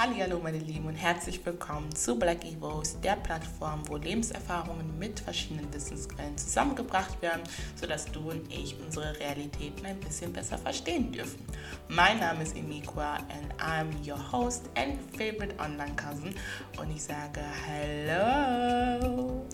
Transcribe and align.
Hallo 0.00 0.38
meine 0.40 0.58
Lieben 0.58 0.86
und 0.86 0.94
herzlich 0.94 1.44
willkommen 1.44 1.92
zu 1.92 2.16
Black 2.16 2.44
Evos, 2.44 3.00
der 3.00 3.16
Plattform, 3.16 3.82
wo 3.88 3.96
Lebenserfahrungen 3.96 4.96
mit 4.96 5.18
verschiedenen 5.18 5.74
Wissensquellen 5.74 6.38
zusammengebracht 6.38 7.20
werden, 7.20 7.42
sodass 7.74 8.04
du 8.04 8.30
und 8.30 8.48
ich 8.48 8.78
unsere 8.78 9.18
Realitäten 9.18 9.84
ein 9.84 9.98
bisschen 9.98 10.32
besser 10.32 10.56
verstehen 10.56 11.10
dürfen. 11.10 11.44
Mein 11.88 12.20
Name 12.20 12.44
ist 12.44 12.56
Emikwa 12.56 13.14
and 13.14 13.52
I'm 13.60 13.88
your 14.08 14.20
host 14.30 14.70
and 14.76 15.00
favorite 15.16 15.56
online 15.58 15.96
cousin 15.96 16.32
und 16.80 16.92
ich 16.94 17.02
sage 17.02 17.40
Hello, 17.66 19.44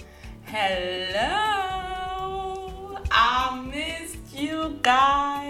Hello, 0.44 1.38
I 3.10 3.62
missed 3.70 4.38
you 4.38 4.78
guys. 4.82 5.43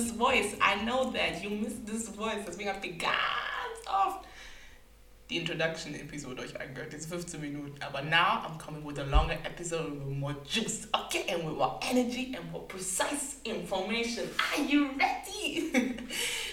This 0.00 0.10
voice. 0.12 0.56
I 0.60 0.82
know 0.84 1.10
that. 1.12 1.42
You 1.42 1.50
missed 1.50 1.86
this 1.86 2.08
voice. 2.08 2.44
Deswegen 2.46 2.70
habt 2.70 2.84
ihr 2.84 2.96
ganz 2.96 3.86
oft 3.86 4.26
die 5.28 5.38
Introduction-Episode 5.38 6.42
euch 6.42 6.60
angehört. 6.60 6.92
Diese 6.92 7.08
15 7.08 7.40
Minuten. 7.40 7.82
Aber 7.82 8.02
now 8.02 8.42
I'm 8.44 8.58
coming 8.58 8.84
with 8.84 8.98
a 8.98 9.04
longer 9.04 9.38
episode 9.44 9.92
with 9.92 10.16
more 10.16 10.34
juice. 10.44 10.88
Okay, 10.92 11.24
and 11.32 11.44
with 11.46 11.56
more 11.56 11.78
energy 11.90 12.34
and 12.36 12.50
more 12.50 12.66
precise 12.66 13.36
information. 13.44 14.24
Are 14.52 14.62
you 14.64 14.90
ready? 14.98 15.70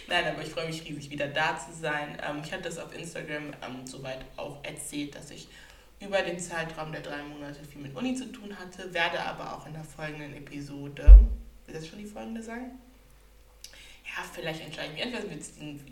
Nein, 0.07 0.25
aber 0.25 0.43
ich 0.43 0.49
freue 0.49 0.67
mich 0.67 0.83
riesig, 0.83 1.09
wieder 1.09 1.27
da 1.27 1.57
zu 1.57 1.73
sein. 1.73 2.17
Ähm, 2.23 2.41
ich 2.43 2.51
hatte 2.51 2.63
das 2.63 2.77
auf 2.77 2.95
Instagram 2.95 3.53
ähm, 3.61 3.85
soweit 3.85 4.25
auch 4.37 4.63
erzählt, 4.63 5.15
dass 5.15 5.31
ich 5.31 5.47
über 5.99 6.21
den 6.21 6.39
Zeitraum 6.39 6.91
der 6.91 7.01
drei 7.01 7.23
Monate 7.23 7.63
viel 7.65 7.81
mit 7.81 7.95
Uni 7.95 8.13
zu 8.13 8.31
tun 8.31 8.57
hatte, 8.57 8.93
werde 8.93 9.19
aber 9.19 9.55
auch 9.55 9.65
in 9.65 9.73
der 9.73 9.83
folgenden 9.83 10.35
Episode, 10.35 11.19
will 11.65 11.73
das 11.73 11.87
schon 11.87 11.97
die 11.97 12.05
folgende 12.05 12.43
sein? 12.43 12.77
Ja, 14.17 14.23
vielleicht 14.33 14.61
entscheide 14.61 14.87
ich 14.87 14.93
mich. 14.93 15.03
Entweder 15.03 15.29
wird 15.29 15.43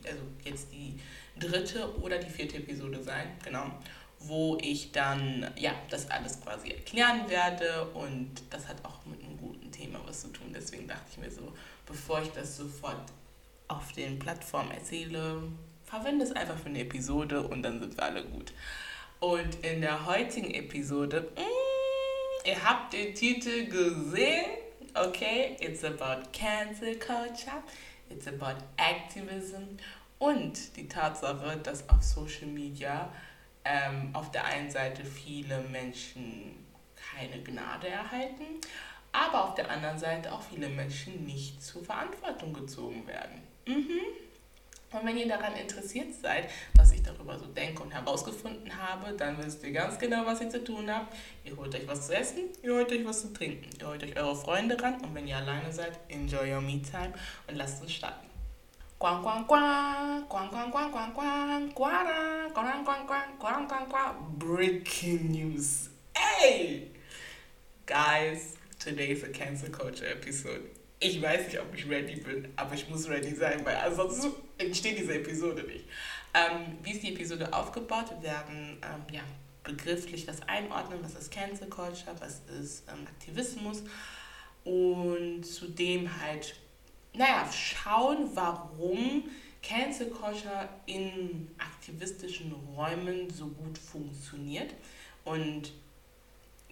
also 0.06 0.24
jetzt 0.44 0.68
die 0.72 1.00
dritte 1.40 2.00
oder 2.02 2.18
die 2.18 2.30
vierte 2.30 2.58
Episode 2.58 3.04
sein, 3.04 3.28
genau, 3.44 3.72
wo 4.20 4.58
ich 4.62 4.92
dann 4.92 5.52
ja 5.58 5.74
das 5.90 6.10
alles 6.10 6.42
quasi 6.42 6.70
erklären 6.70 7.30
werde 7.30 7.86
und 7.94 8.32
das 8.50 8.68
hat 8.68 8.84
auch 8.84 9.06
mit 9.06 9.22
einem 9.24 9.38
guten 9.38 9.72
Thema 9.72 10.00
was 10.08 10.22
zu 10.22 10.30
tun. 10.30 10.52
Deswegen 10.54 10.88
dachte 10.88 11.04
ich 11.12 11.18
mir 11.18 11.30
so, 11.30 11.54
bevor 11.86 12.22
ich 12.22 12.30
das 12.30 12.58
sofort 12.58 13.12
auf 13.68 13.92
den 13.92 14.18
Plattformen 14.18 14.72
erzähle, 14.72 15.44
verwende 15.84 16.26
es 16.26 16.32
einfach 16.32 16.58
für 16.58 16.70
eine 16.70 16.82
Episode 16.82 17.48
und 17.48 17.62
dann 17.62 17.80
sind 17.80 17.96
wir 17.96 18.04
alle 18.04 18.24
gut. 18.24 18.54
Und 19.20 19.64
in 19.64 19.82
der 19.82 20.06
heutigen 20.06 20.52
Episode, 20.52 21.30
mm, 21.36 22.48
ihr 22.48 22.64
habt 22.64 22.94
den 22.94 23.14
Titel 23.14 23.66
gesehen, 23.66 24.46
okay? 24.94 25.58
It's 25.60 25.84
about 25.84 26.32
cancel 26.32 26.96
culture, 26.96 27.64
it's 28.10 28.28
about 28.28 28.58
activism 28.78 29.78
und 30.20 30.76
die 30.78 30.88
Tatsache, 30.88 31.58
dass 31.58 31.90
auf 31.90 32.02
Social 32.02 32.48
Media 32.48 33.12
ähm, 33.64 34.10
auf 34.14 34.32
der 34.32 34.46
einen 34.46 34.70
Seite 34.70 35.04
viele 35.04 35.60
Menschen 35.72 36.66
keine 36.96 37.42
Gnade 37.42 37.88
erhalten, 37.88 38.44
aber 39.12 39.46
auf 39.46 39.56
der 39.56 39.70
anderen 39.70 39.98
Seite 39.98 40.32
auch 40.32 40.42
viele 40.42 40.70
Menschen 40.70 41.26
nicht 41.26 41.64
zur 41.64 41.84
Verantwortung 41.84 42.54
gezogen 42.54 43.06
werden. 43.08 43.42
Mhm. 43.68 44.25
Und 44.92 45.06
wenn 45.06 45.18
ihr 45.18 45.28
daran 45.28 45.56
interessiert 45.56 46.14
seid, 46.14 46.50
was 46.76 46.92
ich 46.92 47.04
darüber 47.04 47.38
so 47.38 47.48
denke 47.48 47.84
und 47.84 47.92
herausgefunden 47.92 48.72
habe, 48.78 49.14
dann 49.14 49.38
wisst 49.44 49.64
ihr 49.64 49.72
ganz 49.72 50.00
genau, 50.00 50.26
was 50.26 50.42
ihr 50.42 50.50
zu 50.50 50.64
tun 50.64 50.90
habt. 50.90 51.14
Ihr 51.44 51.58
holt 51.58 51.76
euch 51.76 51.88
was 51.88 52.08
zu 52.08 52.16
essen, 52.16 52.44
ihr 52.62 52.74
holt 52.74 52.92
euch 52.92 53.06
was 53.06 53.22
zu 53.22 53.34
trinken, 53.34 53.70
ihr 53.80 53.88
holt 53.88 54.04
euch 54.04 54.16
eure 54.16 54.36
Freunde 54.36 54.82
ran 54.82 55.02
und 55.02 55.14
wenn 55.14 55.28
ihr 55.28 55.38
alleine 55.38 55.72
seid, 55.72 56.00
enjoy 56.08 56.54
your 56.54 56.62
me 56.62 56.82
time 56.82 57.14
und 57.48 57.56
lasst 57.56 57.82
uns 57.82 57.94
starten. 57.94 58.30
Quang 58.98 59.22
quang 59.22 59.46
quang, 59.46 60.26
quang 60.30 60.50
quang 60.50 60.72
quang 60.72 60.92
quang 60.92 61.14
quang, 61.14 61.74
quara, 61.74 62.50
quang 62.54 62.86
quang 62.86 63.06
quang, 63.06 63.38
quang 63.38 63.68
quang 63.68 63.90
quang. 63.90 64.36
Breaking 64.38 65.32
news. 65.32 65.90
Hey! 66.16 66.92
Guys, 67.86 68.56
today 68.80 69.12
is 69.12 69.24
a 69.24 69.30
cancel 69.30 69.70
culture 69.70 70.08
episode. 70.08 70.75
Ich 71.06 71.22
weiß 71.22 71.46
nicht, 71.46 71.60
ob 71.60 71.72
ich 71.76 71.88
ready 71.88 72.16
bin, 72.16 72.52
aber 72.56 72.74
ich 72.74 72.90
muss 72.90 73.08
ready 73.08 73.36
sein, 73.36 73.64
weil 73.64 73.76
ansonsten 73.76 74.32
entsteht 74.58 74.98
diese 74.98 75.14
Episode 75.14 75.62
nicht. 75.62 75.86
Ähm, 76.34 76.80
wie 76.82 76.94
ist 76.94 77.04
die 77.04 77.14
Episode 77.14 77.54
aufgebaut? 77.54 78.06
Wir 78.10 78.32
werden 78.32 78.80
ähm, 78.82 79.14
ja, 79.14 79.22
begrifflich 79.64 80.26
das 80.26 80.42
einordnen, 80.48 80.98
was 81.04 81.14
ist 81.14 81.32
Cancel 81.32 81.68
Culture, 81.68 82.16
was 82.20 82.42
ist 82.60 82.86
ähm, 82.90 83.06
Aktivismus 83.06 83.84
und 84.64 85.44
zudem 85.44 86.10
halt, 86.24 86.56
naja, 87.14 87.52
schauen, 87.52 88.32
warum 88.34 89.26
Cancel 89.62 90.10
Culture 90.10 90.70
in 90.88 91.52
aktivistischen 91.60 92.52
Räumen 92.76 93.30
so 93.30 93.46
gut 93.46 93.78
funktioniert 93.78 94.74
und 95.24 95.72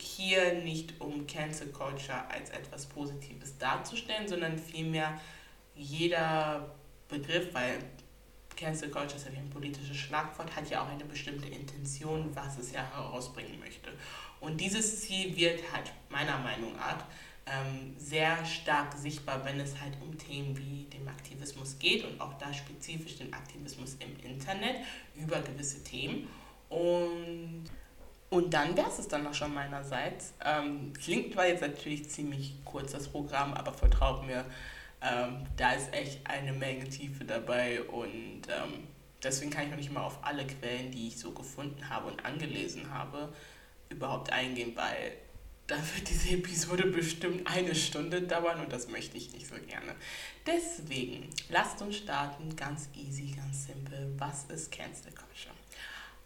hier 0.03 0.61
nicht 0.61 0.99
um 0.99 1.25
Cancel 1.25 1.67
Culture 1.67 2.29
als 2.29 2.49
etwas 2.49 2.85
Positives 2.85 3.57
darzustellen, 3.57 4.27
sondern 4.27 4.57
vielmehr 4.57 5.19
jeder 5.75 6.75
Begriff, 7.07 7.53
weil 7.53 7.79
Cancel 8.55 8.89
Culture 8.89 9.15
ist 9.15 9.25
ja 9.25 9.33
wie 9.33 9.37
ein 9.37 9.49
politisches 9.49 9.97
Schlagwort, 9.97 10.55
hat 10.55 10.69
ja 10.69 10.83
auch 10.83 10.89
eine 10.89 11.05
bestimmte 11.05 11.47
Intention, 11.47 12.29
was 12.35 12.57
es 12.57 12.71
ja 12.71 12.83
herausbringen 12.95 13.59
möchte. 13.59 13.91
Und 14.39 14.59
dieses 14.59 15.01
Ziel 15.01 15.35
wird 15.35 15.61
halt 15.71 15.91
meiner 16.09 16.37
Meinung 16.39 16.75
nach 16.75 17.05
ähm, 17.45 17.95
sehr 17.97 18.45
stark 18.45 18.93
sichtbar, 18.93 19.43
wenn 19.43 19.59
es 19.59 19.79
halt 19.79 19.93
um 20.01 20.17
Themen 20.17 20.57
wie 20.57 20.85
dem 20.85 21.07
Aktivismus 21.07 21.77
geht 21.79 22.05
und 22.05 22.19
auch 22.21 22.33
da 22.37 22.53
spezifisch 22.53 23.17
den 23.17 23.33
Aktivismus 23.33 23.97
im 23.99 24.17
Internet 24.29 24.77
über 25.15 25.41
gewisse 25.41 25.83
Themen. 25.83 26.27
Und 26.69 27.65
und 28.33 28.51
dann 28.51 28.75
wäre 28.75 28.89
es 28.89 29.07
dann 29.07 29.27
auch 29.27 29.33
schon 29.35 29.53
meinerseits. 29.53 30.33
Ähm, 30.43 30.91
klingt 30.93 31.33
zwar 31.33 31.45
jetzt 31.45 31.61
natürlich 31.61 32.09
ziemlich 32.09 32.55
kurz 32.65 32.91
das 32.91 33.07
Programm, 33.07 33.53
aber 33.53 33.71
vertraut 33.71 34.25
mir, 34.25 34.43
ähm, 35.01 35.45
da 35.55 35.73
ist 35.73 35.93
echt 35.93 36.19
eine 36.25 36.51
Menge 36.51 36.89
Tiefe 36.89 37.25
dabei 37.25 37.83
und 37.83 38.41
ähm, 38.47 38.87
deswegen 39.21 39.51
kann 39.51 39.65
ich 39.65 39.69
noch 39.69 39.77
nicht 39.77 39.91
mal 39.91 40.01
auf 40.01 40.17
alle 40.23 40.47
Quellen, 40.47 40.89
die 40.89 41.09
ich 41.09 41.19
so 41.19 41.31
gefunden 41.31 41.89
habe 41.89 42.07
und 42.07 42.25
angelesen 42.25 42.91
habe, 42.91 43.31
überhaupt 43.89 44.31
eingehen, 44.31 44.71
weil 44.75 45.11
da 45.67 45.75
wird 45.75 46.09
diese 46.09 46.31
Episode 46.31 46.87
bestimmt 46.87 47.45
eine 47.45 47.75
Stunde 47.75 48.23
dauern 48.23 48.61
und 48.61 48.73
das 48.73 48.87
möchte 48.87 49.15
ich 49.15 49.31
nicht 49.31 49.47
so 49.47 49.55
gerne. 49.67 49.93
Deswegen, 50.47 51.29
lasst 51.49 51.83
uns 51.83 51.97
starten, 51.97 52.55
ganz 52.55 52.89
easy, 52.95 53.31
ganz 53.35 53.67
simpel. 53.67 54.11
Was 54.17 54.45
ist 54.45 54.71
Cancel 54.71 55.11
Culture? 55.11 55.53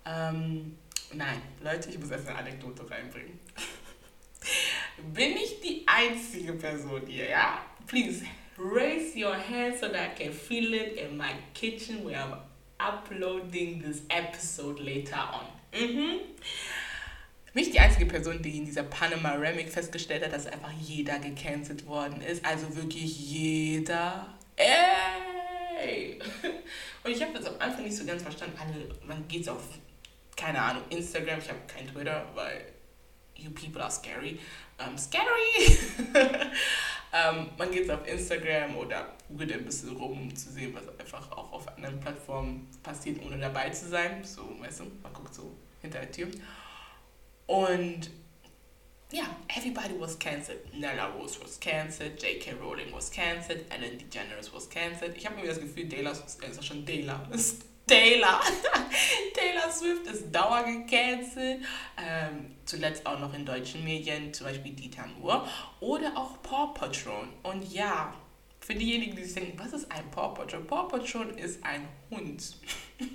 Ähm, 0.05 0.77
Nein, 1.13 1.41
Leute, 1.63 1.89
ich 1.89 1.99
muss 1.99 2.11
erst 2.11 2.27
eine 2.27 2.39
Anekdote 2.39 2.89
reinbringen. 2.89 3.39
Bin 5.13 5.37
ich 5.37 5.61
die 5.61 5.83
einzige 5.85 6.53
Person 6.53 7.01
hier, 7.07 7.29
ja? 7.29 7.65
Please 7.85 8.25
raise 8.57 9.17
your 9.17 9.35
hand 9.35 9.77
so 9.79 9.87
that 9.87 10.11
I 10.11 10.23
can 10.23 10.33
feel 10.33 10.73
it 10.73 10.97
in 10.97 11.15
my 11.15 11.33
kitchen 11.53 12.05
where 12.05 12.17
I'm 12.17 12.37
uploading 12.79 13.81
this 13.81 14.01
episode 14.09 14.81
later 14.81 15.17
on. 15.33 15.79
Mhm. 15.79 16.19
Bin 17.53 17.63
ich 17.63 17.71
die 17.71 17.79
einzige 17.79 18.05
Person, 18.05 18.41
die 18.41 18.57
in 18.57 18.65
dieser 18.65 18.83
Panama 18.83 19.33
Remix 19.33 19.73
festgestellt 19.73 20.23
hat, 20.23 20.33
dass 20.33 20.45
einfach 20.45 20.73
jeder 20.79 21.17
gecancelt 21.19 21.85
worden 21.87 22.21
ist. 22.21 22.45
Also 22.45 22.75
wirklich 22.75 23.17
jeder. 23.17 24.27
Ey! 24.55 26.19
Und 27.03 27.11
ich 27.11 27.21
habe 27.21 27.33
das 27.33 27.45
am 27.45 27.59
Anfang 27.59 27.83
nicht 27.83 27.95
so 27.95 28.05
ganz 28.05 28.21
verstanden. 28.21 28.57
Alle, 28.59 28.89
man 29.07 29.27
geht 29.27 29.47
auf 29.49 29.63
keine 30.37 30.61
Ahnung, 30.61 30.83
Instagram, 30.89 31.39
ich 31.39 31.49
habe 31.49 31.59
kein 31.67 31.87
Twitter, 31.91 32.25
weil 32.35 32.65
you 33.35 33.49
people 33.51 33.81
are 33.81 33.91
scary. 33.91 34.39
Um, 34.79 34.97
scary! 34.97 35.77
um, 37.11 37.49
man 37.57 37.71
geht 37.71 37.89
auf 37.89 38.07
Instagram 38.07 38.77
oder 38.77 39.13
googelt 39.27 39.53
ein 39.53 39.65
bisschen 39.65 39.97
rum, 39.97 40.21
um 40.21 40.35
zu 40.35 40.51
sehen, 40.51 40.73
was 40.75 40.87
einfach 40.99 41.31
auch 41.31 41.51
auf 41.51 41.67
anderen 41.67 41.99
Plattformen 41.99 42.69
passiert, 42.83 43.19
ohne 43.25 43.39
dabei 43.39 43.71
zu 43.71 43.89
sein. 43.89 44.23
So, 44.23 44.43
weißt 44.59 44.81
du, 44.81 44.83
man 45.01 45.11
guckt 45.13 45.33
so 45.33 45.51
hinter 45.81 45.99
der 45.99 46.11
Tür. 46.11 46.27
Und 47.47 48.11
ja, 49.11 49.23
yeah, 49.23 49.37
everybody 49.57 49.99
was 49.99 50.19
cancelled. 50.19 50.73
Nella 50.73 51.07
Rose 51.07 51.39
was 51.41 51.59
cancelled, 51.59 52.21
J.K. 52.21 52.55
Rowling 52.61 52.91
was 52.91 53.09
cancelled, 53.09 53.65
Ellen 53.71 53.97
DeGeneres 53.97 54.53
was 54.53 54.69
cancelled. 54.69 55.15
Ich 55.15 55.25
habe 55.25 55.37
mir 55.37 55.47
das 55.47 55.59
Gefühl, 55.59 55.87
Taylor 55.87 56.11
ist 56.11 56.43
äh, 56.43 56.61
schon 56.61 56.85
Taylor. 56.85 57.25
Taylor. 57.87 58.41
Taylor 59.33 59.71
Swift 59.71 60.07
ist 60.07 60.31
dauer 60.31 60.63
gecancelt. 60.63 61.63
Ähm, 61.97 62.55
zuletzt 62.65 63.05
auch 63.05 63.19
noch 63.19 63.33
in 63.33 63.45
deutschen 63.45 63.83
Medien, 63.83 64.33
zum 64.33 64.47
Beispiel 64.47 64.73
Dieter 64.73 65.05
Nuhr. 65.19 65.47
Oder 65.79 66.15
auch 66.15 66.41
Paw 66.43 66.73
Patrol. 66.73 67.27
Und 67.43 67.71
ja, 67.73 68.13
für 68.59 68.75
diejenigen, 68.75 69.15
die 69.15 69.23
sich 69.23 69.35
denken, 69.35 69.57
was 69.57 69.73
ist 69.73 69.91
ein 69.91 70.11
Paw 70.11 70.33
Patrol? 70.33 70.61
Paw 70.63 70.87
Patrol 70.87 71.29
ist 71.39 71.63
ein 71.63 71.87
Hund. 72.11 72.57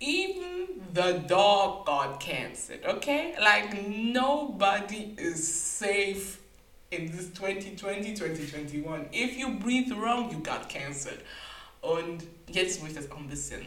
Even 0.00 0.82
the 0.94 1.26
dog 1.26 1.86
got 1.86 2.20
cancelled, 2.20 2.84
okay? 2.84 3.34
Like 3.40 3.88
nobody 3.88 5.14
is 5.16 5.78
safe 5.78 6.38
in 6.90 7.10
this 7.10 7.32
2020, 7.32 8.14
2021. 8.14 9.08
If 9.12 9.38
you 9.38 9.58
breathe 9.58 9.90
wrong, 9.92 10.30
you 10.30 10.38
got 10.38 10.68
cancelled. 10.68 11.22
Und 11.86 12.24
jetzt, 12.48 12.82
wo 12.82 12.86
ich 12.86 12.94
das 12.94 13.10
auch 13.12 13.18
ein 13.18 13.28
bisschen 13.28 13.64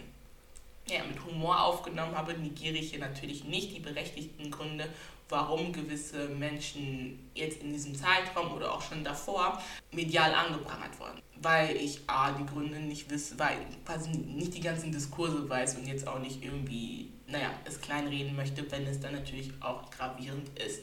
ja, 0.88 1.04
mit 1.06 1.24
Humor 1.24 1.64
aufgenommen 1.64 2.18
habe, 2.18 2.34
negiere 2.34 2.76
ich 2.76 2.90
hier 2.90 3.00
natürlich 3.00 3.46
nicht 3.46 3.76
die 3.76 3.80
berechtigten 3.80 4.52
Gründe, 4.52 4.90
warum 5.30 5.72
gewisse 5.72 6.28
Menschen 6.28 7.30
jetzt 7.34 7.62
in 7.62 7.72
diesem 7.72 7.96
Zeitraum 7.96 8.52
oder 8.52 8.74
auch 8.74 8.82
schon 8.82 9.06
davor 9.06 9.62
medial 9.92 10.34
angeprangert 10.34 11.00
wurden. 11.00 11.22
Weil 11.36 11.78
ich 11.78 12.02
A, 12.08 12.32
die 12.32 12.46
Gründe 12.46 12.80
nicht 12.80 13.10
wisse, 13.10 13.40
weil 13.40 13.58
quasi 13.86 14.10
nicht 14.10 14.54
die 14.54 14.62
ganzen 14.62 14.92
Diskurse 14.92 15.48
weiß 15.48 15.78
und 15.78 15.88
jetzt 15.88 16.06
auch 16.06 16.20
nicht 16.20 16.44
irgendwie, 16.44 17.12
naja, 17.28 17.52
es 17.64 17.80
kleinreden 17.80 18.36
möchte, 18.36 18.70
wenn 18.70 18.86
es 18.86 19.00
dann 19.00 19.14
natürlich 19.14 19.54
auch 19.62 19.90
gravierend 19.92 20.50
ist. 20.60 20.82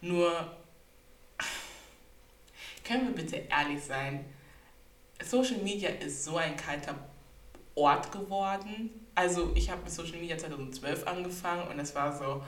Nur, 0.00 0.50
können 2.82 3.08
wir 3.08 3.14
bitte 3.14 3.36
ehrlich 3.48 3.82
sein, 3.84 4.24
Social 5.22 5.58
Media 5.58 5.90
ist 5.90 6.24
so 6.24 6.36
ein 6.36 6.56
kalter 6.56 6.94
Ort 7.74 8.12
geworden. 8.12 8.90
Also 9.14 9.52
ich 9.54 9.70
habe 9.70 9.82
mit 9.82 9.92
Social 9.92 10.18
Media 10.18 10.36
2012 10.36 11.06
angefangen 11.06 11.68
und 11.68 11.78
es 11.78 11.94
war 11.94 12.16
so, 12.16 12.42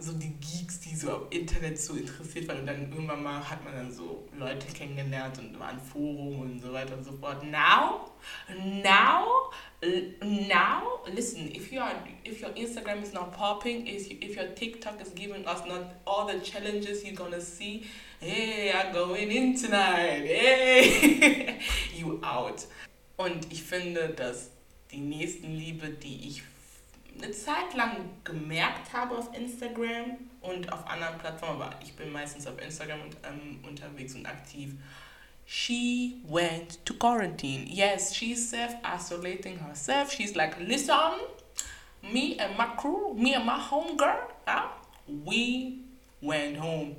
so 0.00 0.12
die 0.12 0.32
Geeks, 0.34 0.78
die 0.80 0.94
so 0.94 1.12
am 1.12 1.26
Internet 1.30 1.78
so 1.78 1.94
interessiert 1.94 2.46
waren. 2.46 2.60
Und 2.60 2.66
dann 2.66 2.92
irgendwann 2.92 3.22
mal 3.22 3.50
hat 3.50 3.64
man 3.64 3.74
dann 3.74 3.92
so 3.92 4.28
Leute 4.38 4.66
kennengelernt 4.68 5.38
und 5.38 5.58
waren 5.58 5.80
Forum 5.80 6.40
und 6.40 6.60
so 6.60 6.72
weiter 6.72 6.96
und 6.96 7.04
so 7.04 7.12
fort. 7.12 7.42
Now, 7.42 8.12
now, 8.82 9.50
now, 10.22 11.00
listen, 11.12 11.50
if 11.52 11.72
you 11.72 11.80
are, 11.80 11.92
if 12.24 12.40
your 12.40 12.50
Instagram 12.50 13.02
is 13.02 13.12
not 13.12 13.32
popping, 13.32 13.86
if 13.88 14.36
your 14.36 14.54
TikTok 14.54 15.00
is 15.02 15.12
giving 15.14 15.44
us 15.46 15.66
not 15.66 15.96
all 16.06 16.28
the 16.28 16.38
challenges 16.40 17.04
you're 17.04 17.16
gonna 17.16 17.40
see, 17.40 17.84
hey, 18.20 18.72
I'm 18.72 18.92
going 18.92 19.30
in 19.32 19.56
tonight, 19.56 20.24
hey, 20.24 21.58
you 21.96 22.20
out. 22.22 22.66
Und 23.16 23.52
ich 23.52 23.64
finde, 23.64 24.10
dass 24.10 24.50
die 24.92 25.00
Nächstenliebe, 25.00 25.88
die 25.88 26.28
ich 26.28 26.42
eine 27.22 27.32
Zeit 27.32 27.74
lang 27.74 28.10
gemerkt 28.24 28.92
habe 28.92 29.16
auf 29.16 29.34
Instagram 29.36 30.18
und 30.40 30.72
auf 30.72 30.86
anderen 30.86 31.18
Plattformen, 31.18 31.60
aber 31.60 31.74
ich 31.82 31.94
bin 31.94 32.12
meistens 32.12 32.46
auf 32.46 32.60
Instagram 32.62 33.00
und, 33.02 33.16
ähm, 33.24 33.64
unterwegs 33.66 34.14
und 34.14 34.26
aktiv. 34.26 34.74
She 35.46 36.20
went 36.28 36.84
to 36.84 36.94
quarantine. 36.94 37.66
Yes, 37.66 38.14
she's 38.14 38.50
self-isolating 38.50 39.58
herself. 39.58 40.12
She's 40.12 40.34
like, 40.34 40.58
listen, 40.60 40.94
me 42.02 42.36
and 42.38 42.56
my 42.58 42.66
crew, 42.76 43.14
me 43.14 43.34
and 43.34 43.46
my 43.46 43.58
homegirl, 43.58 44.28
huh? 44.46 44.68
we 45.24 45.78
went 46.20 46.56
home 46.56 46.96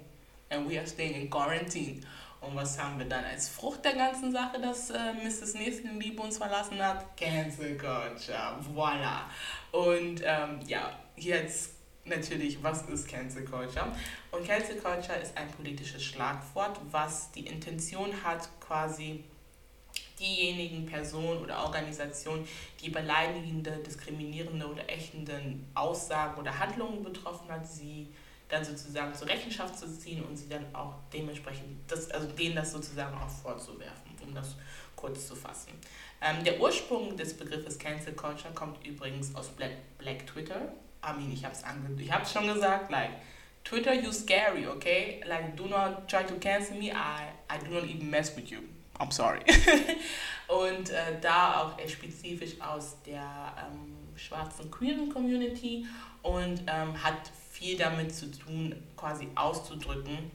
and 0.50 0.68
we 0.68 0.78
are 0.78 0.86
staying 0.86 1.14
in 1.14 1.30
quarantine. 1.30 2.02
Und 2.42 2.56
was 2.56 2.78
haben 2.80 2.98
wir 2.98 3.06
dann 3.06 3.26
als 3.26 3.50
Frucht 3.50 3.84
der 3.84 3.94
ganzen 3.94 4.32
Sache, 4.32 4.62
dass 4.62 4.90
äh, 4.90 5.14
Mrs. 5.24 5.56
Nächstenliebe 5.56 6.22
uns 6.22 6.38
verlassen 6.38 6.82
hat? 6.82 7.06
Cancel 7.18 7.78
Culture, 7.78 8.56
voila. 8.74 9.30
Und 9.72 10.22
ähm, 10.24 10.60
ja, 10.68 10.92
jetzt 11.16 11.74
natürlich, 12.06 12.62
was 12.64 12.84
ist 12.90 13.08
Cancel 13.08 13.46
Culture? 13.46 13.92
Und 14.32 14.46
Cancel 14.46 14.78
Culture 14.78 15.18
ist 15.20 15.38
ein 15.38 15.50
politisches 15.52 16.04
Schlagwort, 16.04 16.80
was 16.92 17.32
die 17.32 17.46
Intention 17.46 18.12
hat, 18.24 18.50
quasi 18.60 19.24
diejenigen 20.20 20.86
Personen 20.86 21.42
oder 21.42 21.64
Organisationen, 21.64 22.48
die 22.82 22.90
beleidigende, 22.90 23.78
diskriminierende 23.86 24.68
oder 24.68 24.90
ächtenden 24.90 25.66
Aussagen 25.74 26.40
oder 26.40 26.58
Handlungen 26.60 27.04
betroffen 27.04 27.50
hat, 27.50 27.66
sie 27.66 28.10
dann 28.50 28.66
sozusagen 28.66 29.14
zur 29.14 29.28
Rechenschaft 29.28 29.78
zu 29.78 29.88
ziehen 29.98 30.24
und 30.24 30.36
sie 30.36 30.50
dann 30.50 30.66
auch 30.74 30.96
dementsprechend, 31.14 31.80
das, 31.88 32.10
also 32.12 32.28
denen 32.28 32.56
das 32.56 32.72
sozusagen 32.72 33.16
auch 33.16 33.30
vorzuwerfen, 33.30 34.12
um 34.24 34.34
das 34.34 34.56
kurz 35.00 35.28
zu 35.28 35.36
fassen. 35.36 35.72
Ähm, 36.22 36.44
der 36.44 36.60
Ursprung 36.60 37.16
des 37.16 37.36
Begriffes 37.38 37.80
Cancel 37.80 38.14
Culture 38.14 38.54
kommt 38.54 38.86
übrigens 38.86 39.34
aus 39.34 39.48
Black, 39.48 39.72
Black 39.98 40.28
Twitter. 40.28 40.74
I 41.02 41.34
ich 41.34 41.46
hab's, 41.46 41.64
ange 41.64 42.02
ich 42.02 42.12
hab's 42.12 42.34
schon 42.34 42.48
gesagt, 42.54 42.92
like, 42.92 43.12
Twitter, 43.64 43.94
you 43.94 44.12
scary, 44.12 44.68
okay? 44.68 45.22
Like, 45.26 45.56
do 45.56 45.68
not 45.68 46.10
try 46.10 46.24
to 46.26 46.36
cancel 46.36 46.76
me, 46.78 46.92
I, 46.92 47.30
I 47.50 47.58
do 47.58 47.74
not 47.74 47.84
even 47.86 48.10
mess 48.10 48.36
with 48.36 48.50
you. 48.52 48.60
I'm 49.00 49.12
sorry. 49.12 49.40
und 50.48 50.90
äh, 50.90 51.20
da 51.22 51.62
auch 51.62 51.88
spezifisch 51.88 52.60
aus 52.60 52.98
der 53.06 53.56
ähm, 53.58 53.96
schwarzen 54.18 54.70
queeren 54.70 55.10
Community 55.10 55.86
und 56.22 56.62
ähm, 56.68 57.02
hat 57.02 57.32
viel 57.50 57.78
damit 57.78 58.14
zu 58.14 58.30
tun, 58.30 58.76
quasi 58.98 59.30
auszudrücken, 59.36 60.32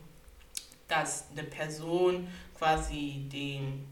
dass 0.89 1.27
eine 1.33 1.45
Person 1.45 2.27
quasi 2.57 3.29
den, 3.31 3.87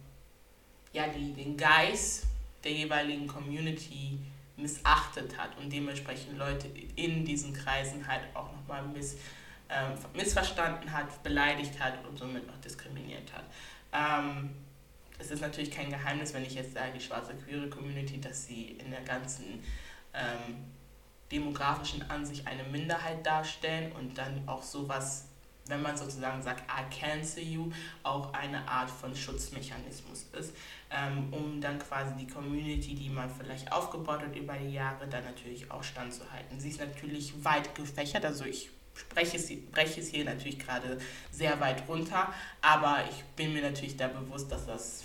ja, 0.93 1.09
die, 1.09 1.33
den 1.33 1.57
Geist 1.57 2.27
der 2.65 2.73
jeweiligen 2.73 3.27
Community 3.27 4.19
missachtet 4.57 5.37
hat 5.37 5.57
und 5.59 5.73
dementsprechend 5.73 6.39
Leute 6.39 6.69
in 6.97 7.25
diesen 7.25 7.53
Kreisen 7.53 8.07
halt 8.07 8.23
auch 8.35 8.53
nochmal 8.53 8.87
miss, 8.87 9.15
äh, 9.69 9.89
missverstanden 10.15 10.93
hat, 10.93 11.23
beleidigt 11.23 11.81
hat 11.81 11.95
und 12.07 12.19
somit 12.19 12.49
auch 12.49 12.61
diskriminiert 12.61 13.33
hat. 13.33 13.45
Ähm, 13.93 14.51
es 15.19 15.31
ist 15.31 15.41
natürlich 15.41 15.71
kein 15.71 15.91
Geheimnis, 15.91 16.35
wenn 16.35 16.45
ich 16.45 16.55
jetzt 16.55 16.75
sage, 16.75 16.93
die 16.95 17.01
schwarze 17.01 17.35
queere 17.35 17.69
Community, 17.69 18.21
dass 18.21 18.47
sie 18.47 18.77
in 18.85 18.91
der 18.91 19.03
ganzen 19.03 19.63
ähm, 20.13 20.65
demografischen 21.31 22.09
Ansicht 22.11 22.47
eine 22.47 22.65
Minderheit 22.65 23.25
darstellen 23.25 23.93
und 23.93 24.19
dann 24.19 24.47
auch 24.47 24.63
sowas, 24.63 25.29
wenn 25.73 25.83
man 25.83 25.97
sozusagen 25.97 26.43
sagt, 26.43 26.63
I 26.71 26.95
cancel 26.95 27.43
you, 27.43 27.73
auch 28.03 28.33
eine 28.35 28.69
Art 28.69 28.91
von 28.91 29.17
Schutzmechanismus 29.17 30.27
ist, 30.39 30.55
ähm, 30.91 31.33
um 31.33 31.61
dann 31.61 31.79
quasi 31.79 32.15
die 32.17 32.27
Community, 32.27 32.95
die 32.95 33.09
man 33.09 33.31
vielleicht 33.31 33.73
aufgebaut 33.73 34.21
hat 34.21 34.37
über 34.37 34.55
die 34.55 34.75
Jahre, 34.75 35.07
dann 35.09 35.25
natürlich 35.25 35.71
auch 35.71 35.83
standzuhalten. 35.83 36.61
Sie 36.61 36.69
ist 36.69 36.81
natürlich 36.81 37.33
weit 37.43 37.75
gefächert, 37.75 38.25
also 38.25 38.45
ich 38.45 38.71
spreche 38.95 39.39
es, 39.39 39.51
breche 39.71 40.01
es 40.01 40.11
hier 40.11 40.25
natürlich 40.25 40.59
gerade 40.59 40.99
sehr 41.31 41.59
weit 41.61 41.89
runter, 41.89 42.33
aber 42.61 43.05
ich 43.11 43.25
bin 43.37 43.55
mir 43.55 43.63
natürlich 43.63 43.97
da 43.97 44.09
bewusst, 44.09 44.53
dass 44.53 44.67
das 44.67 45.05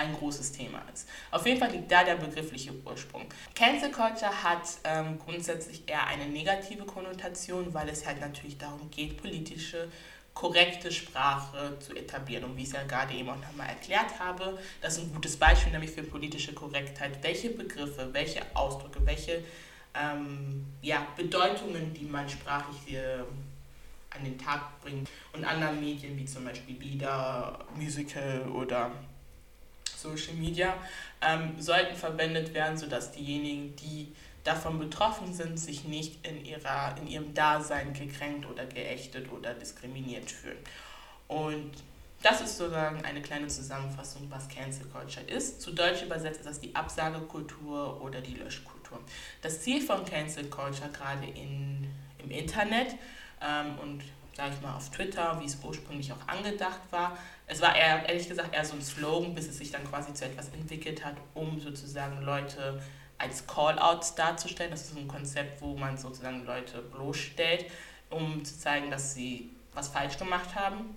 ein 0.00 0.14
großes 0.14 0.52
Thema 0.52 0.82
ist. 0.92 1.08
Auf 1.30 1.46
jeden 1.46 1.58
Fall 1.58 1.70
liegt 1.70 1.90
da 1.90 2.04
der 2.04 2.16
begriffliche 2.16 2.72
Ursprung. 2.84 3.26
Cancel 3.54 3.90
Culture 3.90 4.42
hat 4.42 4.62
ähm, 4.84 5.18
grundsätzlich 5.18 5.82
eher 5.86 6.06
eine 6.06 6.26
negative 6.26 6.84
Konnotation, 6.84 7.72
weil 7.72 7.88
es 7.88 8.06
halt 8.06 8.20
natürlich 8.20 8.58
darum 8.58 8.90
geht, 8.90 9.20
politische 9.20 9.88
korrekte 10.32 10.90
Sprache 10.90 11.78
zu 11.80 11.94
etablieren. 11.94 12.44
Und 12.44 12.56
wie 12.56 12.62
ich 12.62 12.68
es 12.68 12.74
ja 12.74 12.84
gerade 12.84 13.12
eben 13.14 13.28
auch 13.28 13.36
nochmal 13.36 13.68
erklärt 13.68 14.18
habe, 14.18 14.58
das 14.80 14.96
ist 14.96 15.04
ein 15.04 15.12
gutes 15.12 15.36
Beispiel 15.36 15.72
nämlich 15.72 15.90
für 15.90 16.02
politische 16.02 16.54
Korrektheit. 16.54 17.22
Welche 17.22 17.50
Begriffe, 17.50 18.08
welche 18.12 18.40
Ausdrücke, 18.54 19.04
welche 19.04 19.44
ähm, 19.94 20.64
ja, 20.82 21.06
Bedeutungen, 21.16 21.92
die 21.92 22.04
man 22.04 22.28
sprachlich 22.28 22.76
hier 22.86 23.26
an 24.10 24.24
den 24.24 24.38
Tag 24.38 24.80
bringt 24.80 25.08
und 25.32 25.44
anderen 25.44 25.80
Medien 25.80 26.16
wie 26.16 26.24
zum 26.24 26.44
Beispiel 26.44 26.76
Lieder, 26.76 27.58
Musical 27.76 28.42
oder 28.52 28.90
Social 30.00 30.34
Media, 30.34 30.74
ähm, 31.20 31.60
sollten 31.60 31.96
verwendet 31.96 32.54
werden, 32.54 32.76
sodass 32.76 33.12
diejenigen, 33.12 33.76
die 33.76 34.12
davon 34.44 34.78
betroffen 34.78 35.32
sind, 35.32 35.58
sich 35.58 35.84
nicht 35.84 36.26
in, 36.26 36.44
ihrer, 36.44 36.96
in 36.98 37.06
ihrem 37.06 37.34
Dasein 37.34 37.92
gekränkt 37.92 38.46
oder 38.46 38.66
geächtet 38.66 39.30
oder 39.30 39.54
diskriminiert 39.54 40.30
fühlen. 40.30 40.58
Und 41.28 41.72
das 42.22 42.40
ist 42.42 42.58
sozusagen 42.58 43.02
eine 43.04 43.22
kleine 43.22 43.48
Zusammenfassung, 43.48 44.26
was 44.30 44.48
Cancel 44.48 44.86
Culture 44.86 45.24
ist. 45.26 45.62
Zu 45.62 45.72
Deutsch 45.72 46.02
übersetzt 46.02 46.40
ist 46.40 46.46
das 46.46 46.60
die 46.60 46.74
Absagekultur 46.74 48.02
oder 48.02 48.20
die 48.20 48.34
Löschkultur. 48.34 48.98
Das 49.40 49.62
Ziel 49.62 49.80
von 49.80 50.04
Cancel 50.04 50.46
Culture 50.46 50.90
gerade 50.90 51.26
in, 51.26 51.86
im 52.18 52.30
Internet 52.30 52.94
ähm, 53.40 53.78
und 53.78 54.02
sage 54.40 54.54
ich 54.54 54.62
mal, 54.62 54.74
auf 54.74 54.88
Twitter, 54.88 55.38
wie 55.38 55.44
es 55.44 55.58
ursprünglich 55.62 56.10
auch 56.12 56.26
angedacht 56.26 56.80
war. 56.90 57.18
Es 57.46 57.60
war 57.60 57.76
eher, 57.76 58.08
ehrlich 58.08 58.26
gesagt, 58.26 58.54
eher 58.54 58.64
so 58.64 58.74
ein 58.74 58.80
Slogan, 58.80 59.34
bis 59.34 59.48
es 59.48 59.58
sich 59.58 59.70
dann 59.70 59.84
quasi 59.84 60.14
zu 60.14 60.24
etwas 60.24 60.48
entwickelt 60.48 61.04
hat, 61.04 61.16
um 61.34 61.60
sozusagen 61.60 62.22
Leute 62.22 62.80
als 63.18 63.46
Call-outs 63.46 64.14
darzustellen. 64.14 64.70
Das 64.70 64.84
ist 64.84 64.96
ein 64.96 65.08
Konzept, 65.08 65.60
wo 65.60 65.76
man 65.76 65.98
sozusagen 65.98 66.46
Leute 66.46 66.80
bloßstellt, 66.80 67.66
um 68.08 68.42
zu 68.42 68.58
zeigen, 68.58 68.90
dass 68.90 69.12
sie 69.12 69.50
was 69.74 69.88
falsch 69.88 70.16
gemacht 70.16 70.54
haben. 70.54 70.94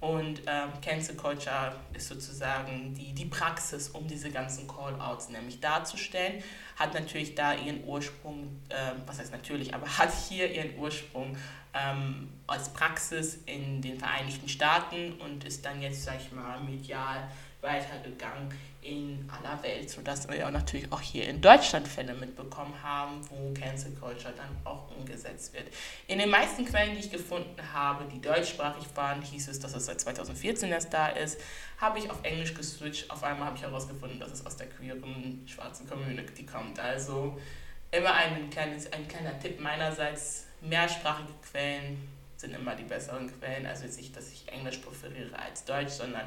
Und 0.00 0.42
ähm, 0.46 0.68
Cancel 0.82 1.16
Culture 1.16 1.74
ist 1.94 2.08
sozusagen 2.08 2.92
die, 2.92 3.14
die 3.14 3.24
Praxis, 3.24 3.88
um 3.88 4.06
diese 4.06 4.30
ganzen 4.30 4.68
Call-outs 4.68 5.30
nämlich 5.30 5.60
darzustellen. 5.60 6.44
Hat 6.76 6.92
natürlich 6.92 7.34
da 7.34 7.54
ihren 7.54 7.82
Ursprung, 7.84 8.60
äh, 8.68 8.92
was 9.06 9.18
heißt 9.18 9.32
natürlich, 9.32 9.74
aber 9.74 9.86
hat 9.98 10.12
hier 10.28 10.52
ihren 10.52 10.78
Ursprung 10.78 11.34
ähm, 11.76 12.28
als 12.46 12.68
Praxis 12.70 13.38
in 13.46 13.82
den 13.82 13.98
Vereinigten 13.98 14.48
Staaten 14.48 15.14
und 15.20 15.44
ist 15.44 15.64
dann 15.64 15.82
jetzt, 15.82 16.04
sag 16.04 16.20
ich 16.20 16.32
mal, 16.32 16.60
medial 16.60 17.28
weitergegangen 17.60 18.52
in 18.82 19.28
aller 19.28 19.60
Welt, 19.64 19.90
sodass 19.90 20.28
wir 20.28 20.36
ja 20.36 20.50
natürlich 20.50 20.92
auch 20.92 21.00
hier 21.00 21.28
in 21.28 21.40
Deutschland 21.40 21.88
Fälle 21.88 22.14
mitbekommen 22.14 22.74
haben, 22.82 23.20
wo 23.28 23.52
Cancel 23.52 23.92
Culture 23.92 24.32
dann 24.36 24.56
auch 24.64 24.88
umgesetzt 24.96 25.52
wird. 25.54 25.66
In 26.06 26.20
den 26.20 26.30
meisten 26.30 26.64
Quellen, 26.64 26.94
die 26.94 27.00
ich 27.00 27.10
gefunden 27.10 27.56
habe, 27.72 28.04
die 28.04 28.20
deutschsprachig 28.20 28.86
waren, 28.94 29.22
hieß 29.22 29.48
es, 29.48 29.58
dass 29.58 29.74
es 29.74 29.86
seit 29.86 30.00
2014 30.00 30.70
erst 30.70 30.92
da 30.92 31.08
ist. 31.08 31.40
Habe 31.78 31.98
ich 31.98 32.08
auf 32.08 32.22
Englisch 32.22 32.54
geswitcht. 32.54 33.10
Auf 33.10 33.24
einmal 33.24 33.48
habe 33.48 33.56
ich 33.56 33.62
herausgefunden, 33.62 34.20
dass 34.20 34.30
es 34.30 34.46
aus 34.46 34.56
der 34.56 34.68
queeren 34.68 35.44
schwarzen 35.46 35.88
Community 35.88 36.46
kommt. 36.46 36.78
Also 36.78 37.36
immer 37.90 38.14
ein, 38.14 38.50
kleines, 38.50 38.92
ein 38.92 39.08
kleiner 39.08 39.38
Tipp 39.40 39.60
meinerseits, 39.60 40.45
mehrsprachige 40.60 41.32
Quellen 41.50 42.08
sind 42.36 42.54
immer 42.54 42.74
die 42.74 42.84
besseren 42.84 43.30
Quellen. 43.38 43.66
Also 43.66 43.84
jetzt 43.84 43.98
nicht, 43.98 44.16
dass 44.16 44.30
ich 44.32 44.48
Englisch 44.48 44.78
präferiere 44.78 45.38
als 45.38 45.64
Deutsch, 45.64 45.92
sondern 45.92 46.26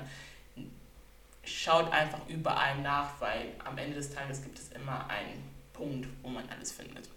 schaut 1.43 1.91
einfach 1.91 2.19
überall 2.27 2.79
nach, 2.81 3.19
weil 3.19 3.53
am 3.63 3.77
Ende 3.77 3.95
des 3.95 4.13
Tages 4.13 4.41
gibt 4.41 4.59
es 4.59 4.69
immer 4.69 5.09
einen 5.09 5.43
Punkt, 5.73 6.07
wo 6.21 6.29
man 6.29 6.47
alles 6.49 6.71
findet. 6.71 7.09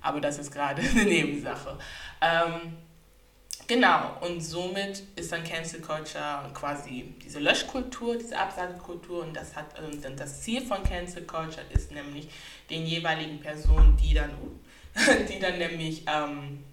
Aber 0.00 0.20
das 0.20 0.38
ist 0.38 0.52
gerade 0.52 0.82
eine 0.90 1.04
Nebensache. 1.04 1.78
Ähm, 2.20 2.76
genau, 3.66 4.18
und 4.20 4.40
somit 4.40 5.02
ist 5.16 5.32
dann 5.32 5.44
Cancel 5.44 5.80
Culture 5.80 6.50
quasi 6.54 7.14
diese 7.22 7.38
Löschkultur, 7.38 8.16
diese 8.16 8.38
Absagekultur 8.38 9.22
und 9.22 9.34
das 9.34 9.54
hat 9.54 9.78
äh, 9.78 10.16
das 10.16 10.42
Ziel 10.42 10.62
von 10.62 10.82
Cancel 10.82 11.24
Culture 11.24 11.64
ist 11.70 11.92
nämlich 11.92 12.28
den 12.68 12.86
jeweiligen 12.86 13.40
Personen, 13.40 13.96
die 13.96 14.14
dann, 14.14 14.30
die 15.28 15.38
dann 15.38 15.58
nämlich 15.58 16.04
ähm, 16.06 16.64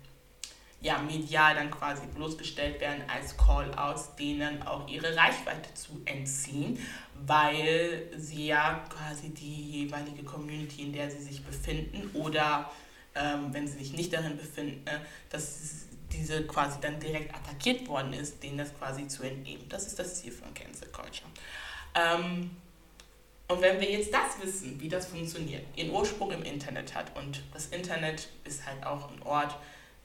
ja, 0.82 1.00
medial 1.00 1.56
dann 1.56 1.72
quasi 1.72 2.06
bloßgestellt 2.08 2.80
werden 2.80 3.04
als 3.08 3.36
Call-outs, 3.36 4.16
denen 4.16 4.62
auch 4.64 4.88
ihre 4.88 5.16
Reichweite 5.16 5.74
zu 5.74 6.02
entziehen, 6.06 6.80
weil 7.26 8.10
sie 8.16 8.48
ja 8.48 8.86
quasi 8.90 9.30
die 9.30 9.84
jeweilige 9.84 10.24
Community, 10.24 10.84
in 10.84 10.94
der 10.94 11.10
sie 11.10 11.22
sich 11.22 11.44
befinden 11.44 12.10
oder 12.14 12.70
ähm, 13.16 13.52
wenn 13.52 13.68
sie 13.68 13.80
sich 13.80 13.94
nicht 13.94 14.14
darin 14.14 14.38
befinden, 14.38 14.86
äh, 14.88 15.00
dass 15.30 15.88
diese 16.12 16.46
quasi 16.46 16.80
dann 16.80 17.00
direkt 17.00 17.36
attackiert 17.36 17.88
worden 17.88 18.14
ist, 18.14 18.42
denen 18.44 18.60
das 18.60 18.78
quasi 18.78 19.08
zu 19.08 19.24
entnehmen. 19.24 19.68
Das 19.70 19.88
ist 19.88 19.98
das 20.00 20.22
Ziel 20.22 20.32
von 20.32 20.54
Cancel 20.54 20.88
Culture. 20.90 21.30
Ähm, 21.96 22.52
und 23.48 23.62
wenn 23.62 23.80
wir 23.80 23.90
jetzt 23.90 24.14
das 24.14 24.42
wissen, 24.42 24.80
wie 24.80 24.90
das 24.90 25.08
funktioniert, 25.08 25.64
ihren 25.76 25.92
Ursprung 25.92 26.32
im 26.32 26.44
Internet 26.44 26.94
hat 26.96 27.16
und 27.16 27.44
das 27.54 27.68
Internet 27.68 28.30
ist 28.44 28.66
halt 28.66 28.86
auch 28.86 29.10
ein 29.12 29.22
Ort, 29.24 29.56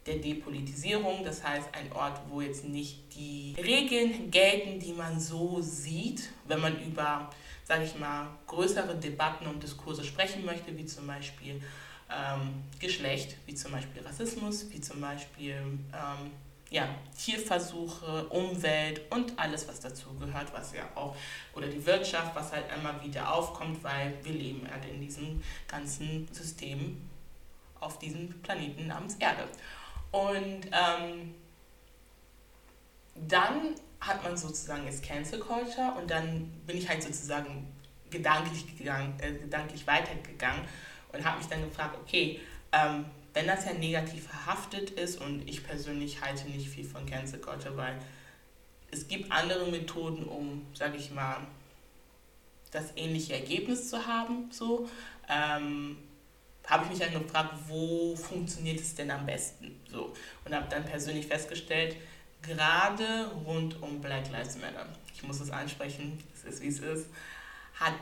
der 0.07 0.17
Depolitisierung, 0.17 1.25
das 1.25 1.45
heißt 1.45 1.69
ein 1.73 1.93
Ort, 1.93 2.21
wo 2.29 2.41
jetzt 2.41 2.65
nicht 2.65 2.99
die 3.15 3.55
Regeln 3.59 4.31
gelten, 4.31 4.81
die 4.81 4.93
man 4.93 5.21
so 5.21 5.61
sieht, 5.61 6.31
wenn 6.47 6.61
man 6.61 6.81
über, 6.85 7.31
sage 7.65 7.85
ich 7.85 7.97
mal, 7.99 8.27
größere 8.47 8.97
Debatten 8.97 9.47
und 9.47 9.63
Diskurse 9.63 10.03
sprechen 10.03 10.45
möchte, 10.45 10.77
wie 10.77 10.87
zum 10.87 11.07
Beispiel 11.07 11.63
ähm, 12.11 12.65
Geschlecht, 12.81 13.37
wie 13.47 13.55
zum 13.55 13.73
Beispiel 13.73 14.03
Rassismus, 14.03 14.67
wie 14.71 14.81
zum 14.81 15.01
Beispiel 15.01 15.55
ähm, 15.55 16.31
ja, 16.73 16.89
Tierversuche, 17.17 18.27
Umwelt 18.29 19.03
und 19.11 19.39
alles, 19.39 19.69
was 19.69 19.81
dazu 19.81 20.15
gehört, 20.15 20.53
was 20.55 20.73
ja 20.73 20.89
auch, 20.95 21.15
oder 21.55 21.67
die 21.69 21.85
Wirtschaft, 21.85 22.35
was 22.35 22.51
halt 22.53 22.65
immer 22.75 23.03
wieder 23.05 23.33
aufkommt, 23.33 23.85
weil 23.85 24.15
wir 24.23 24.33
leben 24.33 24.67
halt 24.71 24.87
in 24.87 25.01
diesem 25.01 25.43
ganzen 25.69 26.27
System 26.33 27.09
auf 27.79 27.99
diesem 27.99 28.41
Planeten 28.43 28.87
namens 28.87 29.17
Erde. 29.17 29.47
Und 30.13 30.67
ähm, 30.73 31.35
dann 33.29 33.75
hat 34.01 34.25
man 34.25 34.37
sozusagen 34.37 34.87
jetzt 34.87 35.05
Cancel 35.05 35.41
Culture 35.41 35.95
und 36.01 36.11
dann 36.11 36.51
bin 36.67 36.79
ich 36.79 36.89
halt 36.89 37.03
sozusagen 37.03 37.71
gedanklich, 38.11 38.79
gegangen, 38.79 39.15
äh, 39.21 39.33
gedanklich 39.33 39.87
weitergegangen 39.87 40.63
und 41.13 41.25
habe 41.25 41.39
mich 41.39 41.49
dann 41.49 41.63
gefragt, 41.63 41.97
okay, 42.03 42.41
ähm, 42.73 43.05
wenn 43.35 43.47
das 43.47 43.65
ja 43.65 43.73
negativ 43.73 44.29
verhaftet 44.29 44.91
ist 44.91 45.21
und 45.21 45.49
ich 45.49 45.65
persönlich 45.65 46.21
halte 46.21 46.49
nicht 46.49 46.69
viel 46.69 46.85
von 46.85 47.07
Cancel 47.07 47.41
Culture, 47.41 47.77
weil 47.77 47.99
es 48.91 49.09
gibt 49.09 49.33
andere 49.33 49.71
Methoden, 49.71 50.25
um, 50.25 50.67
sage 50.75 50.99
ich 50.99 51.11
mal, 51.11 51.39
das 52.71 52.93
ähnliche 52.97 53.35
Ergebnis 53.35 53.89
zu 53.89 54.07
haben, 54.07 54.51
so. 54.51 54.89
Ähm, 55.29 55.97
habe 56.67 56.85
ich 56.85 56.91
mich 56.91 56.99
dann 57.01 57.13
gefragt, 57.13 57.55
wo 57.67 58.15
funktioniert 58.15 58.81
es 58.81 58.95
denn 58.95 59.11
am 59.11 59.27
besten? 59.27 59.81
So. 59.91 60.15
Und 60.45 60.55
habe 60.55 60.69
dann 60.71 60.85
persönlich 60.85 61.27
festgestellt, 61.27 61.97
gerade 62.41 63.31
rund 63.47 63.83
um 63.83 64.01
Black 64.01 64.31
Lives 64.31 64.57
Matter, 64.59 64.87
ich 65.15 65.23
muss 65.23 65.41
es 65.41 65.51
ansprechen, 65.51 66.23
es 66.35 66.45
ist 66.45 66.63
wie 66.63 66.69
es 66.69 66.81
ist, 66.81 67.07
hat 67.75 67.95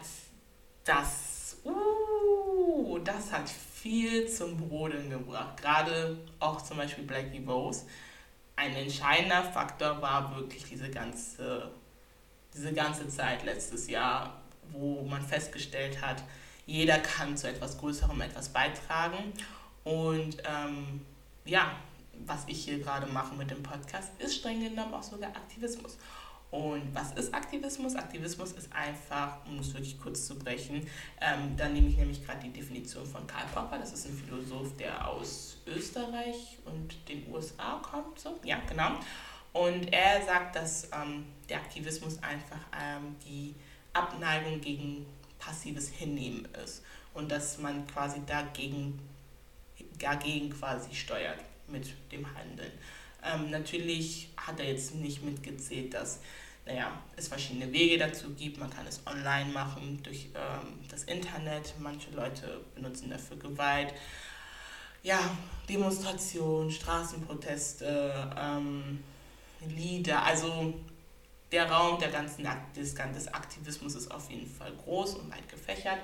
das, 0.85 1.57
uh, 1.65 2.99
das 2.99 3.33
hat 3.33 3.51
viel 3.83 4.29
zum 4.29 4.57
Brodeln 4.57 5.09
gebracht. 5.11 5.57
Gerade 5.57 6.19
auch 6.39 6.61
zum 6.63 6.77
Beispiel 6.77 7.05
Blackie 7.05 7.45
Rose. 7.45 7.87
Ein 8.57 8.75
entscheidender 8.75 9.43
Faktor 9.43 10.03
war 10.03 10.37
wirklich 10.37 10.65
diese 10.65 10.91
ganze, 10.91 11.71
diese 12.55 12.73
ganze 12.73 13.09
Zeit 13.09 13.45
letztes 13.45 13.89
Jahr, 13.89 14.43
wo 14.71 15.03
man 15.03 15.23
festgestellt 15.23 16.03
hat, 16.03 16.23
jeder 16.67 16.99
kann 16.99 17.37
zu 17.37 17.49
etwas 17.49 17.79
Größerem 17.79 18.21
etwas 18.21 18.51
beitragen. 18.51 19.33
Und 19.83 20.37
ähm, 20.45 21.01
ja, 21.45 21.73
was 22.27 22.45
ich 22.47 22.65
hier 22.65 22.79
gerade 22.79 23.07
mache 23.07 23.35
mit 23.35 23.51
dem 23.51 23.63
Podcast, 23.63 24.13
ist 24.19 24.37
streng 24.37 24.61
genommen 24.63 24.95
auch 24.95 25.03
sogar 25.03 25.31
Aktivismus. 25.31 25.97
Und 26.51 26.93
was 26.93 27.13
ist 27.13 27.33
Aktivismus? 27.33 27.95
Aktivismus 27.95 28.53
ist 28.53 28.73
einfach, 28.73 29.37
um 29.47 29.61
es 29.61 29.73
wirklich 29.73 30.01
kurz 30.01 30.27
zu 30.27 30.37
brechen, 30.37 30.87
ähm, 31.21 31.57
dann 31.57 31.73
nehme 31.73 31.89
ich 31.89 31.97
nämlich 31.97 32.25
gerade 32.25 32.41
die 32.41 32.53
Definition 32.53 33.07
von 33.07 33.25
Karl 33.27 33.47
Popper, 33.55 33.79
das 33.79 33.93
ist 33.93 34.07
ein 34.07 34.15
Philosoph, 34.15 34.77
der 34.77 35.07
aus 35.09 35.59
Österreich 35.67 36.59
und 36.65 37.09
den 37.09 37.33
USA 37.33 37.81
kommt, 37.83 38.19
so, 38.19 38.39
ja, 38.43 38.61
genau. 38.69 38.99
Und 39.53 39.93
er 39.93 40.23
sagt, 40.25 40.57
dass 40.57 40.89
ähm, 40.93 41.27
der 41.49 41.59
Aktivismus 41.59 42.21
einfach 42.23 42.61
ähm, 42.81 43.17
die 43.25 43.55
Abneigung 43.93 44.61
gegen 44.61 45.07
passives 45.39 45.89
Hinnehmen 45.89 46.47
ist 46.65 46.83
und 47.15 47.31
dass 47.31 47.59
man 47.59 47.87
quasi 47.87 48.21
dagegen, 48.27 48.99
dagegen 49.99 50.51
quasi 50.51 50.95
steuert 50.95 51.39
mit 51.67 51.89
dem 52.13 52.27
Handeln. 52.35 52.73
Ähm, 53.25 53.51
natürlich 53.51 54.29
hat 54.37 54.59
er 54.61 54.67
jetzt 54.67 54.95
nicht 54.95 55.23
mitgezählt, 55.23 55.95
dass 55.95 56.21
naja, 56.67 56.93
es 57.17 57.29
verschiedene 57.29 57.73
Wege 57.73 57.99
dazu 57.99 58.31
gibt. 58.31 58.59
Man 58.59 58.71
kann 58.71 58.87
es 58.87 59.01
online 59.07 59.51
machen 59.53 60.01
durch 60.03 60.29
ähm, 60.35 60.79
das 60.89 61.05
Internet. 61.05 61.75
Manche 61.79 62.11
Leute 62.11 62.61
benutzen 62.75 63.11
dafür 63.11 63.39
Gewalt. 63.39 63.93
Ja, 65.03 65.19
Demonstrationen, 65.69 66.71
Straßenproteste, 66.71 68.31
ähm, 68.39 69.03
Lieder. 69.69 70.23
Also 70.23 70.75
der 71.51 71.71
Raum 71.71 71.99
der 71.99 72.11
ganzen, 72.11 72.47
des, 72.77 72.95
des 72.95 73.29
Aktivismus 73.29 73.95
ist 73.95 74.11
auf 74.11 74.31
jeden 74.31 74.49
Fall 74.49 74.73
groß 74.85 75.15
und 75.15 75.33
weit 75.33 75.49
gefächert. 75.49 75.99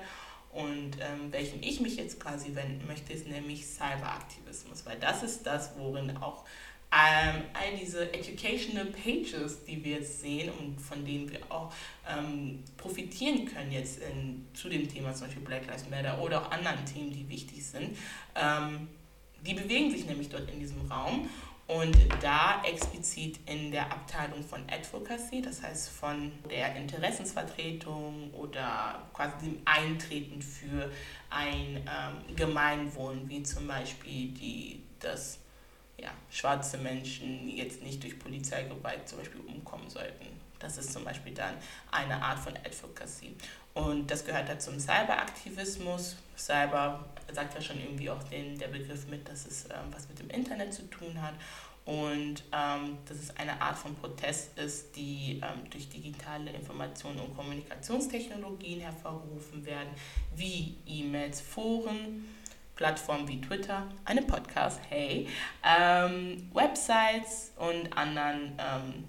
Und 0.51 0.97
ähm, 0.99 1.31
welchen 1.31 1.61
ich 1.61 1.79
mich 1.81 1.97
jetzt 1.97 2.19
quasi 2.19 2.55
wenden 2.55 2.87
möchte, 2.87 3.13
ist 3.13 3.27
nämlich 3.27 3.65
Cyberaktivismus, 3.65 4.85
weil 4.85 4.97
das 4.97 5.21
ist 5.21 5.45
das, 5.45 5.71
worin 5.77 6.17
auch 6.17 6.45
ähm, 6.91 7.43
all 7.53 7.77
diese 7.79 8.13
Educational 8.13 8.85
Pages, 8.85 9.63
die 9.65 9.83
wir 9.83 9.97
jetzt 9.97 10.21
sehen 10.21 10.51
und 10.59 10.79
von 10.79 11.03
denen 11.03 11.29
wir 11.29 11.39
auch 11.49 11.73
ähm, 12.07 12.63
profitieren 12.77 13.45
können 13.45 13.71
jetzt 13.71 13.99
in, 13.99 14.47
zu 14.53 14.69
dem 14.69 14.87
Thema 14.87 15.13
zum 15.13 15.27
Beispiel 15.27 15.43
Black 15.43 15.67
Lives 15.67 15.89
Matter 15.89 16.21
oder 16.21 16.41
auch 16.41 16.51
anderen 16.51 16.85
Themen, 16.85 17.11
die 17.11 17.27
wichtig 17.27 17.65
sind, 17.65 17.97
ähm, 18.35 18.87
die 19.45 19.53
bewegen 19.53 19.91
sich 19.91 20.05
nämlich 20.05 20.29
dort 20.29 20.49
in 20.49 20.59
diesem 20.59 20.89
Raum 20.89 21.29
und 21.67 21.97
da 22.21 22.63
explizit 22.63 23.39
in 23.45 23.71
der 23.71 23.91
Abteilung 23.91 24.41
von 24.41 24.61
Advocacy, 24.71 25.41
das 25.41 25.61
heißt 25.61 25.89
von 25.89 26.31
der 26.49 26.77
Interessensvertretung 26.77 28.31
oder 28.33 29.05
quasi 29.13 29.33
dem 29.43 29.61
Eintreten 29.65 30.41
für 30.41 30.89
ein 31.29 31.75
ähm, 31.85 32.35
Gemeinwohl, 32.37 33.19
wie 33.25 33.43
zum 33.43 33.67
Beispiel 33.67 34.29
die, 34.29 34.81
dass 35.01 35.39
ja, 35.97 36.11
schwarze 36.29 36.77
Menschen 36.77 37.49
jetzt 37.49 37.81
nicht 37.81 38.03
durch 38.03 38.17
Polizeigewalt 38.19 39.07
zum 39.07 39.19
Beispiel 39.19 39.41
umkommen 39.41 39.89
sollten. 39.89 40.25
Das 40.59 40.77
ist 40.77 40.91
zum 40.91 41.03
Beispiel 41.03 41.33
dann 41.33 41.55
eine 41.91 42.21
Art 42.21 42.39
von 42.39 42.53
Advocacy. 42.57 43.35
Und 43.73 44.09
das 44.09 44.25
gehört 44.25 44.49
da 44.49 44.57
zum 44.57 44.79
Cyberaktivismus. 44.79 46.15
Cyber 46.35 47.05
sagt 47.31 47.53
ja 47.53 47.61
schon 47.61 47.79
irgendwie 47.79 48.09
auch 48.09 48.23
den, 48.23 48.57
der 48.57 48.69
Begriff 48.69 49.07
mit, 49.07 49.27
dass 49.29 49.45
es 49.45 49.65
ähm, 49.65 49.91
was 49.91 50.07
mit 50.09 50.19
dem 50.19 50.29
Internet 50.29 50.73
zu 50.73 50.89
tun 50.89 51.21
hat 51.21 51.35
und 51.87 52.43
ähm, 52.51 52.97
dass 53.07 53.17
es 53.17 53.37
eine 53.37 53.61
Art 53.61 53.77
von 53.77 53.95
Protest 53.95 54.57
ist, 54.57 54.95
die 54.95 55.41
ähm, 55.41 55.69
durch 55.69 55.87
digitale 55.87 56.51
Informationen 56.51 57.19
und 57.19 57.35
Kommunikationstechnologien 57.35 58.81
hervorgerufen 58.81 59.65
werden, 59.65 59.89
wie 60.35 60.75
E-Mails, 60.85 61.39
Foren, 61.39 62.27
Plattformen 62.77 63.27
wie 63.27 63.41
Twitter, 63.41 63.87
eine 64.05 64.21
Podcast, 64.21 64.79
hey, 64.87 65.27
ähm, 65.63 66.49
Websites 66.53 67.51
und 67.57 67.91
anderen 67.97 68.53
ähm, 68.57 69.03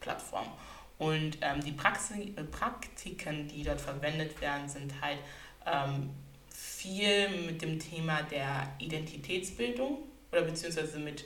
Plattformen. 0.00 0.50
Und 0.98 1.38
ähm, 1.40 1.64
die 1.64 1.72
Praxi 1.72 2.34
äh, 2.36 2.44
Praktiken, 2.44 3.48
die 3.48 3.64
dort 3.64 3.80
verwendet 3.80 4.38
werden, 4.42 4.68
sind 4.68 4.92
halt 5.00 5.18
ähm, 5.66 6.10
viel 6.50 7.28
mit 7.46 7.62
dem 7.62 7.78
Thema 7.78 8.22
der 8.24 8.68
Identitätsbildung 8.78 9.98
oder 10.30 10.42
beziehungsweise 10.42 10.98
mit, 10.98 11.24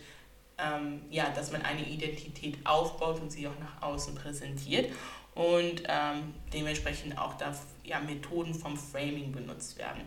ähm, 0.58 1.02
ja, 1.10 1.28
dass 1.30 1.50
man 1.50 1.62
eine 1.62 1.84
Identität 1.84 2.56
aufbaut 2.64 3.20
und 3.20 3.32
sie 3.32 3.48
auch 3.48 3.58
nach 3.58 3.82
außen 3.82 4.14
präsentiert 4.14 4.92
und 5.34 5.82
ähm, 5.88 6.34
dementsprechend 6.52 7.18
auch 7.18 7.34
da 7.34 7.52
ja, 7.82 7.98
Methoden 7.98 8.54
vom 8.54 8.76
Framing 8.76 9.32
benutzt 9.32 9.76
werden. 9.76 10.02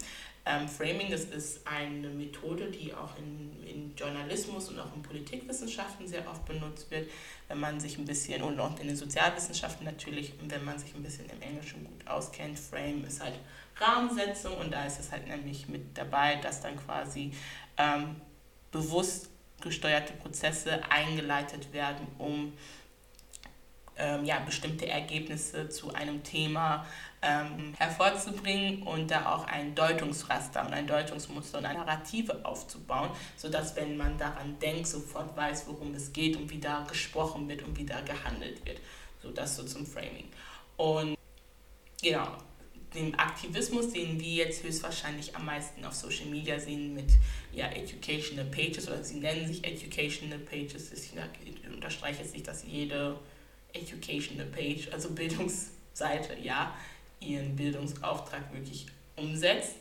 Ähm, 0.50 0.70
Framing, 0.70 1.12
das 1.12 1.26
ist 1.26 1.68
eine 1.68 2.08
Methode, 2.08 2.72
die 2.72 2.94
auch 2.94 3.18
in, 3.18 3.68
in 3.68 3.94
Journalismus 3.98 4.70
und 4.70 4.80
auch 4.80 4.96
in 4.96 5.02
Politikwissenschaften 5.02 6.08
sehr 6.08 6.26
oft 6.30 6.46
benutzt 6.46 6.90
wird, 6.90 7.10
wenn 7.50 7.60
man 7.60 7.82
sich 7.82 7.98
ein 7.98 8.06
bisschen, 8.06 8.42
und 8.44 8.58
auch 8.60 8.80
in 8.80 8.88
den 8.88 8.96
Sozialwissenschaften 8.96 9.86
natürlich, 9.86 10.34
wenn 10.48 10.64
man 10.64 10.80
sich 10.80 10.96
ein 10.96 11.04
bisschen 11.04 11.26
im 11.30 11.42
Englischen 11.42 11.84
gut 11.84 12.08
auskennt. 12.08 12.58
Frame 12.58 13.04
ist 13.06 13.22
halt 13.22 13.34
Rahmensetzung 13.76 14.56
und 14.58 14.72
da 14.72 14.86
ist 14.86 15.00
es 15.02 15.12
halt 15.12 15.28
nämlich 15.28 15.68
mit 15.68 15.98
dabei, 15.98 16.38
dass 16.38 16.62
dann 16.62 16.78
quasi 16.78 17.32
ähm, 17.78 18.16
bewusst 18.72 19.30
gesteuerte 19.62 20.14
Prozesse 20.14 20.80
eingeleitet 20.90 21.74
werden, 21.74 22.08
um 22.20 22.54
ähm, 23.98 24.26
ja, 24.26 24.40
bestimmte 24.40 24.88
Ergebnisse 24.88 25.70
zu 25.70 25.94
einem 25.94 26.24
Thema 26.24 26.86
ähm, 27.22 27.74
hervorzubringen 27.78 28.84
und 28.84 29.10
da 29.10 29.34
auch 29.34 29.48
ein 29.48 29.74
Deutungsraster 29.74 30.66
und 30.66 30.74
ein 30.74 30.88
Deutungsmuster 30.88 31.58
und 31.58 31.66
eine 31.66 31.80
Narrative 31.80 32.46
aufzubauen, 32.46 33.10
sodass, 33.36 33.76
wenn 33.76 33.98
man 33.98 34.18
daran 34.18 34.58
denkt, 34.60 34.88
sofort 34.88 35.36
weiß, 35.36 35.66
worum 35.68 35.94
es 35.96 36.14
geht 36.14 36.38
und 36.38 36.50
wie 36.52 36.60
da 36.60 36.86
gesprochen 36.88 37.50
wird 37.50 37.64
und 37.64 37.78
wie 37.78 37.86
da 37.86 38.02
gehandelt 38.02 38.64
wird. 38.66 38.80
So 39.22 39.32
das 39.32 39.56
so 39.56 39.64
zum 39.64 39.86
Framing. 39.86 40.30
Und 40.78 41.18
genau, 42.02 42.28
den 42.94 43.16
Aktivismus, 43.16 43.92
den 43.92 44.20
wir 44.20 44.46
jetzt 44.46 44.64
höchstwahrscheinlich 44.64 45.36
am 45.36 45.46
meisten 45.46 45.84
auf 45.86 45.94
Social 45.94 46.28
Media 46.28 46.60
sehen 46.60 46.94
mit 46.94 47.10
ja, 47.52 47.68
Educational 47.70 48.46
Pages 48.46 48.88
oder 48.88 49.04
sie 49.04 49.20
nennen 49.20 49.48
sich 49.48 49.64
Educational 49.64 50.40
Pages. 50.40 50.92
Ich 50.92 51.12
unterstreiche 51.74 52.22
jetzt 52.22 52.34
nicht, 52.34 52.48
dass 52.48 52.64
jede 52.64 53.18
Educational 53.78 54.46
Page, 54.48 54.90
also 54.92 55.12
Bildungsseite, 55.12 56.38
ja, 56.42 56.74
ihren 57.20 57.56
Bildungsauftrag 57.56 58.54
wirklich 58.54 58.88
umsetzt, 59.16 59.76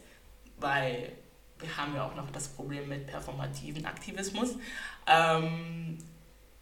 weil 0.59 1.13
wir 1.59 1.77
haben 1.77 1.95
ja 1.95 2.07
auch 2.07 2.15
noch 2.15 2.31
das 2.31 2.49
Problem 2.49 2.89
mit 2.89 3.07
performativen 3.07 3.85
Aktivismus. 3.87 4.57
Ähm, 5.07 5.99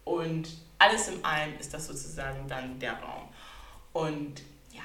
und 0.03 0.47
alles 0.77 1.07
in 1.07 1.23
allem 1.23 1.57
ist 1.59 1.73
das 1.73 1.87
sozusagen 1.87 2.47
dann 2.47 2.79
der 2.79 2.93
Raum. 2.93 3.27
Und 3.93 4.41
ja, 4.71 4.83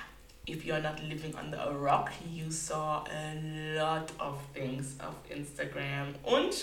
if 0.48 0.64
you're 0.64 0.80
not 0.80 1.00
living 1.00 1.34
under 1.34 1.60
a 1.60 1.70
rock, 1.70 2.10
you 2.28 2.50
saw 2.50 3.04
a 3.04 3.34
lot 3.76 4.12
of 4.18 4.38
things 4.54 4.98
auf 5.00 5.14
Instagram 5.28 6.14
und 6.22 6.54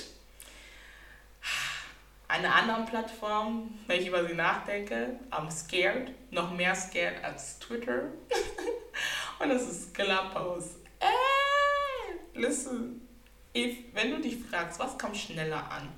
eine 2.28 2.54
andere 2.54 2.84
Plattform, 2.84 3.80
wenn 3.88 4.02
ich 4.02 4.08
über 4.08 4.28
sie 4.28 4.34
nachdenke, 4.34 5.20
I'm 5.32 5.50
scared, 5.50 6.12
noch 6.32 6.52
mehr 6.52 6.76
scared 6.76 7.24
als 7.24 7.60
Twitter. 7.60 8.12
Und 9.40 9.50
das 9.50 9.70
ist 9.70 9.94
Clubhouse. 9.94 10.76
Äh, 11.00 12.40
listen, 12.40 13.08
if, 13.56 13.78
wenn 13.94 14.12
du 14.12 14.22
dich 14.22 14.38
fragst, 14.38 14.80
was 14.80 14.98
kommt 14.98 15.16
schneller 15.16 15.72
an? 15.72 15.90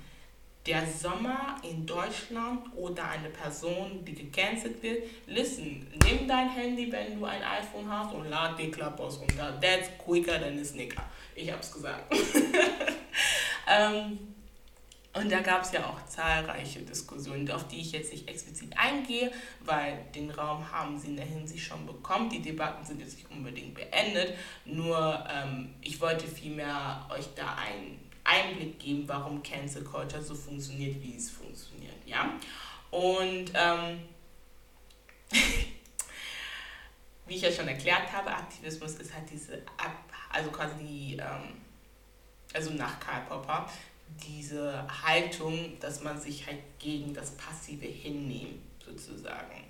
Der 0.66 0.86
Sommer 0.86 1.56
in 1.62 1.86
Deutschland 1.86 2.66
oder 2.76 3.08
eine 3.08 3.30
Person, 3.30 4.04
die 4.04 4.14
gecancelt 4.14 4.82
wird? 4.82 5.04
Listen, 5.26 5.90
nimm 6.04 6.28
dein 6.28 6.50
Handy, 6.50 6.92
wenn 6.92 7.18
du 7.18 7.24
ein 7.24 7.42
iPhone 7.42 7.90
hast 7.90 8.14
und 8.14 8.28
lad 8.28 8.58
den 8.58 8.70
Clubhouse 8.70 9.20
runter. 9.20 9.58
That's 9.60 9.88
quicker 9.98 10.38
than 10.38 10.60
a 10.60 10.64
snicker. 10.64 11.02
Ich 11.34 11.50
hab's 11.50 11.72
gesagt. 11.72 12.14
ähm, 13.66 14.18
und 15.12 15.30
da 15.30 15.40
gab 15.40 15.62
es 15.62 15.72
ja 15.72 15.84
auch 15.86 16.04
zahlreiche 16.06 16.80
Diskussionen, 16.82 17.50
auf 17.50 17.66
die 17.66 17.80
ich 17.80 17.90
jetzt 17.90 18.12
nicht 18.12 18.28
explizit 18.28 18.72
eingehe, 18.78 19.32
weil 19.64 19.98
den 20.14 20.30
Raum 20.30 20.70
haben 20.70 20.96
sie 20.98 21.08
in 21.08 21.16
der 21.16 21.26
Hinsicht 21.26 21.66
schon 21.66 21.84
bekommen. 21.84 22.30
Die 22.30 22.40
Debatten 22.40 22.84
sind 22.84 23.00
jetzt 23.00 23.16
nicht 23.16 23.28
unbedingt 23.28 23.74
beendet. 23.74 24.34
Nur 24.64 25.26
ähm, 25.28 25.74
ich 25.80 26.00
wollte 26.00 26.28
vielmehr 26.28 27.08
euch 27.10 27.26
da 27.34 27.56
einen 27.56 27.98
Einblick 28.22 28.78
geben, 28.78 29.02
warum 29.08 29.42
Cancel 29.42 29.82
Culture 29.82 30.22
so 30.22 30.36
funktioniert, 30.36 31.02
wie 31.02 31.16
es 31.16 31.28
funktioniert. 31.28 32.06
Ja? 32.06 32.34
Und 32.92 33.50
ähm, 33.54 34.00
wie 37.26 37.34
ich 37.34 37.42
ja 37.42 37.50
schon 37.50 37.66
erklärt 37.66 38.12
habe, 38.12 38.30
Aktivismus 38.30 38.94
ist 38.94 39.12
halt 39.12 39.28
diese, 39.28 39.60
also 40.32 40.50
quasi 40.52 40.76
die, 40.84 41.16
ähm, 41.16 41.60
also 42.54 42.70
nach 42.74 43.00
Karl 43.00 43.22
Popper, 43.22 43.68
diese 44.26 44.86
Haltung, 45.04 45.78
dass 45.80 46.02
man 46.02 46.20
sich 46.20 46.46
halt 46.46 46.58
gegen 46.78 47.14
das 47.14 47.32
passive 47.32 47.86
Hinnehmen 47.86 48.62
sozusagen 48.84 49.64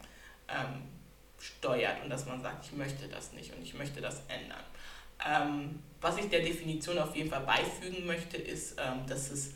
ähm, 0.49 0.83
steuert 1.39 2.03
und 2.03 2.11
dass 2.11 2.27
man 2.27 2.43
sagt, 2.43 2.67
ich 2.67 2.73
möchte 2.73 3.09
das 3.09 3.33
nicht 3.33 3.55
und 3.55 3.63
ich 3.63 3.75
möchte 3.75 4.01
das 4.01 4.23
ändern. 4.29 4.65
Ähm, 5.25 5.83
was 6.01 6.19
ich 6.19 6.29
der 6.29 6.41
Definition 6.41 6.99
auf 6.99 7.15
jeden 7.15 7.31
Fall 7.31 7.45
beifügen 7.45 8.07
möchte, 8.07 8.37
ist, 8.37 8.79
ähm, 8.79 9.07
dass 9.07 9.31
es 9.31 9.53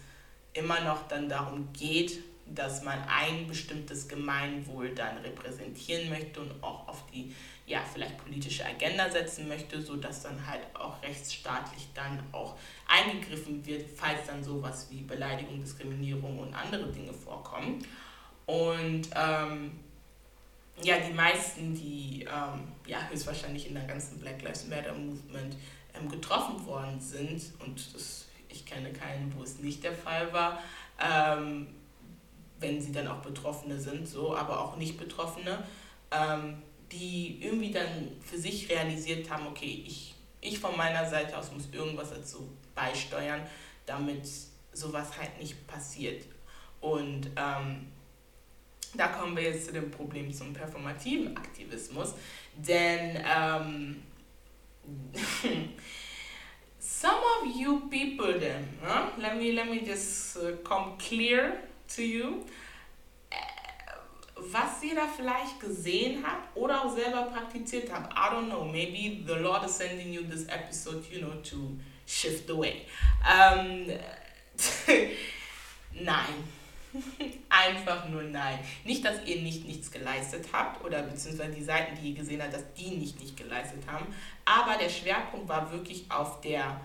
immer 0.53 0.81
noch 0.83 1.09
dann 1.09 1.29
darum 1.29 1.73
geht, 1.73 2.20
dass 2.47 2.83
man 2.83 2.99
ein 3.09 3.47
bestimmtes 3.47 4.07
Gemeinwohl 4.07 4.94
dann 4.94 5.18
repräsentieren 5.18 6.11
möchte 6.11 6.40
und 6.40 6.62
auch 6.62 6.87
auf 6.88 7.05
die 7.12 7.35
ja, 7.66 7.81
vielleicht 7.81 8.18
politische 8.18 8.64
Agenda 8.64 9.11
setzen 9.11 9.48
möchte, 9.48 9.81
sodass 9.81 10.22
dann 10.22 10.46
halt 10.46 10.61
auch 10.74 11.03
rechtsstaatlich 11.03 11.88
dann 11.94 12.22
auch 12.33 12.57
eingegriffen 12.87 13.64
wird, 13.64 13.88
falls 13.96 14.27
dann 14.27 14.44
sowas 14.44 14.88
wie 14.90 15.00
Beleidigung, 15.00 15.61
Diskriminierung 15.61 16.38
und 16.38 16.55
andere 16.55 16.92
Dinge 16.92 17.12
vorkommen. 17.12 17.85
Und 18.44 19.09
ähm, 19.14 19.81
ja, 20.83 20.98
die 20.98 21.14
meisten, 21.14 21.74
die 21.74 22.24
ähm, 22.24 22.68
ja, 22.87 22.98
höchstwahrscheinlich 23.09 23.68
in 23.68 23.74
der 23.74 23.85
ganzen 23.85 24.20
Black 24.20 24.42
Lives 24.42 24.66
Matter 24.66 24.92
Movement 24.92 25.57
ähm, 25.94 26.11
getroffen 26.11 26.66
worden 26.66 27.00
sind, 27.00 27.42
und 27.61 27.94
das, 27.94 28.27
ich 28.48 28.66
kenne 28.66 28.92
keinen, 28.92 29.33
wo 29.37 29.42
es 29.42 29.59
nicht 29.61 29.83
der 29.83 29.94
Fall 29.94 30.31
war, 30.35 30.61
ähm, 31.00 31.68
wenn 32.61 32.81
sie 32.81 32.92
dann 32.92 33.09
auch 33.09 33.18
Betroffene 33.22 33.79
sind, 33.79 34.07
so, 34.07 34.37
aber 34.37 34.61
auch 34.61 34.77
nicht 34.77 34.98
Betroffene, 34.98 35.64
ähm, 36.11 36.62
die 36.95 37.39
irgendwie 37.43 37.71
dann 37.71 38.11
für 38.21 38.39
sich 38.39 38.69
realisiert 38.71 39.29
haben, 39.29 39.47
okay, 39.47 39.85
ich, 39.87 40.15
ich 40.41 40.59
von 40.59 40.77
meiner 40.77 41.09
Seite 41.09 41.37
aus 41.37 41.51
muss 41.53 41.69
irgendwas 41.73 42.11
dazu 42.11 42.49
beisteuern, 42.75 43.43
damit 43.87 44.29
sowas 44.73 45.19
halt 45.19 45.39
nicht 45.41 45.67
passiert. 45.67 46.25
Und 46.81 47.31
ähm, 47.37 47.89
da 48.95 49.09
kommen 49.09 49.37
wir 49.37 49.43
jetzt 49.43 49.67
zu 49.67 49.73
dem 49.73 49.91
Problem 49.91 50.33
zum 50.33 50.53
performativen 50.53 51.37
Aktivismus, 51.37 52.15
denn 52.57 53.23
ähm, 53.27 54.03
some 56.79 57.17
of 57.17 57.57
you 57.57 57.81
people 57.89 58.39
then, 58.39 58.69
huh? 58.83 59.09
let 59.19 59.37
me 59.37 59.53
let 59.53 59.69
me 59.69 59.81
just 59.85 60.37
uh, 60.37 60.57
come 60.63 60.97
clear 60.99 61.55
to 61.89 62.03
you 62.03 62.45
was 64.37 64.81
da 64.94 65.07
vielleicht 65.07 65.61
gesehen 65.61 66.25
habt 66.27 66.57
oder 66.57 66.85
auch 66.85 66.94
selber 66.94 67.23
praktiziert 67.23 67.90
habt. 67.92 68.12
I 68.12 68.35
don't 68.35 68.47
know, 68.47 68.64
maybe 68.64 69.25
the 69.27 69.40
Lord 69.40 69.64
is 69.64 69.77
sending 69.77 70.12
you 70.12 70.23
this 70.23 70.47
episode, 70.49 71.05
you 71.11 71.20
know, 71.20 71.35
to 71.42 71.77
shift 72.07 72.47
the 72.47 72.57
way. 72.57 72.87
Ähm, 73.29 73.87
nein. 75.92 76.44
Einfach 77.49 78.09
nur 78.09 78.23
nein. 78.23 78.59
Nicht, 78.85 79.05
dass 79.05 79.25
ihr 79.27 79.42
nicht 79.42 79.66
nichts 79.66 79.90
geleistet 79.90 80.47
habt 80.53 80.85
oder 80.85 81.03
beziehungsweise 81.03 81.53
die 81.53 81.64
Seiten, 81.64 81.97
die 82.01 82.11
ihr 82.11 82.16
gesehen 82.16 82.40
habt, 82.42 82.55
dass 82.55 82.73
die 82.75 82.90
nicht 82.90 83.18
nicht 83.20 83.37
geleistet 83.37 83.83
haben. 83.87 84.07
Aber 84.44 84.77
der 84.79 84.88
Schwerpunkt 84.88 85.49
war 85.49 85.70
wirklich 85.73 86.05
auf 86.09 86.40
der 86.40 86.81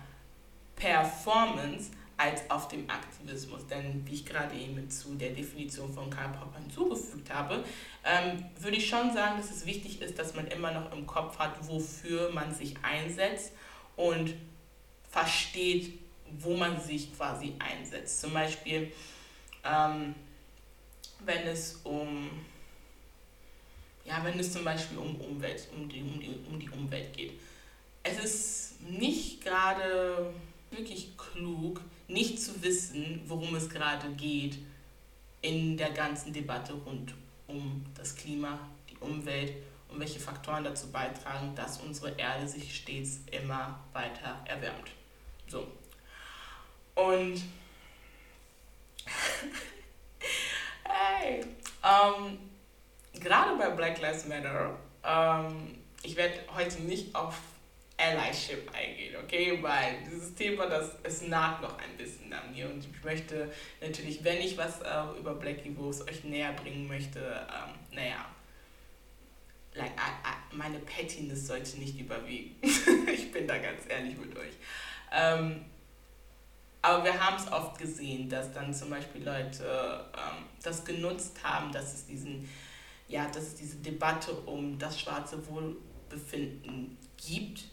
Performance 0.76 1.92
als 2.20 2.50
auf 2.52 2.68
dem 2.68 2.90
Aktivismus. 2.90 3.66
Denn 3.68 4.06
wie 4.06 4.14
ich 4.14 4.26
gerade 4.26 4.54
eben 4.56 4.90
zu 4.90 5.16
der 5.16 5.30
Definition 5.30 5.92
von 5.92 6.10
Karl 6.10 6.34
Popper 6.34 6.60
hinzugefügt 6.60 7.34
habe, 7.34 7.64
ähm, 8.04 8.44
würde 8.60 8.78
ich 8.78 8.90
schon 8.90 9.14
sagen, 9.14 9.38
dass 9.38 9.50
es 9.50 9.66
wichtig 9.66 10.02
ist, 10.02 10.20
dass 10.20 10.36
man 10.36 10.46
immer 10.48 10.72
noch 10.72 10.92
im 10.92 11.08
Kopf 11.08 11.40
hat, 11.40 11.56
wofür 11.68 12.30
man 12.32 12.54
sich 12.54 12.76
einsetzt 12.84 13.54
und 13.96 14.34
versteht, 15.10 15.98
wo 16.40 16.58
man 16.58 16.80
sich 16.80 17.16
quasi 17.16 17.56
einsetzt. 17.58 18.20
Zum 18.20 18.34
Beispiel, 18.34 18.92
ähm, 19.64 20.14
wenn 21.26 21.48
es 21.48 21.80
um 21.84 22.30
ja, 24.06 24.24
wenn 24.24 24.40
es 24.40 24.52
zum 24.52 24.64
Beispiel 24.64 24.98
um 24.98 25.16
Umwelt, 25.22 25.68
um 25.76 25.88
die, 25.88 26.02
um 26.02 26.20
die, 26.20 26.36
um 26.50 26.60
die 26.60 26.70
Umwelt 26.70 27.14
geht. 27.14 27.34
Es 28.02 28.18
ist 28.18 28.82
nicht 28.82 29.44
gerade 29.44 30.34
wirklich 30.72 31.16
klug, 31.16 31.82
nicht 32.10 32.42
zu 32.42 32.62
wissen, 32.62 33.22
worum 33.26 33.56
es 33.56 33.70
gerade 33.70 34.10
geht 34.12 34.58
in 35.42 35.78
der 35.78 35.92
ganzen 35.92 36.34
Debatte 36.34 36.74
rund 36.74 37.14
um 37.48 37.86
das 37.96 38.16
Klima, 38.16 38.60
die 38.90 38.98
Umwelt 38.98 39.54
und 39.88 40.00
welche 40.00 40.20
Faktoren 40.20 40.64
dazu 40.64 40.92
beitragen, 40.92 41.56
dass 41.56 41.80
unsere 41.80 42.12
Erde 42.18 42.48
sich 42.48 42.76
stets 42.76 43.22
immer 43.32 43.80
weiter 43.94 44.42
erwärmt. 44.46 44.92
So. 45.48 45.68
Und 46.96 47.42
hey, 50.84 51.46
ähm, 51.84 52.38
gerade 53.14 53.58
bei 53.58 53.70
Black 53.70 54.02
Lives 54.02 54.28
Matter, 54.28 54.78
ähm, 55.04 55.76
ich 56.04 56.16
werde 56.16 56.40
heute 56.56 56.82
nicht 56.82 57.16
auf 57.16 57.36
Allyship 58.00 58.72
eingehen, 58.74 59.16
okay? 59.22 59.60
Weil 59.62 59.98
dieses 60.10 60.34
Thema, 60.34 60.68
das, 60.68 60.92
es 61.04 61.22
naht 61.24 61.62
noch 61.62 61.78
ein 61.78 61.98
bisschen 61.98 62.32
an 62.32 62.52
mir 62.54 62.70
und 62.70 62.80
ich 62.80 63.04
möchte 63.04 63.52
natürlich, 63.82 64.24
wenn 64.24 64.38
ich 64.38 64.58
was 64.58 64.82
äh, 64.82 65.20
über 65.20 65.36
Black 65.36 65.66
Evos 65.66 66.02
euch 66.08 66.24
näher 66.24 66.54
bringen 66.54 66.88
möchte, 66.88 67.20
ähm, 67.20 67.76
naja, 67.92 68.26
like, 69.74 69.92
I, 69.92 70.54
I, 70.54 70.56
meine 70.56 70.80
Pettiness 70.80 71.48
sollte 71.48 71.78
nicht 71.78 72.00
überwiegen. 72.00 72.56
ich 73.14 73.32
bin 73.32 73.48
da 73.48 73.58
ganz 73.58 73.82
ehrlich 73.90 74.18
mit 74.18 74.36
euch. 74.38 74.54
Ähm, 75.12 75.66
aber 76.82 77.04
wir 77.04 77.20
haben 77.20 77.36
es 77.36 77.52
oft 77.52 77.78
gesehen, 77.78 78.30
dass 78.30 78.54
dann 78.54 78.74
zum 78.74 78.90
Beispiel 78.90 79.26
Leute 79.26 80.06
ähm, 80.16 80.46
das 80.64 80.86
genutzt 80.86 81.44
haben, 81.44 81.74
dass 81.74 81.94
es 81.94 82.06
diesen, 82.06 82.50
ja, 83.10 83.28
dass 83.28 83.44
es 83.44 83.56
diese 83.56 83.76
Debatte 83.78 84.32
um 84.32 84.80
das 84.80 84.98
schwarze 84.98 85.46
Wohlbefinden 85.48 86.98
gibt 87.18 87.66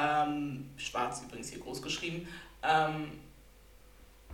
ähm, 0.00 0.70
schwarz 0.76 1.22
übrigens 1.22 1.50
hier 1.50 1.60
groß 1.60 1.82
geschrieben, 1.82 2.28
ähm, 2.62 3.12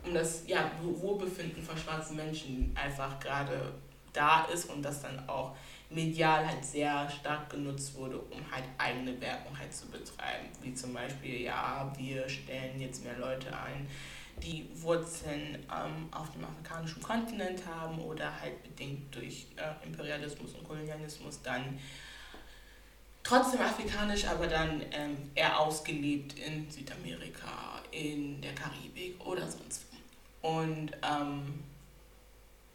um 0.04 0.14
das 0.14 0.46
ja, 0.46 0.70
Wohlbefinden 0.82 1.62
von 1.62 1.76
schwarzen 1.76 2.16
Menschen 2.16 2.74
einfach 2.74 3.18
gerade 3.20 3.72
da 4.12 4.44
ist 4.44 4.70
und 4.70 4.82
das 4.82 5.02
dann 5.02 5.28
auch 5.28 5.56
medial 5.90 6.46
halt 6.46 6.64
sehr 6.64 7.08
stark 7.10 7.50
genutzt 7.50 7.94
wurde, 7.94 8.18
um 8.18 8.38
halt 8.50 8.64
eigene 8.78 9.20
Werbung 9.20 9.58
halt 9.58 9.72
zu 9.72 9.86
betreiben. 9.86 10.48
Wie 10.62 10.74
zum 10.74 10.92
Beispiel, 10.92 11.42
ja, 11.42 11.92
wir 11.96 12.28
stellen 12.28 12.80
jetzt 12.80 13.04
mehr 13.04 13.18
Leute 13.18 13.48
ein, 13.56 13.86
die 14.42 14.68
Wurzeln 14.74 15.54
ähm, 15.70 16.08
auf 16.10 16.30
dem 16.32 16.44
afrikanischen 16.44 17.02
Kontinent 17.02 17.64
haben 17.66 18.00
oder 18.00 18.40
halt 18.40 18.62
bedingt 18.62 19.14
durch 19.14 19.46
äh, 19.56 19.86
Imperialismus 19.86 20.54
und 20.54 20.64
Kolonialismus 20.66 21.40
dann 21.42 21.78
trotzdem 23.24 23.60
afrikanisch, 23.60 24.26
aber 24.26 24.46
dann 24.46 24.82
ähm, 24.92 25.16
eher 25.34 25.58
ausgelebt 25.58 26.38
in 26.38 26.70
Südamerika, 26.70 27.80
in 27.90 28.40
der 28.40 28.54
Karibik 28.54 29.24
oder 29.26 29.50
sonst 29.50 29.86
wo. 29.90 30.48
Und 30.48 30.92
ähm, 31.02 31.64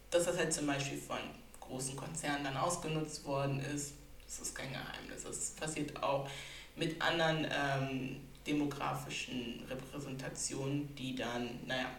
dass 0.10 0.26
das 0.26 0.38
halt 0.38 0.52
zum 0.52 0.68
Beispiel 0.68 0.98
von 0.98 1.20
großen 1.62 1.96
Konzernen 1.96 2.44
dann 2.44 2.58
ausgenutzt 2.58 3.24
worden 3.26 3.60
ist, 3.60 3.94
das 4.26 4.40
ist 4.40 4.56
kein 4.56 4.72
Geheimnis. 4.72 5.24
Das 5.24 5.52
passiert 5.52 6.02
auch 6.04 6.28
mit 6.76 7.00
anderen 7.02 7.48
ähm, 7.52 8.22
demografischen 8.46 9.64
Repräsentationen, 9.70 10.94
die 10.96 11.16
dann, 11.16 11.60
naja, 11.68 11.90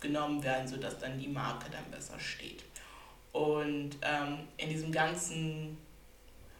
genommen 0.00 0.42
werden, 0.42 0.66
sodass 0.66 0.98
dann 0.98 1.18
die 1.18 1.28
Marke 1.28 1.70
dann 1.70 1.88
besser 1.90 2.18
steht. 2.18 2.64
Und 3.32 3.96
ähm, 4.02 4.38
in 4.56 4.70
diesem 4.70 4.90
ganzen 4.90 5.76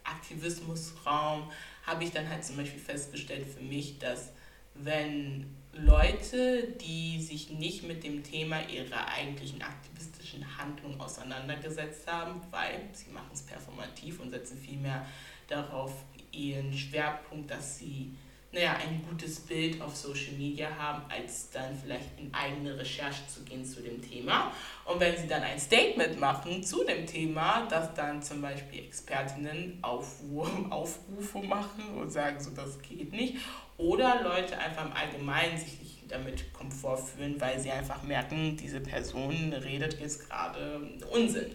Aktivismusraum 0.09 1.51
habe 1.85 2.05
ich 2.05 2.11
dann 2.11 2.29
halt 2.29 2.45
zum 2.45 2.57
Beispiel 2.57 2.81
festgestellt 2.81 3.47
für 3.47 3.63
mich, 3.63 3.99
dass 3.99 4.33
wenn 4.75 5.47
Leute, 5.73 6.69
die 6.81 7.21
sich 7.21 7.51
nicht 7.51 7.83
mit 7.83 8.03
dem 8.05 8.23
Thema 8.23 8.61
ihrer 8.69 9.09
eigentlichen 9.09 9.63
aktivistischen 9.63 10.59
Handlung 10.59 11.01
auseinandergesetzt 11.01 12.07
haben, 12.07 12.41
weil 12.51 12.89
sie 12.93 13.11
machen 13.11 13.31
es 13.33 13.43
performativ 13.43 14.21
und 14.21 14.31
setzen 14.31 14.59
vielmehr 14.59 15.07
darauf 15.47 15.93
ihren 16.33 16.73
Schwerpunkt, 16.73 17.51
dass 17.51 17.79
sie 17.79 18.15
naja, 18.51 18.77
ein 18.81 19.05
gutes 19.07 19.41
Bild 19.41 19.81
auf 19.83 19.95
Social 19.95 20.33
Media 20.39 20.71
haben, 20.79 21.03
als 21.11 21.51
dann 21.51 21.77
vielleicht 21.77 22.19
in 22.19 22.33
eigene 22.33 22.79
Recherche 22.79 23.27
zu 23.27 23.43
gehen 23.43 23.65
zu 23.65 23.83
dem 23.83 24.01
Thema. 24.01 24.53
Und 24.87 25.01
wenn 25.01 25.17
sie 25.19 25.27
dann 25.27 25.43
ein 25.43 25.59
Statement 25.59 26.19
machen 26.19 26.63
zu 26.63 26.83
dem 26.85 27.07
Thema, 27.07 27.67
dass 27.69 27.93
dann 27.93 28.23
zum 28.23 28.41
Beispiel 28.41 28.85
Expertinnen 28.85 29.79
Aufrufe 29.83 31.39
machen 31.43 31.99
und 31.99 32.11
sagen, 32.11 32.41
so 32.41 32.51
das 32.51 32.81
geht 32.81 33.13
nicht. 33.13 33.37
Oder 33.77 34.23
Leute 34.23 34.57
einfach 34.59 34.87
im 34.87 34.93
Allgemeinen 34.93 35.59
sich 35.59 35.79
nicht 35.81 35.99
damit 36.09 36.53
Komfort 36.55 36.97
fühlen, 36.97 37.39
weil 37.39 37.61
sie 37.61 37.71
einfach 37.71 38.03
merken, 38.03 38.57
diese 38.57 38.81
Person 38.81 39.53
redet 39.53 40.01
jetzt 40.01 40.29
gerade 40.29 40.81
Unsinn. 41.13 41.51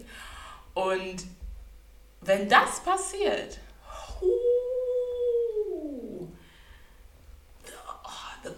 Und 0.74 1.24
wenn 2.20 2.48
das 2.48 2.82
passiert, 2.82 3.58
huh, 4.20 4.53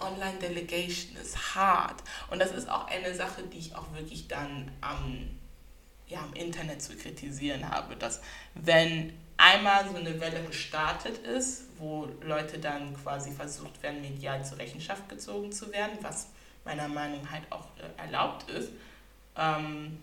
online 0.01 0.39
delegation 0.41 1.17
ist 1.17 1.55
hart. 1.55 2.03
Und 2.31 2.39
das 2.39 2.53
ist 2.53 2.69
auch 2.69 2.87
eine 2.87 3.15
Sache, 3.15 3.43
die 3.43 3.59
ich 3.59 3.75
auch 3.75 3.93
wirklich 3.95 4.29
dann 4.29 4.71
am, 4.81 5.29
ja, 6.09 6.21
am 6.21 6.33
Internet 6.35 6.83
zu 6.83 6.97
kritisieren 6.97 7.69
habe, 7.69 7.97
dass 7.97 8.21
wenn 8.55 9.13
einmal 9.37 9.89
so 9.89 9.97
eine 9.97 10.21
Welle 10.21 10.43
gestartet 10.45 11.19
ist, 11.19 11.65
wo 11.79 12.09
Leute 12.23 12.59
dann 12.59 12.97
quasi 13.03 13.33
versucht 13.33 13.83
werden, 13.83 14.01
medial 14.01 14.45
zur 14.45 14.59
Rechenschaft 14.59 15.09
gezogen 15.09 15.53
zu 15.53 15.73
werden, 15.73 15.99
was 16.01 16.29
meiner 16.65 16.89
Meinung 16.89 17.23
nach 17.23 17.33
halt 17.33 17.53
auch 17.53 17.67
äh, 17.77 18.01
erlaubt 18.01 18.51
ist, 18.51 18.71
ähm, 19.37 20.03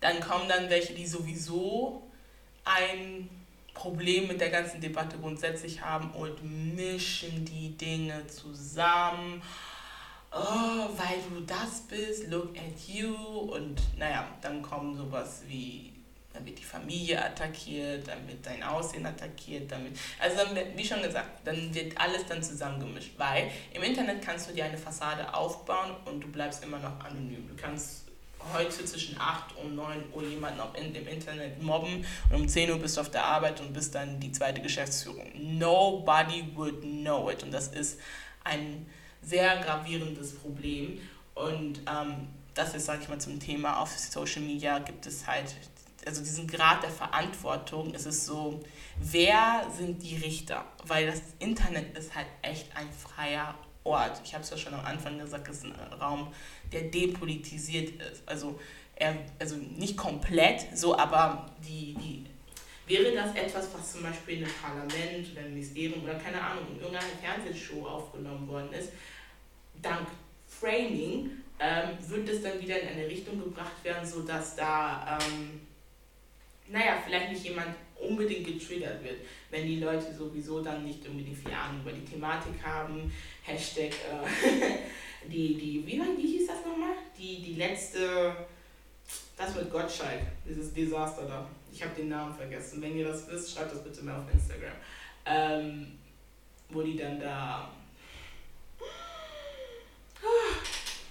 dann 0.00 0.20
kommen 0.20 0.48
dann 0.48 0.68
welche, 0.68 0.92
die 0.92 1.06
sowieso 1.06 2.02
ein 2.64 3.30
Problem 3.74 4.28
mit 4.28 4.40
der 4.40 4.50
ganzen 4.50 4.80
Debatte 4.80 5.18
grundsätzlich 5.18 5.82
haben 5.82 6.10
und 6.12 6.42
mischen 6.74 7.44
die 7.44 7.76
Dinge 7.76 8.26
zusammen. 8.28 9.42
Oh, 10.32 10.88
weil 10.96 11.20
du 11.28 11.40
das 11.42 11.82
bist, 11.82 12.28
look 12.28 12.56
at 12.56 12.88
you. 12.88 13.14
Und 13.14 13.80
naja, 13.98 14.26
dann 14.40 14.62
kommen 14.62 14.96
sowas 14.96 15.42
wie, 15.46 15.92
dann 16.32 16.44
wird 16.44 16.58
die 16.58 16.64
Familie 16.64 17.24
attackiert, 17.24 18.08
dann 18.08 18.26
wird 18.26 18.44
dein 18.44 18.62
Aussehen 18.62 19.06
attackiert, 19.06 19.70
damit, 19.70 19.96
also 20.18 20.36
dann 20.36 20.56
wird, 20.56 20.76
wie 20.76 20.84
schon 20.84 21.02
gesagt, 21.02 21.46
dann 21.46 21.72
wird 21.72 21.96
alles 22.00 22.26
dann 22.26 22.42
zusammengemischt, 22.42 23.12
weil 23.16 23.50
im 23.72 23.82
Internet 23.82 24.22
kannst 24.22 24.50
du 24.50 24.54
dir 24.54 24.64
eine 24.64 24.78
Fassade 24.78 25.32
aufbauen 25.32 25.94
und 26.04 26.20
du 26.20 26.28
bleibst 26.28 26.64
immer 26.64 26.78
noch 26.78 26.98
anonym. 27.00 27.46
Du 27.46 27.54
kannst 27.54 28.03
heute 28.52 28.84
zwischen 28.84 29.18
8 29.18 29.56
und 29.56 29.74
9 29.76 30.12
Uhr 30.12 30.22
jemanden 30.24 30.60
in 30.74 30.92
dem 30.92 31.06
Internet 31.06 31.62
mobben 31.62 32.04
und 32.30 32.36
um 32.36 32.48
10 32.48 32.70
Uhr 32.70 32.78
bist 32.78 32.96
du 32.96 33.00
auf 33.00 33.10
der 33.10 33.24
Arbeit 33.24 33.60
und 33.60 33.72
bist 33.72 33.94
dann 33.94 34.20
die 34.20 34.32
zweite 34.32 34.60
Geschäftsführung. 34.60 35.30
Nobody 35.34 36.44
would 36.54 36.82
know 36.82 37.30
it. 37.30 37.42
Und 37.42 37.52
das 37.52 37.68
ist 37.68 37.98
ein 38.44 38.86
sehr 39.22 39.58
gravierendes 39.58 40.36
Problem. 40.36 41.00
Und 41.34 41.80
ähm, 41.90 42.28
das 42.54 42.74
ist, 42.74 42.86
sage 42.86 43.02
ich 43.02 43.08
mal, 43.08 43.20
zum 43.20 43.40
Thema 43.40 43.80
auf 43.80 43.96
Social 43.98 44.42
Media 44.42 44.78
gibt 44.78 45.06
es 45.06 45.26
halt, 45.26 45.54
also 46.06 46.22
diesen 46.22 46.46
Grad 46.46 46.82
der 46.82 46.90
Verantwortung, 46.90 47.94
es 47.94 48.06
ist 48.06 48.26
so, 48.26 48.60
wer 49.00 49.66
sind 49.76 50.02
die 50.02 50.16
Richter? 50.16 50.64
Weil 50.86 51.06
das 51.06 51.22
Internet 51.38 51.96
ist 51.96 52.14
halt 52.14 52.26
echt 52.42 52.76
ein 52.76 52.88
freier 52.92 53.54
Ort. 53.84 54.20
Ich 54.24 54.34
habe 54.34 54.42
es 54.42 54.50
ja 54.50 54.56
schon 54.56 54.74
am 54.74 54.84
Anfang 54.84 55.18
gesagt, 55.18 55.48
es 55.48 55.58
ist 55.58 55.64
ein 55.64 55.92
Raum, 56.00 56.32
der 56.72 56.82
depolitisiert 56.82 57.90
ist. 58.00 58.22
Also, 58.26 58.58
er, 58.96 59.16
also 59.38 59.56
nicht 59.56 59.96
komplett, 59.96 60.66
so, 60.76 60.96
aber 60.96 61.50
die, 61.66 61.94
die, 61.94 62.24
wäre 62.86 63.14
das 63.14 63.34
etwas, 63.34 63.68
was 63.74 63.92
zum 63.92 64.02
Beispiel 64.02 64.38
in 64.38 64.44
einem 64.44 64.54
Parlament 64.54 65.32
oder 65.32 65.42
im 65.42 65.54
Ministerium 65.54 66.02
oder 66.02 66.14
keine 66.14 66.40
Ahnung, 66.40 66.64
in 66.70 66.80
irgendeiner 66.80 67.06
Fernsehshow 67.22 67.86
aufgenommen 67.86 68.46
worden 68.48 68.72
ist, 68.72 68.90
dank 69.82 70.06
Framing 70.46 71.30
ähm, 71.58 71.90
wird 72.08 72.28
es 72.28 72.42
dann 72.42 72.60
wieder 72.60 72.80
in 72.80 72.88
eine 72.88 73.06
Richtung 73.06 73.38
gebracht 73.38 73.82
werden, 73.82 74.06
sodass 74.06 74.56
da, 74.56 75.18
ähm, 75.20 75.60
naja, 76.68 76.98
vielleicht 77.04 77.32
nicht 77.32 77.44
jemand 77.44 77.74
unbedingt 78.04 78.46
getriggert 78.46 79.02
wird, 79.02 79.16
wenn 79.50 79.66
die 79.66 79.80
Leute 79.80 80.12
sowieso 80.12 80.60
dann 80.62 80.84
nicht 80.84 81.06
unbedingt 81.06 81.36
viel 81.36 81.52
Ahnung 81.52 81.80
über 81.82 81.92
die 81.92 82.04
Thematik 82.04 82.54
haben. 82.62 83.12
Hashtag 83.42 83.92
äh, 83.92 85.28
die, 85.28 85.54
die, 85.54 85.86
wie, 85.86 86.00
wie 86.16 86.38
hieß 86.38 86.46
das 86.46 86.64
nochmal? 86.66 86.94
Die, 87.18 87.42
die 87.42 87.54
letzte, 87.54 88.36
das 89.36 89.54
mit 89.54 89.70
Gottschalk, 89.70 90.20
dieses 90.48 90.72
Desaster 90.72 91.26
da. 91.26 91.48
Ich 91.72 91.82
habe 91.82 91.94
den 91.96 92.08
Namen 92.08 92.34
vergessen. 92.34 92.80
Wenn 92.80 92.96
ihr 92.96 93.06
das 93.06 93.28
wisst, 93.28 93.54
schreibt 93.54 93.72
das 93.72 93.82
bitte 93.82 94.04
mal 94.04 94.20
auf 94.20 94.32
Instagram. 94.32 94.74
Ähm, 95.26 95.98
wo 96.68 96.82
die 96.82 96.96
dann 96.96 97.18
da. 97.18 97.70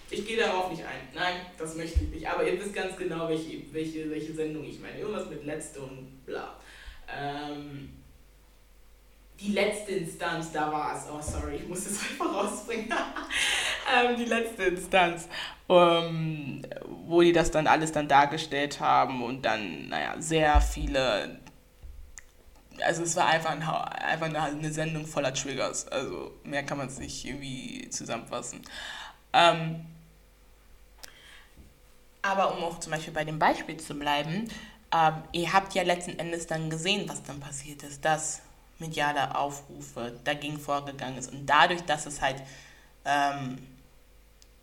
Ich 0.10 0.28
gehe 0.28 0.38
darauf 0.38 0.70
nicht 0.70 0.84
ein. 0.84 1.08
Nein, 1.14 1.38
das 1.58 1.76
möchte 1.76 2.04
ich 2.04 2.10
nicht. 2.10 2.28
Aber 2.28 2.48
ihr 2.48 2.60
wisst 2.60 2.74
ganz 2.74 2.96
genau, 2.96 3.28
welche, 3.28 3.62
welche, 3.74 4.10
welche 4.10 4.34
Sendung 4.34 4.64
ich 4.64 4.80
meine. 4.80 5.00
Irgendwas 5.00 5.30
mit 5.30 5.44
letzte 5.44 5.82
und 5.82 6.24
bla. 6.26 6.60
Ähm, 7.20 7.90
die 9.40 9.52
letzte 9.52 9.92
Instanz, 9.92 10.52
da 10.52 10.72
war 10.72 10.96
es. 10.96 11.04
Oh, 11.12 11.22
sorry, 11.22 11.58
ich 11.58 11.68
muss 11.68 11.86
es 11.86 12.00
einfach 12.12 12.34
rausbringen. 12.34 12.90
ähm, 13.96 14.18
die 14.18 14.26
letzte 14.26 14.64
Instanz, 14.64 15.28
ähm, 15.70 16.62
wo 17.06 17.22
die 17.22 17.34
das 17.34 17.52
dann 17.52 17.68
alles 17.68 17.92
dann 17.92 18.08
dargestellt 18.08 18.80
haben 18.80 19.24
und 19.24 19.44
dann, 19.44 19.90
naja, 19.90 20.16
sehr 20.20 20.62
viele 20.62 21.40
also 22.82 23.04
es 23.04 23.16
war 23.16 23.28
einfach, 23.28 23.52
ein, 23.52 23.62
einfach 23.62 24.26
eine, 24.26 24.42
eine 24.42 24.72
Sendung 24.72 25.06
voller 25.06 25.34
Triggers. 25.34 25.88
Also 25.88 26.32
mehr 26.44 26.64
kann 26.64 26.78
man 26.78 26.88
es 26.88 27.00
nicht 27.00 27.26
irgendwie 27.26 27.88
zusammenfassen. 27.90 28.62
Ähm, 29.34 29.86
aber 32.22 32.58
um 32.58 32.64
auch 32.64 32.80
zum 32.80 32.92
Beispiel 32.92 33.14
bei 33.14 33.26
dem 33.26 33.38
Beispiel 33.38 33.78
zu 33.78 33.96
bleiben, 33.96 34.48
ähm, 34.94 35.24
ihr 35.32 35.52
habt 35.52 35.74
ja 35.74 35.84
letzten 35.84 36.20
Endes 36.20 36.48
dann 36.48 36.70
gesehen, 36.70 37.10
was 37.10 37.24
dann 37.24 37.40
passiert 37.40 37.84
ist, 37.84 38.06
dass 38.06 38.42
mediale 38.78 39.36
Aufrufe 39.36 40.14
dagegen 40.24 40.60
vorgegangen 40.60 41.18
ist. 41.18 41.32
Und 41.32 41.46
dadurch, 41.48 41.82
dass 41.84 42.06
es 42.06 42.22
halt, 42.22 42.42
ähm, 43.06 43.58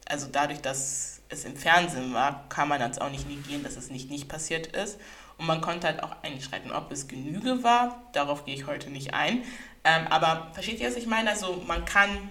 also 0.09 0.29
dadurch, 0.31 0.61
dass 0.61 1.21
es 1.29 1.45
im 1.45 1.57
Fernsehen 1.57 2.15
war, 2.15 2.49
kann 2.49 2.69
man 2.69 2.81
jetzt 2.81 3.01
auch 3.01 3.11
nicht 3.11 3.29
negieren, 3.29 3.63
dass 3.63 3.77
es 3.77 3.91
nicht 3.91 4.11
nicht 4.11 4.29
passiert 4.29 4.69
ist. 4.69 4.99
Und 5.39 5.47
man 5.47 5.61
konnte 5.61 5.87
halt 5.87 6.03
auch 6.03 6.23
einschreiten, 6.23 6.71
ob 6.71 6.93
es 6.93 7.09
Genüge 7.09 7.63
war, 7.63 8.03
darauf 8.13 8.45
gehe 8.45 8.55
ich 8.55 8.67
heute 8.67 8.91
nicht 8.91 9.15
ein. 9.15 9.43
Ähm, 9.85 10.07
aber 10.11 10.51
versteht 10.53 10.81
ihr, 10.81 10.89
was 10.89 10.97
ich 10.97 11.07
meine? 11.07 11.31
Also 11.31 11.63
man 11.67 11.85
kann 11.85 12.31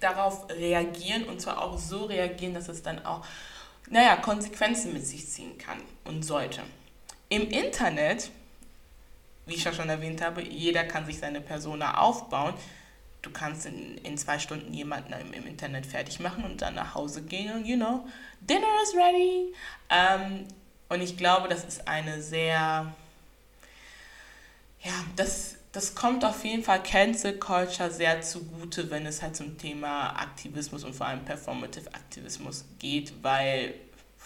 darauf 0.00 0.48
reagieren 0.50 1.24
und 1.24 1.40
zwar 1.40 1.62
auch 1.62 1.78
so 1.78 2.04
reagieren, 2.04 2.54
dass 2.54 2.68
es 2.68 2.82
dann 2.82 3.04
auch, 3.04 3.24
naja, 3.90 4.16
Konsequenzen 4.16 4.92
mit 4.92 5.06
sich 5.06 5.28
ziehen 5.28 5.58
kann 5.58 5.78
und 6.04 6.24
sollte. 6.24 6.62
Im 7.28 7.50
Internet, 7.50 8.30
wie 9.46 9.54
ich 9.54 9.62
schon 9.62 9.88
erwähnt 9.88 10.22
habe, 10.22 10.42
jeder 10.42 10.84
kann 10.84 11.06
sich 11.06 11.18
seine 11.18 11.40
Persona 11.40 11.98
aufbauen. 11.98 12.54
Du 13.22 13.30
kannst 13.30 13.66
in, 13.66 13.98
in 13.98 14.16
zwei 14.16 14.38
Stunden 14.38 14.72
jemanden 14.72 15.12
im, 15.12 15.32
im 15.32 15.46
Internet 15.46 15.86
fertig 15.86 16.20
machen 16.20 16.44
und 16.44 16.62
dann 16.62 16.74
nach 16.74 16.94
Hause 16.94 17.22
gehen 17.22 17.52
und, 17.52 17.66
you 17.66 17.76
know, 17.76 18.06
dinner 18.40 18.66
is 18.84 18.94
ready. 18.94 19.52
Ähm, 19.90 20.46
und 20.88 21.00
ich 21.00 21.16
glaube, 21.16 21.48
das 21.48 21.64
ist 21.64 21.88
eine 21.88 22.22
sehr, 22.22 22.94
ja, 24.82 24.92
das, 25.16 25.56
das 25.72 25.96
kommt 25.96 26.24
auf 26.24 26.44
jeden 26.44 26.62
Fall 26.62 26.80
Cancel 26.82 27.36
Culture 27.38 27.90
sehr 27.90 28.20
zugute, 28.22 28.88
wenn 28.90 29.04
es 29.04 29.20
halt 29.20 29.34
zum 29.34 29.58
Thema 29.58 30.10
Aktivismus 30.10 30.84
und 30.84 30.94
vor 30.94 31.06
allem 31.06 31.24
Performative 31.24 31.92
Aktivismus 31.92 32.64
geht, 32.78 33.12
weil 33.22 33.74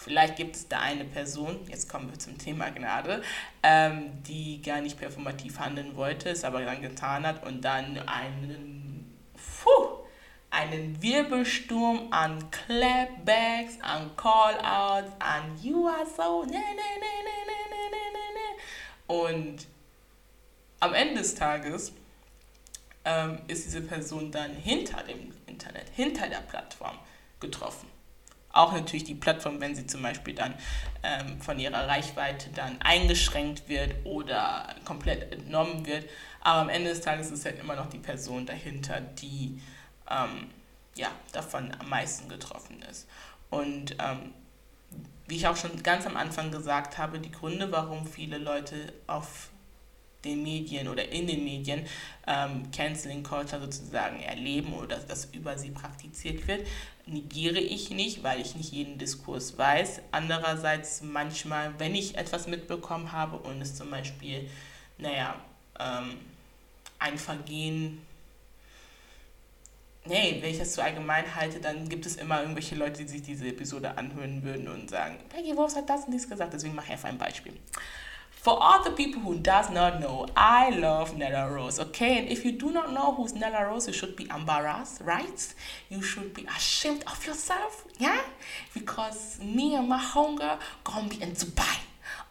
vielleicht 0.01 0.35
gibt 0.35 0.55
es 0.55 0.67
da 0.67 0.79
eine 0.79 1.05
Person, 1.05 1.59
jetzt 1.69 1.87
kommen 1.87 2.09
wir 2.09 2.17
zum 2.17 2.37
Thema 2.37 2.69
Gnade, 2.71 3.21
ähm, 3.61 4.23
die 4.23 4.61
gar 4.61 4.81
nicht 4.81 4.97
performativ 4.97 5.59
handeln 5.59 5.95
wollte, 5.95 6.29
es 6.29 6.43
aber 6.43 6.63
dann 6.65 6.81
getan 6.81 7.25
hat 7.25 7.45
und 7.45 7.61
dann 7.61 7.99
einen, 8.07 9.15
puh, 9.35 9.99
einen 10.49 11.01
Wirbelsturm 11.01 12.07
an 12.11 12.49
Clapbacks, 12.49 13.79
an 13.81 14.11
Callouts, 14.17 15.11
an 15.19 15.57
You 15.61 15.87
are 15.87 16.05
so, 16.05 16.43
ne, 16.43 16.51
ne, 16.51 16.57
ne, 16.57 16.61
ne, 17.27 17.37
ne, 17.47 17.61
ne, 17.69 17.83
ne, 17.91 18.07
ne. 18.13 18.27
ne. 18.33 19.35
Und 19.35 19.67
am 20.79 20.93
Ende 20.95 21.21
des 21.21 21.35
Tages 21.35 21.93
ähm, 23.05 23.39
ist 23.47 23.65
diese 23.65 23.81
Person 23.81 24.31
dann 24.31 24.51
hinter 24.51 25.03
dem 25.03 25.31
Internet, 25.45 25.89
hinter 25.95 26.27
der 26.27 26.39
Plattform 26.39 26.97
getroffen. 27.39 27.90
Auch 28.53 28.73
natürlich 28.73 29.03
die 29.03 29.15
Plattform, 29.15 29.61
wenn 29.61 29.75
sie 29.75 29.87
zum 29.87 30.01
Beispiel 30.01 30.33
dann 30.33 30.53
ähm, 31.03 31.39
von 31.41 31.59
ihrer 31.59 31.87
Reichweite 31.87 32.49
dann 32.53 32.81
eingeschränkt 32.81 33.69
wird 33.69 33.95
oder 34.03 34.75
komplett 34.85 35.31
entnommen 35.31 35.85
wird. 35.85 36.09
Aber 36.41 36.61
am 36.61 36.69
Ende 36.69 36.89
des 36.89 37.01
Tages 37.01 37.31
ist 37.31 37.45
halt 37.45 37.59
immer 37.59 37.75
noch 37.75 37.89
die 37.89 37.99
Person 37.99 38.45
dahinter, 38.45 38.99
die 38.99 39.61
ähm, 40.09 40.49
ja, 40.95 41.09
davon 41.31 41.71
am 41.79 41.89
meisten 41.89 42.27
getroffen 42.27 42.83
ist. 42.89 43.07
Und 43.49 43.95
ähm, 43.99 44.33
wie 45.27 45.37
ich 45.37 45.47
auch 45.47 45.55
schon 45.55 45.81
ganz 45.81 46.05
am 46.05 46.17
Anfang 46.17 46.51
gesagt 46.51 46.97
habe, 46.97 47.19
die 47.19 47.31
Gründe, 47.31 47.71
warum 47.71 48.05
viele 48.05 48.37
Leute 48.37 48.91
auf 49.07 49.50
den 50.23 50.43
Medien 50.43 50.87
oder 50.87 51.09
in 51.09 51.27
den 51.27 51.43
Medien 51.43 51.85
ähm, 52.27 52.71
Canceling 52.71 53.23
Culture 53.23 53.61
sozusagen 53.61 54.21
erleben 54.21 54.73
oder 54.73 54.95
dass 54.95 55.07
das 55.07 55.25
über 55.33 55.57
sie 55.57 55.71
praktiziert 55.71 56.47
wird, 56.47 56.67
negiere 57.05 57.59
ich 57.59 57.89
nicht, 57.89 58.23
weil 58.23 58.39
ich 58.39 58.55
nicht 58.55 58.71
jeden 58.71 58.97
Diskurs 58.97 59.57
weiß. 59.57 60.01
Andererseits 60.11 61.01
manchmal, 61.01 61.73
wenn 61.79 61.95
ich 61.95 62.17
etwas 62.17 62.47
mitbekommen 62.47 63.11
habe 63.11 63.37
und 63.37 63.61
es 63.61 63.75
zum 63.75 63.89
Beispiel, 63.89 64.49
naja, 64.97 65.35
ähm, 65.79 66.17
ein 66.99 67.17
Vergehen 67.17 68.01
nee, 70.05 70.37
wenn 70.41 70.51
ich 70.51 70.59
das 70.59 70.73
zu 70.73 70.83
allgemein 70.83 71.35
halte, 71.35 71.59
dann 71.59 71.87
gibt 71.87 72.05
es 72.05 72.15
immer 72.15 72.41
irgendwelche 72.41 72.75
Leute, 72.75 73.03
die 73.03 73.07
sich 73.07 73.21
diese 73.21 73.47
Episode 73.47 73.97
anhören 73.97 74.43
würden 74.43 74.67
und 74.67 74.89
sagen, 74.89 75.17
Peggy 75.29 75.55
Wolf 75.55 75.75
hat 75.75 75.89
das 75.89 76.05
und 76.05 76.11
dies 76.11 76.29
gesagt, 76.29 76.53
deswegen 76.53 76.75
mache 76.75 76.87
ich 76.87 76.91
einfach 76.93 77.09
ein 77.09 77.17
Beispiel. 77.17 77.53
For 78.41 78.57
all 78.59 78.83
the 78.83 78.89
people 78.89 79.21
who 79.21 79.37
does 79.37 79.69
not 79.69 79.99
know, 79.99 80.25
I 80.35 80.71
love 80.71 81.15
Nella 81.15 81.47
Rose, 81.53 81.79
okay? 81.79 82.17
And 82.17 82.27
if 82.27 82.43
you 82.43 82.53
do 82.53 82.71
not 82.71 82.91
know 82.91 83.13
who's 83.13 83.35
Nella 83.35 83.67
Rose, 83.67 83.85
you 83.85 83.93
should 83.93 84.15
be 84.15 84.27
embarrassed, 84.35 84.99
right? 85.01 85.53
You 85.89 86.01
should 86.01 86.33
be 86.33 86.47
ashamed 86.47 87.03
of 87.05 87.23
yourself, 87.27 87.85
yeah? 87.99 88.19
Because 88.73 89.39
me 89.43 89.75
and 89.75 89.87
my 89.87 89.99
hunger 89.99 90.57
gonna 90.83 91.07
be 91.07 91.21
in 91.21 91.33
Dubai 91.33 91.81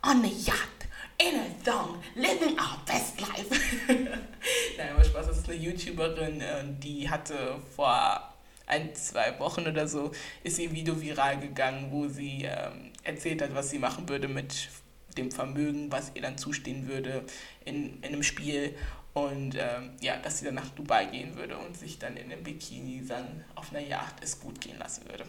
on 0.02 0.24
a 0.24 0.28
yacht 0.28 0.80
in 1.20 1.36
a 1.36 1.48
thong, 1.62 2.02
living 2.16 2.58
our 2.58 2.78
best 2.84 3.20
life. 3.20 3.48
Nein, 3.88 4.88
aber 4.92 5.04
Spaß, 5.04 5.28
das 5.28 5.38
ist 5.38 5.48
eine 5.48 5.58
YouTuberin, 5.58 6.40
äh, 6.40 6.64
die 6.80 7.08
hatte 7.08 7.60
vor 7.76 8.34
ein, 8.66 8.92
zwei 8.96 9.38
Wochen 9.38 9.64
oder 9.64 9.86
so, 9.86 10.10
ist 10.42 10.58
ihr 10.58 10.72
Video 10.72 11.00
viral 11.00 11.38
gegangen, 11.38 11.86
wo 11.92 12.08
sie 12.08 12.46
ähm, 12.46 12.90
erzählt 13.04 13.42
hat, 13.42 13.54
was 13.54 13.70
sie 13.70 13.78
machen 13.78 14.08
würde 14.08 14.26
mit 14.26 14.68
dem 15.16 15.30
Vermögen, 15.30 15.90
was 15.90 16.12
ihr 16.14 16.22
dann 16.22 16.38
zustehen 16.38 16.88
würde 16.88 17.24
in, 17.64 17.98
in 18.02 18.04
einem 18.04 18.22
Spiel. 18.22 18.74
Und 19.12 19.56
ähm, 19.56 19.90
ja, 20.00 20.16
dass 20.18 20.38
sie 20.38 20.44
dann 20.44 20.54
nach 20.54 20.68
Dubai 20.70 21.06
gehen 21.06 21.36
würde 21.36 21.58
und 21.58 21.76
sich 21.76 21.98
dann 21.98 22.16
in 22.16 22.30
einem 22.30 22.44
Bikini 22.44 23.04
dann 23.06 23.44
auf 23.56 23.70
einer 23.70 23.84
Yacht 23.84 24.14
es 24.20 24.38
gut 24.38 24.60
gehen 24.60 24.78
lassen 24.78 25.08
würde. 25.08 25.24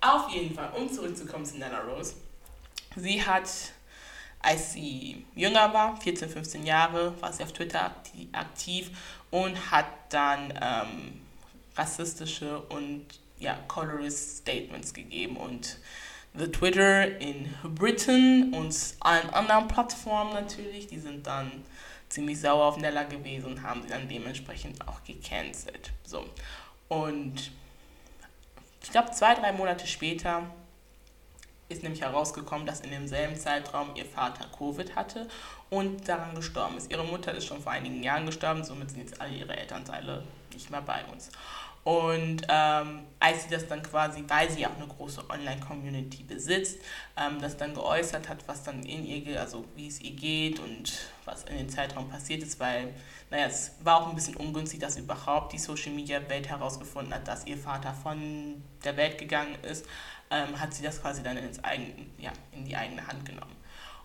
Auf 0.00 0.30
jeden 0.30 0.54
Fall, 0.54 0.72
um 0.76 0.92
zurückzukommen 0.92 1.44
zu 1.44 1.58
Nana 1.58 1.80
Rose. 1.80 2.14
Sie 2.96 3.24
hat 3.24 3.48
als 4.42 4.72
sie 4.72 5.26
jünger 5.34 5.72
war, 5.74 5.96
14, 6.00 6.30
15 6.30 6.64
Jahre, 6.64 7.20
war 7.20 7.32
sie 7.32 7.42
auf 7.42 7.52
Twitter 7.52 7.94
aktiv 8.32 8.90
und 9.30 9.70
hat 9.70 9.86
dann 10.08 10.52
ähm, 10.60 11.20
rassistische 11.76 12.58
und 12.58 13.06
ja, 13.38 13.58
colorist 13.68 14.38
Statements 14.38 14.94
gegeben. 14.94 15.36
Und 15.36 15.78
The 16.34 16.46
Twitter 16.46 17.18
in 17.20 17.52
Britain 17.64 18.54
und 18.54 18.74
allen 19.00 19.30
anderen 19.30 19.66
Plattformen 19.68 20.32
natürlich, 20.32 20.86
die 20.86 20.98
sind 20.98 21.26
dann 21.26 21.50
ziemlich 22.08 22.40
sauer 22.40 22.66
auf 22.66 22.76
Nella 22.76 23.04
gewesen 23.04 23.46
und 23.46 23.62
haben 23.62 23.82
sie 23.82 23.88
dann 23.88 24.08
dementsprechend 24.08 24.86
auch 24.86 25.02
gecancelt. 25.04 25.90
So. 26.04 26.24
Und 26.88 27.50
ich 28.82 28.90
glaube, 28.90 29.10
zwei, 29.10 29.34
drei 29.34 29.52
Monate 29.52 29.86
später 29.86 30.42
ist 31.68 31.82
nämlich 31.82 32.02
herausgekommen, 32.02 32.66
dass 32.66 32.80
in 32.80 32.90
demselben 32.90 33.36
Zeitraum 33.36 33.94
ihr 33.94 34.04
Vater 34.04 34.46
Covid 34.56 34.96
hatte 34.96 35.28
und 35.70 36.08
daran 36.08 36.34
gestorben 36.34 36.76
ist. 36.76 36.90
Ihre 36.90 37.04
Mutter 37.04 37.32
ist 37.32 37.46
schon 37.46 37.62
vor 37.62 37.72
einigen 37.72 38.02
Jahren 38.02 38.26
gestorben, 38.26 38.64
somit 38.64 38.90
sind 38.90 39.00
jetzt 39.00 39.20
alle 39.20 39.34
ihre 39.34 39.56
Elternteile 39.56 40.24
nicht 40.52 40.70
mehr 40.70 40.82
bei 40.82 41.04
uns. 41.12 41.30
Und 41.90 42.42
ähm, 42.48 43.00
als 43.18 43.42
sie 43.42 43.50
das 43.50 43.66
dann 43.66 43.82
quasi, 43.82 44.22
weil 44.28 44.48
sie 44.48 44.64
auch 44.64 44.76
eine 44.76 44.86
große 44.86 45.28
Online-Community 45.28 46.22
besitzt, 46.22 46.78
ähm, 47.16 47.40
das 47.40 47.56
dann 47.56 47.74
geäußert 47.74 48.28
hat, 48.28 48.46
was 48.46 48.62
dann 48.62 48.84
in 48.84 49.04
ihr, 49.04 49.40
also 49.40 49.64
wie 49.74 49.88
es 49.88 50.00
ihr 50.00 50.12
geht 50.12 50.60
und 50.60 50.92
was 51.24 51.42
in 51.44 51.58
dem 51.58 51.68
Zeitraum 51.68 52.08
passiert 52.08 52.44
ist, 52.44 52.60
weil, 52.60 52.94
naja, 53.30 53.46
es 53.46 53.72
war 53.82 54.02
auch 54.02 54.08
ein 54.08 54.14
bisschen 54.14 54.36
ungünstig, 54.36 54.78
dass 54.78 54.98
überhaupt 54.98 55.52
die 55.52 55.58
Social-Media-Welt 55.58 56.48
herausgefunden 56.48 57.12
hat, 57.12 57.26
dass 57.26 57.44
ihr 57.46 57.58
Vater 57.58 57.92
von 57.92 58.62
der 58.84 58.96
Welt 58.96 59.18
gegangen 59.18 59.56
ist 59.68 59.84
ähm, 60.30 60.58
hat 60.60 60.72
sie 60.72 60.82
das 60.82 61.00
quasi 61.00 61.22
dann 61.22 61.36
ins 61.36 61.62
eigen, 61.64 62.12
ja, 62.18 62.32
in 62.52 62.64
die 62.64 62.76
eigene 62.76 63.06
Hand 63.06 63.24
genommen. 63.24 63.56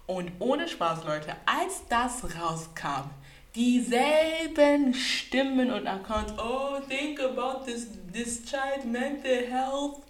Und 0.07 0.31
ohne 0.39 0.67
Spaß, 0.67 1.03
Leute, 1.03 1.35
als 1.45 1.83
das 1.89 2.23
rauskam, 2.39 3.09
dieselben 3.55 4.93
Stimmen 4.93 5.71
und 5.71 5.87
Accounts. 5.87 6.33
Oh, 6.37 6.79
think 6.87 7.19
about 7.19 7.65
this 7.65 7.87
this 8.15 8.45
child 8.45 8.85
mental 8.85 9.45
health. 9.49 10.01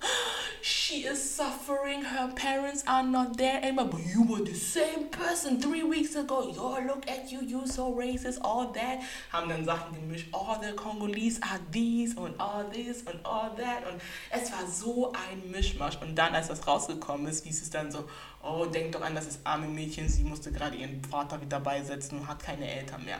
She 0.62 1.06
is 1.06 1.20
suffering. 1.20 2.04
Her 2.04 2.32
parents 2.36 2.84
are 2.88 3.04
not 3.04 3.38
there 3.38 3.60
anymore. 3.62 3.86
But 3.86 4.02
you 4.06 4.24
were 4.24 4.44
the 4.44 4.54
same 4.54 5.10
person 5.10 5.60
three 5.60 5.84
weeks 5.84 6.16
ago. 6.16 6.48
Yo, 6.48 6.80
look 6.86 7.08
at 7.08 7.32
you. 7.32 7.42
You 7.42 7.68
so 7.68 7.92
racist. 7.94 8.40
All 8.44 8.72
that. 8.74 9.02
Haben 9.32 9.50
dann 9.50 9.66
Sachen 9.66 9.96
gemischt. 9.96 10.28
All 10.32 10.60
the 10.62 10.74
Congolese 10.74 11.40
are 11.42 11.60
these 11.72 12.16
und 12.16 12.40
all 12.40 12.66
this 12.72 13.02
und 13.04 13.20
all 13.26 13.52
that. 13.58 13.86
Und 13.92 14.02
es 14.32 14.52
war 14.52 14.68
so 14.68 15.12
ein 15.14 15.52
Mischmasch. 15.52 15.98
Und 16.02 16.16
dann, 16.16 16.34
als 16.36 16.48
das 16.48 16.68
rausgekommen 16.68 17.28
ist, 17.28 17.44
hieß 17.44 17.62
es 17.62 17.70
dann 17.70 17.92
so, 17.92 18.08
oh, 18.46 18.66
denk 18.66 18.92
doch 18.92 19.02
an 19.02 19.16
das 19.16 19.40
arme 19.44 19.68
Mädchen. 19.68 20.08
Sie 20.08 20.24
musste 20.24 20.52
gerade 20.52 20.76
ihren 20.78 21.04
Vater 21.04 21.42
wieder 21.42 21.60
beisetzen 21.60 22.20
und 22.20 22.28
hat 22.28 22.42
keine 22.42 22.70
Eltern 22.70 23.04
mehr. 23.04 23.20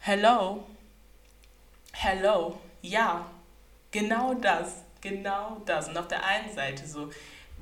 Hello. 0.00 0.64
Hello. 1.92 2.58
Ja, 2.82 3.30
genau 3.90 4.34
das. 4.34 4.82
Genau 5.00 5.62
das. 5.64 5.88
Und 5.88 5.98
auf 5.98 6.08
der 6.08 6.24
einen 6.24 6.52
Seite 6.54 6.86
so 6.86 7.10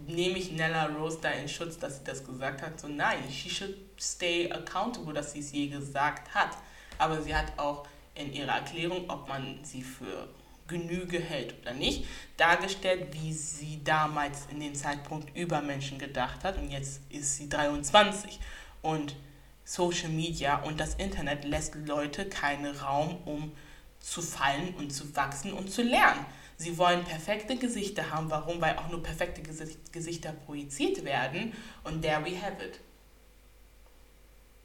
nehme 0.06 0.38
ich 0.38 0.52
Nella 0.52 0.86
Rose 0.86 1.18
da 1.20 1.30
in 1.30 1.48
Schutz, 1.48 1.78
dass 1.78 1.98
sie 1.98 2.04
das 2.04 2.24
gesagt 2.24 2.62
hat. 2.62 2.80
So 2.80 2.88
nein, 2.88 3.18
she 3.30 3.50
should 3.50 3.76
stay 3.98 4.50
accountable, 4.50 5.12
dass 5.12 5.32
sie 5.32 5.40
es 5.40 5.52
je 5.52 5.68
gesagt 5.68 6.34
hat. 6.34 6.50
aber 6.98 7.20
sie 7.22 7.34
hat 7.34 7.52
auch 7.56 7.86
in 8.14 8.32
ihrer 8.32 8.52
Erklärung, 8.52 9.08
ob 9.08 9.28
man 9.28 9.58
sie 9.62 9.82
für 9.82 10.28
Genüge 10.66 11.18
hält 11.18 11.60
oder 11.60 11.74
nicht, 11.74 12.06
dargestellt, 12.36 13.08
wie 13.12 13.32
sie 13.32 13.82
damals 13.84 14.46
in 14.50 14.60
dem 14.60 14.74
Zeitpunkt 14.74 15.36
über 15.36 15.60
Menschen 15.60 15.98
gedacht 15.98 16.44
hat 16.44 16.58
und 16.58 16.70
jetzt 16.70 17.00
ist 17.10 17.36
sie 17.36 17.48
23 17.48 18.40
und 18.82 19.16
Social 19.64 20.10
Media 20.10 20.62
und 20.62 20.78
das 20.80 20.94
Internet 20.94 21.44
lässt 21.44 21.74
Leute 21.74 22.28
keinen 22.28 22.74
Raum, 22.76 23.18
um 23.24 23.52
zu 24.00 24.20
fallen 24.20 24.74
und 24.76 24.90
zu 24.90 25.16
wachsen 25.16 25.52
und 25.52 25.70
zu 25.70 25.82
lernen. 25.82 26.24
Sie 26.56 26.78
wollen 26.78 27.04
perfekte 27.04 27.56
Gesichter 27.56 28.10
haben. 28.10 28.30
Warum? 28.30 28.60
Weil 28.60 28.76
auch 28.76 28.88
nur 28.88 29.02
perfekte 29.02 29.42
Gesichter 29.42 30.32
projiziert 30.32 31.04
werden. 31.04 31.52
Und 31.82 32.02
there 32.02 32.24
we 32.24 32.40
have 32.40 32.62
it. 32.62 32.80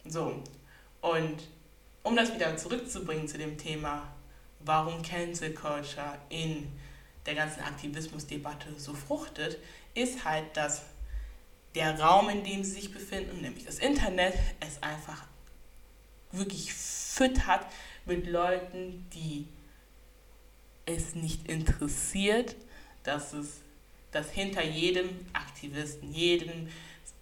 So. 0.06 0.44
Und 1.02 1.48
um 2.04 2.16
das 2.16 2.34
wieder 2.34 2.56
zurückzubringen 2.58 3.28
zu 3.28 3.38
dem 3.38 3.58
Thema, 3.58 4.08
warum 4.60 5.02
Cancel 5.02 5.54
Culture 5.54 6.18
in 6.30 6.72
der 7.26 7.36
ganzen 7.36 7.62
Aktivismusdebatte 7.62 8.74
so 8.78 8.94
fruchtet, 8.94 9.58
ist 9.94 10.26
halt, 10.26 10.46
dass 10.56 10.84
der 11.76 12.00
Raum, 12.00 12.30
in 12.30 12.44
dem 12.44 12.64
sie 12.64 12.72
sich 12.72 12.92
befinden, 12.92 13.42
nämlich 13.42 13.66
das 13.66 13.80
Internet, 13.80 14.34
es 14.60 14.82
einfach 14.82 15.26
wirklich 16.32 16.74
füttert 16.74 17.66
mit 18.06 18.28
Leuten, 18.28 19.08
die 19.14 19.48
es 20.86 21.16
nicht 21.16 21.48
interessiert, 21.48 22.56
dass 23.04 23.34
es 23.34 23.62
dass 24.12 24.32
hinter 24.32 24.64
jedem 24.64 25.10
Aktivisten, 25.34 26.12
jedem 26.12 26.68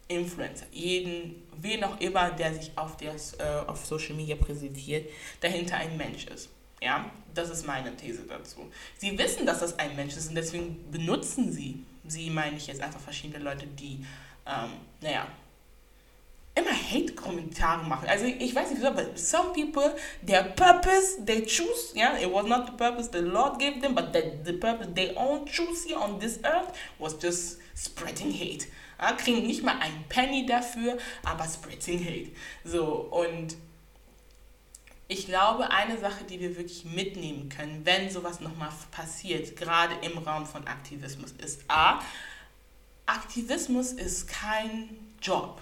Influencer, 0.07 0.65
jeden, 0.71 1.43
wen 1.57 1.83
auch 1.83 1.99
immer, 1.99 2.31
der 2.31 2.53
sich 2.53 2.71
auf, 2.77 2.95
der, 2.97 3.13
äh, 3.13 3.67
auf 3.67 3.85
Social 3.85 4.15
Media 4.15 4.35
präsentiert, 4.35 5.09
dahinter 5.41 5.77
ein 5.77 5.97
Mensch 5.97 6.25
ist. 6.27 6.49
Ja, 6.81 7.09
das 7.33 7.49
ist 7.49 7.65
meine 7.65 7.95
These 7.95 8.23
dazu. 8.27 8.69
Sie 8.97 9.17
wissen, 9.17 9.45
dass 9.45 9.59
das 9.59 9.77
ein 9.79 9.95
Mensch 9.95 10.15
ist 10.15 10.29
und 10.29 10.35
deswegen 10.35 10.89
benutzen 10.91 11.51
sie, 11.51 11.83
sie 12.07 12.29
meine 12.29 12.57
ich 12.57 12.67
jetzt 12.67 12.81
einfach 12.81 12.99
verschiedene 12.99 13.43
Leute, 13.43 13.65
die, 13.67 14.05
ähm, 14.45 14.71
naja, 15.01 15.27
immer 16.57 16.71
Hate-Kommentare 16.71 17.85
machen. 17.85 18.07
Also 18.07 18.25
ich 18.25 18.53
weiß 18.55 18.69
nicht 18.69 18.79
wieso, 18.79 18.87
aber 18.87 19.05
some 19.15 19.53
people, 19.53 19.95
their 20.25 20.43
purpose 20.43 21.23
they 21.25 21.45
choose, 21.45 21.95
yeah, 21.95 22.17
it 22.17 22.31
was 22.31 22.47
not 22.47 22.65
the 22.67 22.73
purpose 22.73 23.09
the 23.11 23.19
Lord 23.19 23.59
gave 23.59 23.81
them, 23.81 23.93
but 23.93 24.13
the, 24.13 24.33
the 24.43 24.53
purpose 24.53 24.89
they 24.95 25.15
own 25.15 25.45
choose 25.45 25.85
here 25.87 25.97
on 25.97 26.19
this 26.19 26.39
earth 26.43 26.73
was 26.97 27.15
just 27.21 27.59
spreading 27.75 28.31
hate. 28.31 28.67
Ja, 28.99 29.13
kriegen 29.13 29.45
nicht 29.45 29.63
mal 29.63 29.75
ein 29.79 30.05
Penny 30.09 30.45
dafür, 30.47 30.97
aber 31.23 31.45
spreading 31.45 32.03
hate. 32.03 32.31
So, 32.63 33.07
und 33.11 33.55
ich 35.07 35.25
glaube, 35.25 35.71
eine 35.71 35.97
Sache, 35.97 36.23
die 36.25 36.39
wir 36.39 36.57
wirklich 36.57 36.83
mitnehmen 36.85 37.49
können, 37.49 37.81
wenn 37.85 38.09
sowas 38.09 38.41
nochmal 38.41 38.69
passiert, 38.91 39.55
gerade 39.55 39.95
im 40.01 40.17
Raum 40.17 40.45
von 40.45 40.67
Aktivismus, 40.67 41.31
ist 41.31 41.61
A, 41.69 42.01
Aktivismus 43.05 43.93
ist 43.93 44.27
kein 44.27 44.89
Job. 45.21 45.61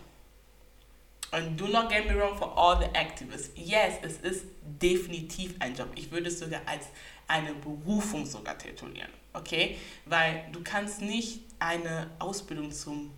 Und 1.32 1.58
do 1.58 1.68
not 1.68 1.90
get 1.90 2.08
me 2.08 2.16
wrong 2.16 2.38
for 2.38 2.58
all 2.58 2.80
the 2.80 2.90
activists. 2.98 3.52
Yes, 3.56 3.96
es 4.02 4.18
ist 4.18 4.46
definitiv 4.62 5.54
ein 5.60 5.76
Job. 5.76 5.90
Ich 5.96 6.12
würde 6.12 6.30
es 6.30 6.40
sogar 6.40 6.62
als 6.66 6.86
eine 7.28 7.54
Berufung 7.54 8.26
sogar 8.26 8.58
titulieren. 8.58 9.12
Okay? 9.34 9.78
Weil 10.06 10.46
du 10.52 10.62
kannst 10.64 11.02
nicht 11.02 11.42
eine 11.60 12.10
Ausbildung 12.20 12.72
zum 12.72 13.12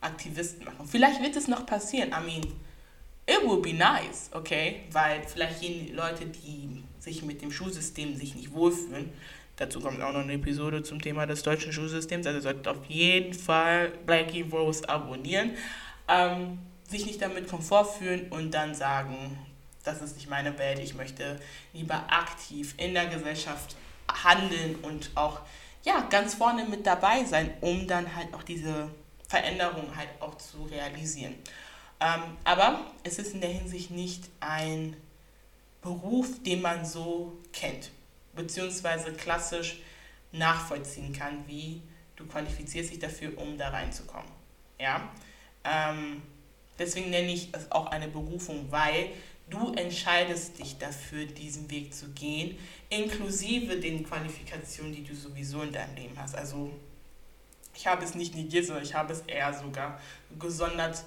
Aktivisten 0.00 0.64
machen. 0.64 0.86
Vielleicht 0.86 1.22
wird 1.22 1.36
es 1.36 1.48
noch 1.48 1.64
passieren. 1.64 2.10
I 2.10 2.24
mean, 2.24 2.52
it 3.26 3.42
would 3.44 3.62
be 3.62 3.72
nice, 3.72 4.30
okay? 4.32 4.82
Weil 4.92 5.22
vielleicht 5.26 5.62
die 5.62 5.92
Leute, 5.92 6.26
die 6.26 6.82
sich 6.98 7.22
mit 7.22 7.42
dem 7.42 7.50
Schulsystem 7.50 8.16
sich 8.16 8.34
nicht 8.34 8.52
wohlfühlen, 8.52 9.12
dazu 9.56 9.80
kommt 9.80 10.00
auch 10.02 10.12
noch 10.12 10.20
eine 10.20 10.34
Episode 10.34 10.82
zum 10.82 11.00
Thema 11.00 11.26
des 11.26 11.42
deutschen 11.42 11.72
Schulsystems, 11.72 12.26
also 12.26 12.40
solltet 12.40 12.68
auf 12.68 12.84
jeden 12.88 13.34
Fall 13.34 13.92
Blackie 14.06 14.42
Rose 14.42 14.88
abonnieren. 14.88 15.52
Ähm, 16.08 16.58
sich 16.88 17.06
nicht 17.06 17.22
damit 17.22 17.48
komfort 17.48 17.84
fühlen 17.84 18.28
und 18.30 18.52
dann 18.52 18.74
sagen, 18.74 19.38
das 19.84 20.02
ist 20.02 20.16
nicht 20.16 20.28
meine 20.28 20.58
Welt, 20.58 20.78
ich 20.78 20.94
möchte 20.94 21.40
lieber 21.72 22.04
aktiv 22.10 22.74
in 22.76 22.94
der 22.94 23.06
Gesellschaft 23.06 23.76
handeln 24.08 24.76
und 24.82 25.10
auch 25.14 25.40
ja, 25.82 26.06
ganz 26.10 26.34
vorne 26.34 26.64
mit 26.64 26.86
dabei 26.86 27.24
sein, 27.24 27.50
um 27.60 27.86
dann 27.86 28.14
halt 28.14 28.32
auch 28.32 28.42
diese 28.42 28.88
Veränderung 29.28 29.94
halt 29.96 30.08
auch 30.20 30.36
zu 30.36 30.64
realisieren. 30.64 31.34
Ähm, 32.00 32.22
aber 32.44 32.84
es 33.02 33.18
ist 33.18 33.34
in 33.34 33.40
der 33.40 33.50
Hinsicht 33.50 33.90
nicht 33.90 34.24
ein 34.40 34.96
Beruf, 35.82 36.42
den 36.42 36.62
man 36.62 36.84
so 36.84 37.36
kennt, 37.52 37.90
beziehungsweise 38.34 39.12
klassisch 39.12 39.80
nachvollziehen 40.32 41.12
kann, 41.12 41.46
wie 41.46 41.82
du 42.16 42.26
qualifizierst 42.26 42.90
dich 42.90 42.98
dafür, 42.98 43.36
um 43.38 43.56
da 43.58 43.68
reinzukommen. 43.68 44.30
Ja? 44.78 45.08
Ähm, 45.64 46.22
Deswegen 46.78 47.10
nenne 47.10 47.32
ich 47.32 47.48
es 47.52 47.70
auch 47.70 47.86
eine 47.86 48.08
Berufung, 48.08 48.66
weil 48.70 49.10
du 49.48 49.72
entscheidest 49.74 50.58
dich 50.58 50.78
dafür, 50.78 51.26
diesen 51.26 51.70
Weg 51.70 51.94
zu 51.94 52.08
gehen, 52.10 52.58
inklusive 52.88 53.78
den 53.78 54.04
Qualifikationen, 54.04 54.92
die 54.92 55.04
du 55.04 55.14
sowieso 55.14 55.62
in 55.62 55.72
deinem 55.72 55.94
Leben 55.94 56.18
hast. 56.18 56.34
Also 56.34 56.72
ich 57.74 57.86
habe 57.86 58.04
es 58.04 58.14
nicht 58.14 58.34
negiert, 58.34 58.66
sondern 58.66 58.84
ich 58.84 58.94
habe 58.94 59.12
es 59.12 59.20
eher 59.20 59.52
sogar 59.52 60.00
gesondert 60.38 61.04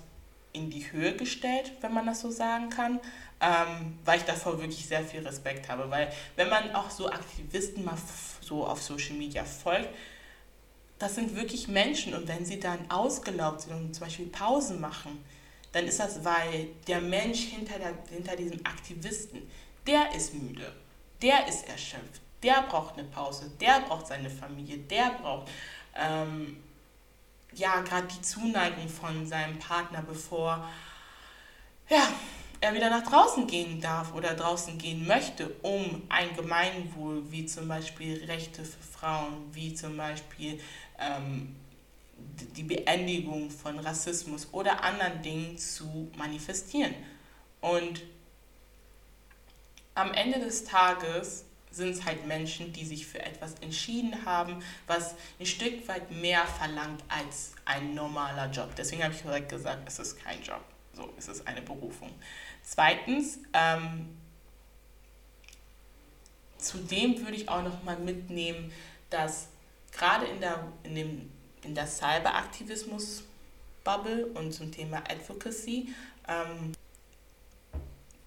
in 0.57 0.69
die 0.69 0.91
Höhe 0.91 1.15
gestellt, 1.15 1.71
wenn 1.81 1.93
man 1.93 2.05
das 2.05 2.21
so 2.21 2.31
sagen 2.31 2.69
kann, 2.69 2.99
ähm, 3.39 3.99
weil 4.03 4.17
ich 4.19 4.25
davor 4.25 4.59
wirklich 4.59 4.85
sehr 4.87 5.03
viel 5.03 5.25
Respekt 5.25 5.69
habe. 5.69 5.89
Weil 5.89 6.11
wenn 6.35 6.49
man 6.49 6.73
auch 6.75 6.89
so 6.89 7.09
Aktivisten 7.09 7.85
mal 7.85 7.97
so 8.41 8.65
auf 8.65 8.81
Social 8.81 9.15
Media 9.15 9.45
folgt, 9.45 9.89
das 10.99 11.15
sind 11.15 11.35
wirklich 11.35 11.67
Menschen 11.67 12.15
und 12.15 12.27
wenn 12.27 12.45
sie 12.45 12.59
dann 12.59 12.89
ausgelaugt 12.89 13.61
sind 13.61 13.73
und 13.73 13.93
zum 13.93 14.05
Beispiel 14.05 14.25
Pausen 14.27 14.81
machen, 14.81 15.23
dann 15.71 15.85
ist 15.85 15.99
das, 15.99 16.25
weil 16.25 16.69
der 16.87 17.01
Mensch 17.01 17.39
hinter, 17.39 17.77
der, 17.77 17.93
hinter 18.09 18.35
diesem 18.35 18.59
Aktivisten, 18.65 19.47
der 19.85 20.13
ist 20.15 20.33
müde, 20.33 20.73
der 21.21 21.47
ist 21.47 21.67
erschöpft, 21.69 22.21
der 22.41 22.63
braucht 22.63 22.97
eine 22.97 23.07
Pause, 23.07 23.51
der 23.61 23.81
braucht 23.81 24.07
seine 24.07 24.29
Familie, 24.29 24.77
der 24.79 25.11
braucht 25.21 25.49
ähm, 25.95 26.57
ja 27.53 27.81
gerade 27.81 28.07
die 28.07 28.21
Zuneigung 28.21 28.87
von 28.87 29.25
seinem 29.25 29.57
Partner, 29.59 30.01
bevor 30.01 30.67
ja, 31.89 32.07
er 32.59 32.73
wieder 32.73 32.89
nach 32.89 33.03
draußen 33.03 33.47
gehen 33.47 33.79
darf 33.81 34.13
oder 34.13 34.33
draußen 34.33 34.77
gehen 34.77 35.07
möchte, 35.07 35.49
um 35.61 36.03
ein 36.09 36.35
Gemeinwohl 36.35 37.31
wie 37.31 37.45
zum 37.45 37.67
Beispiel 37.67 38.23
Rechte 38.25 38.63
für 38.63 38.83
Frauen, 38.83 39.47
wie 39.53 39.73
zum 39.73 39.95
Beispiel 39.95 40.59
ähm, 40.99 41.55
die 42.55 42.63
Beendigung 42.63 43.51
von 43.51 43.79
Rassismus 43.79 44.47
oder 44.51 44.83
anderen 44.83 45.21
Dingen 45.21 45.57
zu 45.57 46.11
manifestieren. 46.17 46.93
Und 47.61 48.01
am 49.93 50.13
Ende 50.13 50.39
des 50.39 50.63
Tages 50.63 51.45
sind 51.77 51.91
es 51.91 52.05
halt 52.05 52.25
Menschen, 52.27 52.73
die 52.73 52.85
sich 52.85 53.07
für 53.07 53.19
etwas 53.19 53.53
entschieden 53.61 54.25
haben, 54.25 54.61
was 54.87 55.15
ein 55.39 55.45
Stück 55.45 55.87
weit 55.87 56.11
mehr 56.11 56.45
verlangt 56.45 57.03
als 57.07 57.53
ein 57.65 57.93
normaler 57.93 58.51
Job. 58.51 58.75
Deswegen 58.75 59.03
habe 59.03 59.13
ich 59.13 59.21
direkt 59.21 59.49
gesagt, 59.49 59.87
es 59.87 59.99
ist 59.99 60.19
kein 60.21 60.41
Job, 60.43 60.63
so 60.93 61.13
es 61.17 61.27
ist 61.27 61.47
eine 61.47 61.61
Berufung. 61.61 62.11
Zweitens, 62.63 63.39
ähm, 63.53 64.17
zudem 66.57 67.19
würde 67.19 67.35
ich 67.35 67.47
auch 67.47 67.61
noch 67.63 67.83
mal 67.83 67.97
mitnehmen, 67.97 68.71
dass 69.09 69.47
gerade 69.91 70.25
in, 70.25 70.41
der, 70.41 70.67
in 70.83 70.95
dem 70.95 71.31
in 71.63 71.73
der 71.75 71.85
Cyberaktivismus-Bubble 71.85 74.27
und 74.33 74.53
zum 74.53 74.71
Thema 74.71 75.03
Advocacy 75.09 75.93
ähm, 76.27 76.71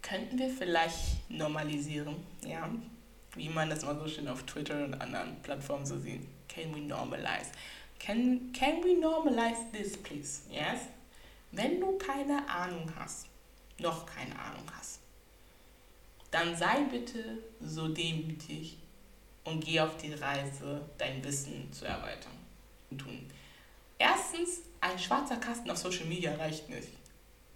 könnten 0.03 0.39
wir 0.39 0.51
vielleicht 0.51 1.31
normalisieren, 1.31 2.17
ja, 2.45 2.71
wie 3.41 3.49
man 3.49 3.71
das 3.71 3.85
mal 3.85 3.99
so 3.99 4.07
schön 4.07 4.29
auf 4.29 4.43
Twitter 4.43 4.85
und 4.85 5.01
anderen 5.01 5.41
Plattformen 5.41 5.87
so 5.87 5.99
sieht. 5.99 6.21
Can 6.47 6.75
we 6.75 6.81
normalize? 6.81 7.53
Can, 7.99 8.53
can 8.53 8.85
we 8.85 8.95
normalize 9.01 9.65
this, 9.73 9.97
please? 9.97 10.43
Yes? 10.51 10.81
Wenn 11.51 11.81
du 11.81 11.97
keine 11.97 12.47
Ahnung 12.47 12.93
hast, 12.97 13.27
noch 13.79 14.05
keine 14.05 14.39
Ahnung 14.39 14.65
hast, 14.79 15.01
dann 16.31 16.55
sei 16.55 16.83
bitte 16.91 17.39
so 17.61 17.89
demütig 17.89 18.77
und 19.45 19.65
geh 19.65 19.81
auf 19.81 19.97
die 19.97 20.13
Reise, 20.13 20.83
dein 20.99 21.25
Wissen 21.25 21.73
zu 21.73 21.87
erweitern 21.87 22.33
tun. 22.99 23.27
Erstens, 23.99 24.61
ein 24.83 24.99
schwarzer 24.99 25.37
Kasten 25.37 25.71
auf 25.71 25.79
Social 25.79 26.05
Media 26.05 26.35
reicht 26.35 26.69
nicht. 26.69 26.89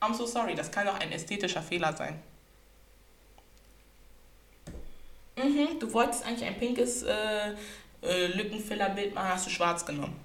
I'm 0.00 0.14
so 0.14 0.24
sorry, 0.24 0.54
das 0.54 0.70
kann 0.70 0.88
auch 0.88 0.98
ein 0.98 1.12
ästhetischer 1.12 1.62
Fehler 1.62 1.94
sein. 1.94 2.22
Mhm, 5.36 5.78
du 5.80 5.92
wolltest 5.92 6.24
eigentlich 6.24 6.48
ein 6.48 6.58
pinkes 6.58 7.02
äh, 7.02 7.54
äh, 8.02 8.26
Lückenfiller-Bild 8.28 9.14
machen, 9.14 9.28
hast 9.28 9.46
du 9.46 9.50
schwarz 9.50 9.84
genommen. 9.84 10.18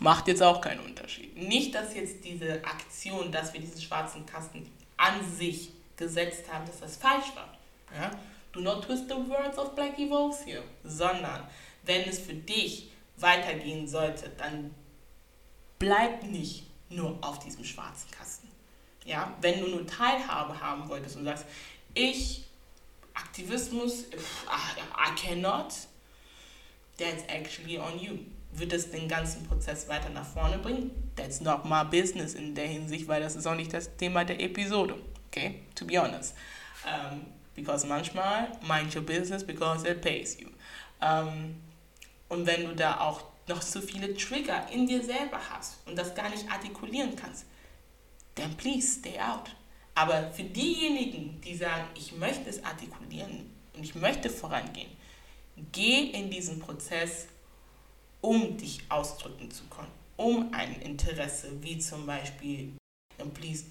Macht 0.00 0.28
jetzt 0.28 0.42
auch 0.42 0.60
keinen 0.60 0.80
Unterschied. 0.80 1.36
Nicht, 1.36 1.74
dass 1.74 1.94
jetzt 1.94 2.24
diese 2.24 2.64
Aktion, 2.64 3.30
dass 3.30 3.52
wir 3.52 3.60
diesen 3.60 3.80
schwarzen 3.80 4.26
Kasten 4.26 4.68
an 4.96 5.14
sich 5.24 5.70
gesetzt 5.96 6.44
haben, 6.52 6.66
dass 6.66 6.80
das 6.80 6.96
falsch 6.96 7.34
war. 7.34 7.56
Ja? 7.96 8.10
Do 8.52 8.60
not 8.60 8.84
twist 8.84 9.08
the 9.08 9.14
words 9.14 9.58
of 9.58 9.74
Blackie 9.74 10.10
Wolves 10.10 10.42
hier. 10.44 10.62
Sondern, 10.84 11.46
wenn 11.84 12.02
es 12.08 12.18
für 12.18 12.34
dich 12.34 12.90
weitergehen 13.16 13.86
sollte, 13.86 14.30
dann 14.38 14.74
bleib 15.78 16.24
nicht 16.24 16.64
nur 16.90 17.18
auf 17.20 17.38
diesem 17.38 17.64
schwarzen 17.64 18.10
Kasten. 18.10 18.48
Ja? 19.04 19.32
Wenn 19.40 19.60
du 19.60 19.68
nur 19.68 19.86
Teilhabe 19.86 20.60
haben 20.60 20.88
wolltest 20.88 21.16
und 21.16 21.24
sagst, 21.24 21.46
ich, 21.94 22.44
Aktivismus, 23.14 24.06
I 24.48 25.14
cannot, 25.16 25.74
that's 26.98 27.24
actually 27.28 27.78
on 27.78 27.98
you. 27.98 28.18
Wird 28.54 28.72
es 28.74 28.90
den 28.90 29.08
ganzen 29.08 29.46
Prozess 29.46 29.88
weiter 29.88 30.10
nach 30.10 30.26
vorne 30.26 30.58
bringen? 30.58 30.90
That's 31.16 31.40
not 31.40 31.64
my 31.64 31.84
business 31.84 32.34
in 32.34 32.54
der 32.54 32.66
Hinsicht, 32.66 33.08
weil 33.08 33.22
das 33.22 33.34
ist 33.34 33.46
auch 33.46 33.54
nicht 33.54 33.72
das 33.72 33.96
Thema 33.96 34.24
der 34.24 34.40
Episode. 34.40 34.96
Okay? 35.28 35.62
To 35.74 35.86
be 35.86 35.98
honest. 35.98 36.34
Um, 36.84 37.26
because 37.54 37.86
manchmal 37.86 38.48
mind 38.66 38.94
your 38.94 39.02
business 39.02 39.42
because 39.44 39.88
it 39.88 40.02
pays 40.02 40.38
you. 40.38 40.48
Um, 41.00 41.56
und 42.28 42.46
wenn 42.46 42.64
du 42.64 42.74
da 42.74 43.00
auch 43.00 43.24
noch 43.48 43.60
zu 43.60 43.80
viele 43.80 44.14
Trigger 44.14 44.68
in 44.70 44.86
dir 44.86 45.02
selber 45.02 45.38
hast 45.50 45.78
und 45.86 45.96
das 45.96 46.14
gar 46.14 46.28
nicht 46.28 46.50
artikulieren 46.50 47.16
kannst, 47.16 47.46
then 48.34 48.54
please 48.56 48.86
stay 48.98 49.18
out. 49.18 49.50
Aber 49.94 50.30
für 50.30 50.44
diejenigen, 50.44 51.40
die 51.40 51.54
sagen, 51.54 51.86
ich 51.94 52.12
möchte 52.12 52.48
es 52.48 52.64
artikulieren 52.64 53.50
und 53.74 53.84
ich 53.84 53.94
möchte 53.94 54.30
vorangehen, 54.30 54.90
geh 55.72 56.10
in 56.10 56.30
diesen 56.30 56.60
Prozess, 56.60 57.28
um 58.20 58.56
dich 58.56 58.80
ausdrücken 58.88 59.50
zu 59.50 59.64
können, 59.64 59.90
um 60.16 60.52
ein 60.54 60.80
Interesse, 60.80 61.50
wie 61.62 61.78
zum 61.78 62.06
Beispiel, 62.06 62.72
please 63.34 63.64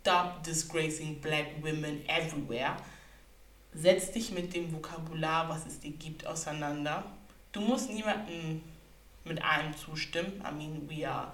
stop 0.00 0.42
disgracing 0.42 1.20
black 1.20 1.62
women 1.62 2.02
everywhere. 2.08 2.76
Setz 3.74 4.10
dich 4.12 4.30
mit 4.30 4.54
dem 4.54 4.72
Vokabular, 4.72 5.48
was 5.48 5.66
es 5.66 5.80
dir 5.80 5.90
gibt, 5.90 6.26
auseinander. 6.26 7.04
Du 7.52 7.60
musst 7.60 7.90
niemandem 7.90 8.62
mit 9.24 9.42
allem 9.42 9.76
zustimmen. 9.76 10.40
I 10.40 10.54
mean, 10.54 10.88
we 10.88 11.06
are, 11.06 11.32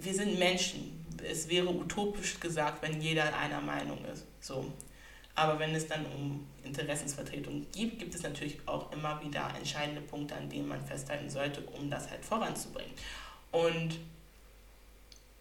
wir 0.00 0.14
sind 0.14 0.38
Menschen. 0.38 1.04
Es 1.28 1.48
wäre 1.48 1.68
utopisch 1.68 2.38
gesagt, 2.40 2.82
wenn 2.82 3.00
jeder 3.00 3.36
einer 3.36 3.60
Meinung 3.60 4.04
ist. 4.12 4.24
So. 4.40 4.72
Aber 5.34 5.58
wenn 5.58 5.74
es 5.74 5.86
dann 5.86 6.04
um 6.06 6.46
Interessensvertretung 6.64 7.66
gibt, 7.72 8.00
gibt 8.00 8.14
es 8.14 8.22
natürlich 8.22 8.58
auch 8.66 8.90
immer 8.92 9.22
wieder 9.22 9.52
entscheidende 9.56 10.00
Punkte, 10.00 10.34
an 10.34 10.48
denen 10.48 10.68
man 10.68 10.84
festhalten 10.84 11.30
sollte, 11.30 11.60
um 11.60 11.88
das 11.88 12.10
halt 12.10 12.24
voranzubringen. 12.24 12.92
Und 13.52 13.98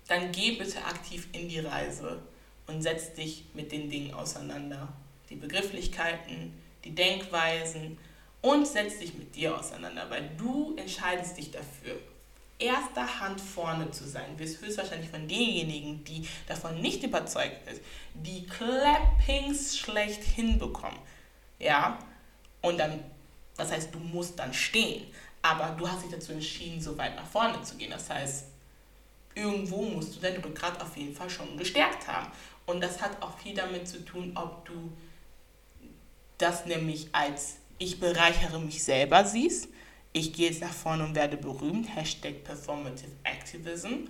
dann 0.07 0.31
geh 0.31 0.51
bitte 0.51 0.83
aktiv 0.85 1.27
in 1.31 1.49
die 1.49 1.59
Reise 1.59 2.21
und 2.67 2.81
setz 2.81 3.13
dich 3.13 3.45
mit 3.53 3.71
den 3.71 3.89
Dingen 3.89 4.13
auseinander. 4.13 4.87
Die 5.29 5.35
Begrifflichkeiten, 5.35 6.53
die 6.83 6.93
Denkweisen 6.93 7.97
und 8.41 8.67
setz 8.67 8.99
dich 8.99 9.15
mit 9.15 9.35
dir 9.35 9.57
auseinander, 9.57 10.09
weil 10.09 10.29
du 10.37 10.75
entscheidest 10.77 11.37
dich 11.37 11.51
dafür, 11.51 11.99
erster 12.59 13.19
Hand 13.19 13.39
vorne 13.39 13.91
zu 13.91 14.07
sein. 14.07 14.37
Wirst 14.37 14.61
höchstwahrscheinlich 14.61 15.09
von 15.09 15.27
denjenigen, 15.27 16.03
die 16.03 16.27
davon 16.47 16.81
nicht 16.81 17.03
überzeugt 17.03 17.65
sind, 17.65 17.81
die 18.13 18.45
Clappings 18.47 19.77
schlecht 19.77 20.23
hinbekommen. 20.23 20.99
Ja, 21.59 21.99
und 22.61 22.77
dann, 22.77 23.03
das 23.55 23.71
heißt, 23.71 23.93
du 23.93 23.99
musst 23.99 24.37
dann 24.39 24.53
stehen, 24.53 25.05
aber 25.41 25.75
du 25.77 25.87
hast 25.87 26.03
dich 26.03 26.11
dazu 26.11 26.31
entschieden, 26.31 26.81
so 26.81 26.97
weit 26.97 27.15
nach 27.15 27.27
vorne 27.27 27.61
zu 27.61 27.75
gehen. 27.75 27.91
Das 27.91 28.09
heißt, 28.09 28.45
irgendwo 29.35 29.83
musst 29.83 30.15
du 30.15 30.19
dein 30.19 30.37
Rückgrat 30.37 30.81
auf 30.81 30.97
jeden 30.97 31.15
Fall 31.15 31.29
schon 31.29 31.57
gestärkt 31.57 32.07
haben. 32.07 32.31
Und 32.65 32.81
das 32.81 33.01
hat 33.01 33.21
auch 33.21 33.37
viel 33.37 33.55
damit 33.55 33.87
zu 33.87 34.03
tun, 34.03 34.33
ob 34.35 34.65
du 34.65 34.91
das 36.37 36.65
nämlich 36.65 37.09
als 37.13 37.57
ich 37.79 37.99
bereichere 37.99 38.59
mich 38.59 38.83
selber 38.83 39.23
siehst, 39.25 39.69
ich 40.13 40.33
gehe 40.33 40.49
jetzt 40.49 40.61
nach 40.61 40.73
vorne 40.73 41.03
und 41.03 41.15
werde 41.15 41.37
berühmt, 41.37 41.95
Hashtag 41.95 42.43
Performative 42.43 43.11
Activism, 43.23 44.07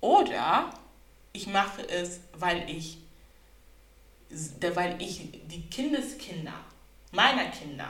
oder 0.00 0.70
ich 1.32 1.46
mache 1.46 1.88
es, 1.88 2.20
weil 2.34 2.68
ich, 2.70 2.98
weil 4.74 5.00
ich 5.00 5.28
die 5.48 5.66
Kindeskinder 5.68 6.54
meiner 7.12 7.46
Kinder 7.50 7.88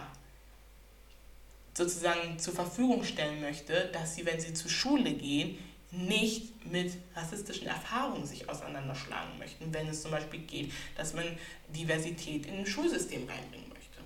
sozusagen 1.74 2.38
zur 2.38 2.54
Verfügung 2.54 3.04
stellen 3.04 3.40
möchte, 3.40 3.90
dass 3.92 4.14
sie, 4.14 4.24
wenn 4.24 4.40
sie 4.40 4.54
zur 4.54 4.70
Schule 4.70 5.12
gehen, 5.12 5.58
nicht 5.90 6.64
mit 6.64 6.94
rassistischen 7.14 7.66
Erfahrungen 7.66 8.26
sich 8.26 8.48
auseinanderschlagen 8.48 9.38
möchten, 9.38 9.72
wenn 9.72 9.88
es 9.88 10.02
zum 10.02 10.10
Beispiel 10.10 10.40
geht, 10.40 10.72
dass 10.96 11.14
man 11.14 11.24
Diversität 11.68 12.46
in 12.46 12.58
ein 12.58 12.66
Schulsystem 12.66 13.28
reinbringen 13.28 13.68
möchte. 13.68 13.98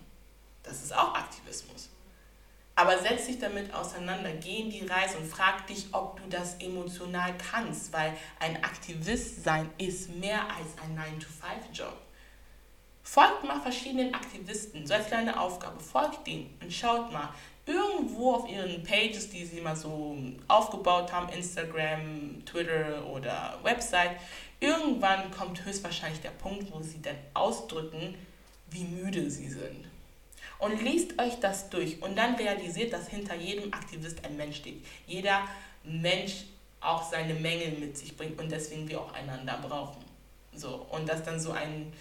Das 0.62 0.82
ist 0.82 0.94
auch 0.94 1.14
Aktivismus. 1.14 1.89
Aber 2.74 2.98
setz 2.98 3.26
dich 3.26 3.38
damit 3.38 3.74
auseinander, 3.74 4.32
geh 4.32 4.60
in 4.60 4.70
die 4.70 4.86
Reise 4.86 5.18
und 5.18 5.26
frag 5.26 5.66
dich, 5.66 5.88
ob 5.92 6.16
du 6.16 6.28
das 6.30 6.54
emotional 6.60 7.34
kannst, 7.36 7.92
weil 7.92 8.14
ein 8.38 8.62
Aktivist 8.64 9.44
sein 9.44 9.68
ist 9.76 10.08
mehr 10.16 10.40
als 10.44 10.68
ein 10.82 10.96
9-to-5-Job. 10.96 11.96
Folgt 13.02 13.44
mal 13.44 13.60
verschiedenen 13.60 14.14
Aktivisten, 14.14 14.86
so 14.86 14.94
als 14.94 15.08
kleine 15.08 15.38
Aufgabe, 15.38 15.80
folgt 15.80 16.26
denen 16.26 16.56
und 16.62 16.72
schaut 16.72 17.12
mal, 17.12 17.30
irgendwo 17.66 18.34
auf 18.34 18.48
ihren 18.48 18.82
Pages, 18.82 19.30
die 19.30 19.44
sie 19.44 19.60
mal 19.60 19.76
so 19.76 20.16
aufgebaut 20.48 21.12
haben, 21.12 21.28
Instagram, 21.30 22.44
Twitter 22.44 23.04
oder 23.06 23.58
Website, 23.62 24.16
irgendwann 24.58 25.30
kommt 25.30 25.64
höchstwahrscheinlich 25.64 26.20
der 26.20 26.30
Punkt, 26.30 26.72
wo 26.72 26.82
sie 26.82 27.02
dann 27.02 27.16
ausdrücken, 27.34 28.14
wie 28.70 28.84
müde 28.84 29.30
sie 29.30 29.48
sind. 29.48 29.89
Und 30.61 30.82
liest 30.82 31.18
euch 31.18 31.40
das 31.40 31.70
durch 31.70 32.02
und 32.02 32.16
dann 32.16 32.34
realisiert, 32.34 32.92
dass 32.92 33.08
hinter 33.08 33.34
jedem 33.34 33.72
Aktivist 33.72 34.24
ein 34.24 34.36
Mensch 34.36 34.58
steht. 34.58 34.84
Jeder 35.06 35.48
Mensch 35.84 36.44
auch 36.80 37.11
seine 37.11 37.34
Mängel 37.34 37.72
mit 37.78 37.96
sich 37.96 38.16
bringt 38.16 38.38
und 38.38 38.50
deswegen 38.50 38.88
wir 38.88 39.00
auch 39.00 39.12
einander 39.12 39.58
brauchen. 39.58 40.04
So, 40.54 40.86
und 40.90 41.08
dass 41.08 41.22
dann 41.22 41.38
so 41.40 41.52
ein 41.52 41.92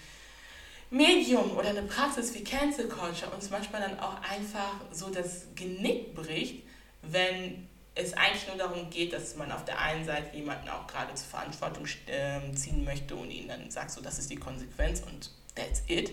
Medium 0.89 1.55
oder 1.55 1.70
eine 1.70 1.84
Praxis 1.84 2.34
wie 2.34 2.43
Cancel 2.43 2.88
Culture 2.88 3.32
uns 3.32 3.49
manchmal 3.49 3.82
dann 3.82 3.99
auch 3.99 4.22
einfach 4.22 4.74
so 4.91 5.10
das 5.10 5.47
Genick 5.55 6.16
bricht, 6.16 6.64
wenn 7.03 7.68
es 7.95 8.14
eigentlich 8.14 8.47
nur 8.47 8.57
darum 8.57 8.89
geht, 8.89 9.14
dass 9.14 9.36
man 9.36 9.51
auf 9.51 9.66
der 9.66 9.80
einen 9.80 10.03
Seite 10.05 10.36
jemanden 10.36 10.70
auch 10.70 10.88
gerade 10.88 11.14
zur 11.14 11.28
Verantwortung 11.28 11.86
äh, 12.07 12.51
ziehen 12.53 12.84
möchte 12.84 13.16
und 13.16 13.30
ihnen 13.30 13.49
dann 13.49 13.70
sagt, 13.70 13.91
so 13.91 14.01
das 14.01 14.20
ist 14.20 14.30
die 14.32 14.38
Konsequenz 14.38 15.01
und 15.01 15.32
that's 15.55 15.84
it. 15.88 16.12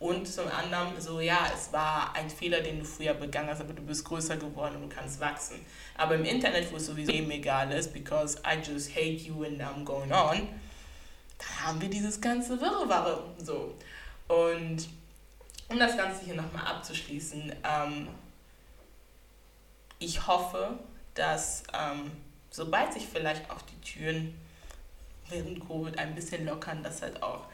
Und 0.00 0.28
zum 0.28 0.46
anderen 0.46 1.00
so, 1.00 1.20
ja, 1.20 1.50
es 1.52 1.72
war 1.72 2.14
ein 2.14 2.30
Fehler, 2.30 2.60
den 2.60 2.78
du 2.78 2.84
früher 2.84 3.14
begangen 3.14 3.48
hast, 3.48 3.60
aber 3.60 3.72
du 3.72 3.82
bist 3.82 4.04
größer 4.04 4.36
geworden 4.36 4.76
und 4.76 4.82
du 4.82 4.96
kannst 4.96 5.18
wachsen. 5.18 5.64
Aber 5.96 6.14
im 6.14 6.24
Internet, 6.24 6.70
wo 6.70 6.76
es 6.76 6.86
sowieso 6.86 7.10
eben 7.10 7.30
egal 7.32 7.72
ist, 7.72 7.92
because 7.92 8.40
I 8.46 8.58
just 8.58 8.94
hate 8.94 9.24
you 9.26 9.42
and 9.42 9.60
I'm 9.60 9.84
going 9.84 10.12
on, 10.12 10.48
da 11.38 11.66
haben 11.66 11.80
wir 11.80 11.90
dieses 11.90 12.20
ganze 12.20 12.60
Wirrwarr 12.60 13.24
so. 13.38 13.74
Und 14.28 14.88
um 15.68 15.78
das 15.78 15.96
Ganze 15.96 16.24
hier 16.24 16.34
nochmal 16.34 16.66
abzuschließen, 16.66 17.52
ähm, 17.64 18.08
ich 19.98 20.26
hoffe, 20.28 20.78
dass 21.14 21.64
ähm, 21.72 22.12
sobald 22.50 22.92
sich 22.92 23.06
vielleicht 23.06 23.50
auch 23.50 23.62
die 23.62 23.80
Türen 23.80 24.40
während 25.28 25.60
Covid 25.66 25.98
ein 25.98 26.14
bisschen 26.14 26.46
lockern, 26.46 26.82
dass 26.84 27.02
halt 27.02 27.20
auch, 27.20 27.46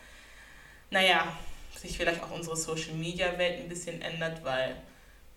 naja, 0.91 1.33
sich 1.77 1.97
vielleicht 1.97 2.23
auch 2.23 2.31
unsere 2.31 2.57
Social 2.57 2.95
Media 2.95 3.39
Welt 3.39 3.61
ein 3.61 3.69
bisschen 3.69 4.01
ändert, 4.01 4.45
weil 4.45 4.77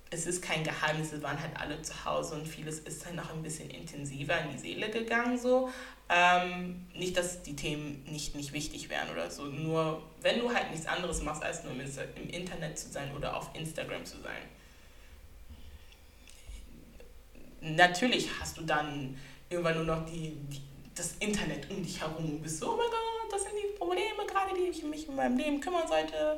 es 0.09 0.25
ist 0.25 0.41
kein 0.41 0.63
Geheimnis, 0.63 1.11
wir 1.11 1.21
waren 1.21 1.39
halt 1.41 1.57
alle 1.59 1.81
zu 1.81 2.05
Hause 2.05 2.35
und 2.35 2.47
vieles 2.47 2.79
ist 2.79 3.05
dann 3.05 3.15
noch 3.15 3.33
ein 3.33 3.43
bisschen 3.43 3.69
intensiver 3.69 4.39
in 4.41 4.51
die 4.51 4.57
Seele 4.57 4.89
gegangen 4.89 5.37
so. 5.37 5.69
Ähm, 6.09 6.85
nicht, 6.93 7.17
dass 7.17 7.41
die 7.43 7.55
Themen 7.55 8.05
nicht, 8.05 8.33
nicht 8.33 8.53
wichtig 8.53 8.89
wären 8.89 9.09
oder 9.09 9.29
so, 9.29 9.43
nur 9.43 10.01
wenn 10.21 10.39
du 10.39 10.53
halt 10.53 10.71
nichts 10.71 10.87
anderes 10.87 11.21
machst, 11.21 11.43
als 11.43 11.65
nur 11.65 11.73
im 11.73 12.29
Internet 12.29 12.79
zu 12.79 12.89
sein 12.89 13.13
oder 13.13 13.35
auf 13.35 13.49
Instagram 13.53 14.05
zu 14.05 14.17
sein. 14.21 14.41
Natürlich 17.59 18.29
hast 18.39 18.57
du 18.57 18.61
dann 18.61 19.17
irgendwann 19.49 19.75
nur 19.75 19.83
noch 19.83 20.05
die, 20.05 20.37
die 20.49 20.61
das 20.95 21.15
Internet 21.19 21.69
um 21.69 21.83
dich 21.83 22.01
herum 22.01 22.25
und 22.25 22.41
bist 22.41 22.59
so, 22.59 22.73
oh 22.73 22.77
mein 22.77 22.87
Gott, 22.87 23.16
das 23.31 23.43
sind 23.43 23.53
die 23.55 23.77
Probleme 23.77 24.25
gerade, 24.27 24.55
die 24.55 24.69
ich 24.69 24.83
mich 24.83 25.07
in 25.07 25.15
meinem 25.15 25.37
Leben 25.37 25.59
kümmern 25.59 25.87
sollte. 25.87 26.37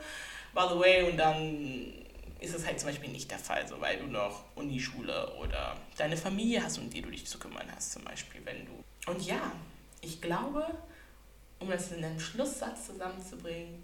By 0.53 0.61
the 0.69 0.79
way, 0.79 1.09
und 1.09 1.17
dann 1.17 1.93
ist 2.39 2.55
es 2.55 2.65
halt 2.65 2.79
zum 2.79 2.89
Beispiel 2.89 3.09
nicht 3.09 3.29
der 3.29 3.39
Fall, 3.39 3.67
so 3.67 3.79
weil 3.81 3.97
du 3.97 4.07
noch 4.07 4.43
Unischule 4.55 5.35
oder 5.35 5.75
deine 5.97 6.15
Familie 6.15 6.63
hast, 6.63 6.77
um 6.77 6.89
die 6.89 7.01
du 7.01 7.09
dich 7.09 7.25
zu 7.25 7.37
kümmern 7.37 7.67
hast, 7.75 7.91
zum 7.91 8.03
Beispiel, 8.03 8.41
wenn 8.45 8.65
du. 8.65 9.11
Und 9.11 9.21
ja, 9.25 9.51
ich 10.01 10.21
glaube, 10.21 10.65
um 11.59 11.69
das 11.69 11.91
in 11.91 12.03
einen 12.03 12.19
Schlusssatz 12.19 12.87
zusammenzubringen, 12.87 13.83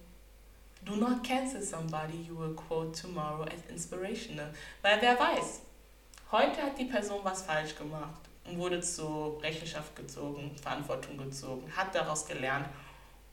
do 0.84 0.96
not 0.96 1.24
cancel 1.24 1.62
somebody 1.62 2.22
you 2.28 2.38
will 2.38 2.56
quote 2.56 3.00
tomorrow 3.00 3.44
as 3.44 3.70
inspirational. 3.70 4.54
Weil 4.82 5.02
wer 5.02 5.20
weiß, 5.20 5.62
heute 6.32 6.62
hat 6.62 6.80
die 6.80 6.86
Person 6.86 7.20
was 7.24 7.42
falsch 7.42 7.76
gemacht 7.76 8.22
und 8.46 8.58
wurde 8.58 8.80
zur 8.80 9.42
Rechenschaft 9.42 9.96
gezogen, 9.96 10.56
Verantwortung 10.62 11.18
gezogen, 11.18 11.70
hat 11.76 11.94
daraus 11.94 12.26
gelernt 12.26 12.68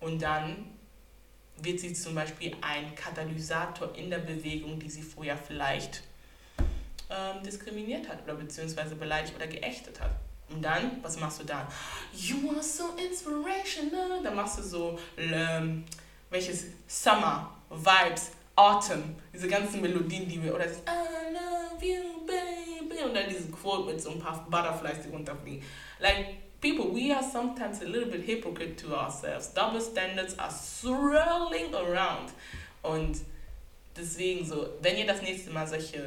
und 0.03 0.21
dann 0.21 0.67
wird 1.59 1.81
sie 1.81 1.93
zum 1.95 2.15
Beispiel 2.15 2.57
ein 2.61 2.95
Katalysator 2.95 3.95
in 3.95 4.11
der 4.11 4.19
Bewegung, 4.19 4.79
die 4.79 4.91
sie 4.91 5.03
vorher 5.03 5.37
vielleicht 5.37 6.03
ähm, 7.09 7.43
diskriminiert 7.43 8.09
hat 8.09 8.25
oder 8.25 8.35
beziehungsweise 8.35 8.97
beleidigt 8.97 9.35
oder 9.37 9.47
geächtet 9.47 10.01
hat. 10.01 10.11
Und 10.51 10.63
dann, 10.63 11.03
was 11.03 11.19
machst 11.19 11.41
du 11.41 11.45
dann? 11.45 11.67
You 12.13 12.51
are 12.51 12.63
so 12.63 12.95
inspirational. 12.97 14.23
Dann 14.23 14.35
machst 14.35 14.59
du 14.59 14.63
so, 14.63 14.99
ähm, 15.17 15.85
welches 16.31 16.67
Summer, 16.87 17.57
Vibes, 17.71 18.33
Autumn, 18.55 19.17
diese 19.33 19.49
ganzen 19.49 19.81
Melodien, 19.81 20.29
die 20.29 20.43
wir, 20.43 20.55
oder 20.55 20.65
das 20.65 20.79
I 20.79 21.33
love 21.33 21.85
you, 21.85 22.27
baby, 22.27 23.03
und 23.03 23.15
dann 23.15 23.29
diese 23.29 23.51
Quote 23.51 23.93
mit 23.93 24.03
so 24.03 24.11
ein 24.11 24.19
paar 24.19 24.45
Butterflies, 24.51 25.05
die 25.05 25.11
runterfliegen. 25.11 25.63
Like, 25.99 26.41
people, 26.63 26.89
we 26.89 27.13
are 27.13 27.23
sometimes 27.23 27.83
a 27.83 27.87
little 27.87 28.09
bit 28.09 28.23
hypocrite 28.23 28.79
to 28.79 28.95
ourselves. 28.95 29.49
Double 29.49 29.81
standards 29.81 30.39
are 30.39 30.51
swirling 30.51 31.75
around. 31.75 32.31
Und 32.83 33.21
deswegen 33.97 34.47
so, 34.47 34.69
wenn 34.81 34.97
ihr 34.97 35.07
das 35.07 35.21
nächste 35.21 35.51
Mal 35.51 35.67
solche 35.67 36.07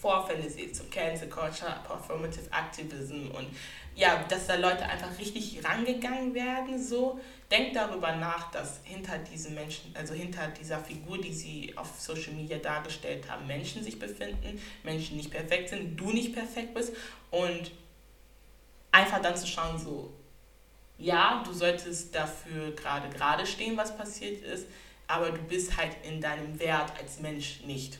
Vorfälle 0.00 0.48
seht, 0.48 0.74
so 0.76 0.84
Cancel 0.84 1.28
Culture, 1.28 1.74
Performative 1.86 2.48
Activism 2.50 3.28
und 3.36 3.48
ja, 3.96 4.24
dass 4.28 4.46
da 4.46 4.56
Leute 4.56 4.84
einfach 4.84 5.18
richtig 5.18 5.64
rangegangen 5.64 6.34
werden, 6.34 6.82
so, 6.82 7.18
denkt 7.50 7.74
darüber 7.76 8.14
nach, 8.14 8.50
dass 8.50 8.80
hinter 8.84 9.18
diesen 9.18 9.54
Menschen, 9.54 9.94
also 9.96 10.12
hinter 10.12 10.48
dieser 10.48 10.78
Figur, 10.78 11.18
die 11.18 11.32
sie 11.32 11.72
auf 11.76 11.98
Social 11.98 12.34
Media 12.34 12.58
dargestellt 12.58 13.28
haben, 13.30 13.46
Menschen 13.46 13.82
sich 13.82 13.98
befinden, 13.98 14.60
Menschen 14.84 15.16
nicht 15.16 15.30
perfekt 15.30 15.70
sind, 15.70 15.98
du 15.98 16.12
nicht 16.12 16.34
perfekt 16.34 16.74
bist 16.74 16.92
und 17.30 17.70
einfach 18.96 19.20
dann 19.20 19.36
zu 19.36 19.46
schauen, 19.46 19.78
so, 19.78 20.10
ja, 20.98 21.42
du 21.44 21.52
solltest 21.52 22.14
dafür 22.14 22.74
gerade 22.74 23.10
gerade 23.10 23.46
stehen, 23.46 23.76
was 23.76 23.96
passiert 23.96 24.42
ist, 24.42 24.66
aber 25.06 25.30
du 25.30 25.42
bist 25.42 25.76
halt 25.76 25.92
in 26.02 26.20
deinem 26.20 26.58
Wert 26.58 26.92
als 26.98 27.20
Mensch 27.20 27.60
nicht 27.64 27.98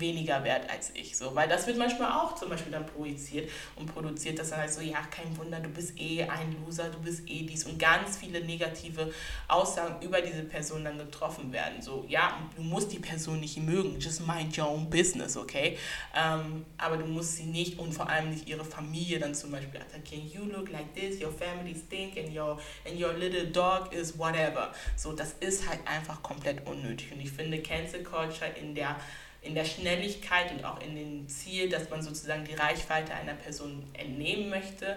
weniger 0.00 0.44
wert 0.44 0.68
als 0.70 0.90
ich. 0.94 1.16
So, 1.16 1.34
weil 1.34 1.48
das 1.48 1.66
wird 1.66 1.78
manchmal 1.78 2.12
auch 2.12 2.34
zum 2.34 2.50
Beispiel 2.50 2.72
dann 2.72 2.86
projiziert 2.86 3.50
und 3.76 3.86
produziert, 3.86 4.38
dass 4.38 4.50
dann 4.50 4.60
halt 4.60 4.72
so, 4.72 4.80
ja, 4.80 5.00
kein 5.10 5.36
Wunder, 5.36 5.60
du 5.60 5.68
bist 5.68 5.98
eh 5.98 6.22
ein 6.22 6.56
Loser, 6.64 6.90
du 6.90 6.98
bist 7.00 7.28
eh 7.28 7.42
dies 7.42 7.64
und 7.64 7.78
ganz 7.78 8.16
viele 8.16 8.44
negative 8.44 9.12
Aussagen 9.48 10.04
über 10.04 10.20
diese 10.20 10.42
Person 10.42 10.84
dann 10.84 10.98
getroffen 10.98 11.52
werden. 11.52 11.80
So, 11.82 12.04
ja, 12.08 12.38
du 12.56 12.62
musst 12.62 12.92
die 12.92 12.98
Person 12.98 13.40
nicht 13.40 13.58
mögen, 13.58 13.98
just 13.98 14.26
mind 14.26 14.56
your 14.58 14.68
own 14.68 14.88
business, 14.88 15.36
okay? 15.36 15.78
Ähm, 16.14 16.64
aber 16.76 16.96
du 16.96 17.06
musst 17.06 17.36
sie 17.36 17.44
nicht 17.44 17.78
und 17.78 17.92
vor 17.92 18.08
allem 18.08 18.30
nicht 18.30 18.48
ihre 18.48 18.64
Familie 18.64 19.18
dann 19.18 19.34
zum 19.34 19.50
Beispiel 19.50 19.80
attackieren. 19.80 20.30
You 20.30 20.44
look 20.44 20.70
like 20.70 20.94
this, 20.94 21.20
your 21.20 21.32
family 21.32 21.74
stink 21.74 22.16
and 22.16 22.36
your, 22.36 22.58
and 22.86 23.00
your 23.00 23.12
little 23.14 23.46
dog 23.46 23.92
is 23.92 24.18
whatever. 24.18 24.72
So, 24.96 25.12
das 25.12 25.34
ist 25.40 25.68
halt 25.68 25.80
einfach 25.86 26.22
komplett 26.22 26.66
unnötig. 26.66 27.12
Und 27.12 27.20
ich 27.20 27.30
finde 27.30 27.60
Cancel 27.60 28.02
Culture 28.02 28.50
in 28.60 28.74
der 28.74 28.96
in 29.42 29.54
der 29.54 29.64
Schnelligkeit 29.64 30.50
und 30.52 30.64
auch 30.64 30.80
in 30.80 30.96
dem 30.96 31.28
Ziel, 31.28 31.68
dass 31.68 31.88
man 31.90 32.02
sozusagen 32.02 32.44
die 32.44 32.54
Reichweite 32.54 33.14
einer 33.14 33.34
Person 33.34 33.88
entnehmen 33.92 34.50
möchte, 34.50 34.96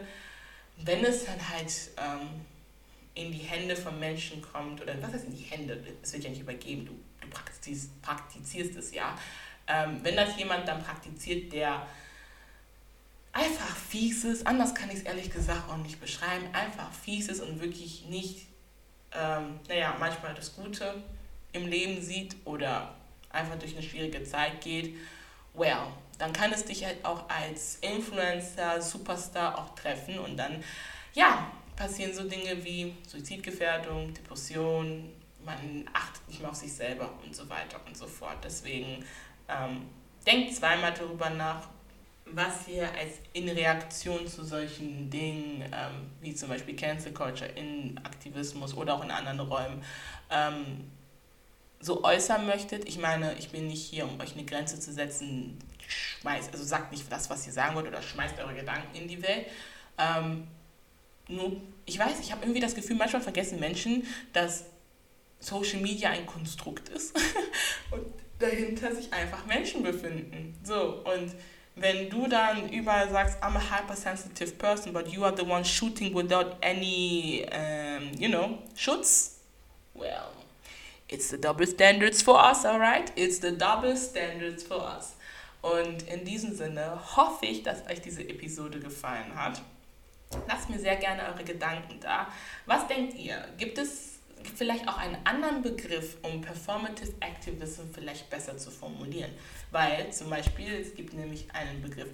wenn 0.78 1.04
es 1.06 1.26
dann 1.26 1.50
halt 1.50 1.72
ähm, 1.98 2.30
in 3.14 3.32
die 3.32 3.40
Hände 3.40 3.76
von 3.76 4.00
Menschen 4.00 4.42
kommt, 4.42 4.82
oder 4.82 5.00
was 5.02 5.14
heißt 5.14 5.26
in 5.26 5.36
die 5.36 5.44
Hände, 5.44 5.84
es 6.02 6.14
wird 6.14 6.24
ja 6.24 6.30
nicht 6.30 6.42
übergeben, 6.42 6.86
du, 6.86 6.94
du 7.22 7.30
praktizierst, 7.30 8.02
praktizierst 8.02 8.76
es 8.76 8.94
ja, 8.94 9.18
ähm, 9.68 10.00
wenn 10.02 10.16
das 10.16 10.38
jemand 10.38 10.68
dann 10.68 10.84
praktiziert, 10.84 11.54
der 11.54 11.86
einfach 13.32 13.76
fies 13.76 14.24
ist, 14.24 14.48
anders 14.48 14.74
kann 14.74 14.90
ich 14.90 14.98
es 14.98 15.04
ehrlich 15.04 15.32
gesagt 15.32 15.70
auch 15.70 15.78
nicht 15.78 16.00
beschreiben, 16.02 16.46
einfach 16.54 16.92
fies 16.92 17.30
ist 17.30 17.42
und 17.42 17.62
wirklich 17.62 18.06
nicht, 18.08 18.48
ähm, 19.14 19.60
naja, 19.68 19.96
manchmal 20.00 20.34
das 20.34 20.56
Gute 20.56 21.04
im 21.54 21.68
Leben 21.68 22.02
sieht 22.02 22.36
oder 22.46 22.96
einfach 23.34 23.58
durch 23.58 23.74
eine 23.74 23.84
schwierige 23.84 24.24
Zeit 24.24 24.62
geht, 24.62 24.96
well, 25.54 25.88
dann 26.18 26.34
kann 26.34 26.54
es 26.54 26.66
dich 26.66 26.86
halt 26.86 27.04
auch 27.04 27.28
als 27.30 27.78
Influencer, 27.78 28.82
Superstar 28.82 29.58
auch 29.58 29.76
treffen 29.76 30.20
und 30.20 30.38
dann, 30.38 30.64
ja, 31.14 31.52
passieren 31.76 32.14
so 32.14 32.28
Dinge 32.28 32.64
wie 32.64 32.96
Suizidgefährdung, 33.08 34.14
Depression, 34.14 35.10
man 35.44 35.90
achtet 35.94 36.28
nicht 36.28 36.42
mehr 36.42 36.50
auf 36.50 36.56
sich 36.56 36.72
selber 36.72 37.10
und 37.26 37.36
so 37.36 37.50
weiter 37.50 37.80
und 37.88 37.98
so 37.98 38.06
fort. 38.06 38.38
Deswegen 38.44 39.04
ähm, 39.48 39.88
denkt 40.26 40.56
zweimal 40.56 40.94
darüber 40.94 41.30
nach, 41.32 41.68
was 42.26 42.68
ihr 42.68 42.84
als 42.84 43.20
in 43.34 43.50
Reaktion 43.50 44.28
zu 44.28 44.44
solchen 44.44 45.10
Dingen, 45.10 45.64
ähm, 45.74 46.12
wie 46.22 46.34
zum 46.34 46.50
Beispiel 46.50 46.76
Cancel 46.76 47.12
Culture 47.14 47.50
in 47.50 48.00
Aktivismus 48.04 48.76
oder 48.76 48.94
auch 48.94 49.04
in 49.04 49.12
anderen 49.12 49.40
Räumen, 49.40 49.84
ähm, 50.30 50.92
so 51.82 52.04
äußern 52.04 52.46
möchtet. 52.46 52.88
Ich 52.88 53.00
meine, 53.00 53.34
ich 53.38 53.50
bin 53.50 53.68
nicht 53.68 53.84
hier, 53.84 54.06
um 54.06 54.20
euch 54.20 54.34
eine 54.34 54.46
Grenze 54.46 54.80
zu 54.80 54.94
setzen. 54.94 55.58
Schmeißt, 55.88 56.54
also 56.54 56.64
sagt 56.64 56.92
nicht 56.92 57.12
das, 57.12 57.30
was 57.30 57.46
ihr 57.48 57.54
sagen 57.54 57.76
wollt 57.76 57.88
oder 57.88 58.02
schmeißt 58.02 58.40
eure 58.40 58.54
Gedanken 58.54 58.96
in 58.96 59.08
die 59.08 59.22
Welt. 59.22 59.48
Ähm, 59.98 60.48
nur, 61.28 61.62
ich 61.86 62.00
weiß, 62.00 62.20
ich 62.22 62.32
habe 62.32 62.44
irgendwie 62.44 62.62
das 62.62 62.76
Gefühl, 62.76 62.96
manchmal 62.96 63.22
vergessen 63.22 63.60
Menschen, 63.60 64.06
dass 64.32 64.66
Social 65.40 65.82
Media 65.82 66.12
ein 66.12 66.26
Konstrukt 66.26 66.90
ist 66.90 67.16
und 67.92 68.06
dahinter 68.40 68.96
sich 68.96 69.12
einfach 69.12 69.46
Menschen 69.46 69.84
befinden. 69.84 70.58
So, 70.64 71.04
und 71.04 71.34
wenn 71.76 72.10
du 72.10 72.28
dann 72.28 72.70
überall 72.70 73.10
sagst, 73.10 73.42
I'm 73.42 73.56
a 73.56 73.78
hypersensitive 73.78 74.52
person, 74.54 74.94
but 74.94 75.08
you 75.08 75.24
are 75.24 75.36
the 75.36 75.44
one 75.44 75.64
shooting 75.66 76.14
without 76.14 76.58
any, 76.62 77.46
um, 77.52 78.12
you 78.20 78.30
know, 78.30 78.60
Schutz, 78.76 79.40
well, 79.94 80.32
It's 81.12 81.30
the 81.30 81.38
double 81.38 81.68
standards 81.68 82.22
for 82.22 82.40
us, 82.40 82.66
alright? 82.66 83.12
It's 83.18 83.40
the 83.40 83.52
double 83.52 83.98
standards 83.98 84.64
for 84.64 84.78
us. 84.78 85.16
Und 85.62 86.08
in 86.08 86.24
diesem 86.24 86.56
Sinne 86.56 86.98
hoffe 87.18 87.46
ich, 87.46 87.64
dass 87.64 87.86
euch 87.88 88.00
diese 88.00 88.22
Episode 88.22 88.80
gefallen 88.80 89.36
hat. 89.36 89.62
Lasst 90.48 90.70
mir 90.70 90.80
sehr 90.80 90.96
gerne 90.96 91.24
eure 91.24 91.44
Gedanken 91.44 92.00
da. 92.00 92.28
Was 92.66 92.88
denkt 92.88 93.16
ihr? 93.16 93.46
Gibt 93.58 93.78
es 93.78 94.21
vielleicht 94.48 94.88
auch 94.88 94.98
einen 94.98 95.18
anderen 95.26 95.62
Begriff, 95.62 96.18
um 96.22 96.42
Performative 96.42 97.14
Activism 97.20 97.84
vielleicht 97.94 98.30
besser 98.30 98.58
zu 98.58 98.72
formulieren. 98.72 99.32
Weil 99.72 100.12
zum 100.12 100.30
Beispiel, 100.30 100.74
es 100.74 100.94
gibt 100.96 101.14
nämlich 101.14 101.48
einen 101.54 101.82
Begriff 101.82 102.10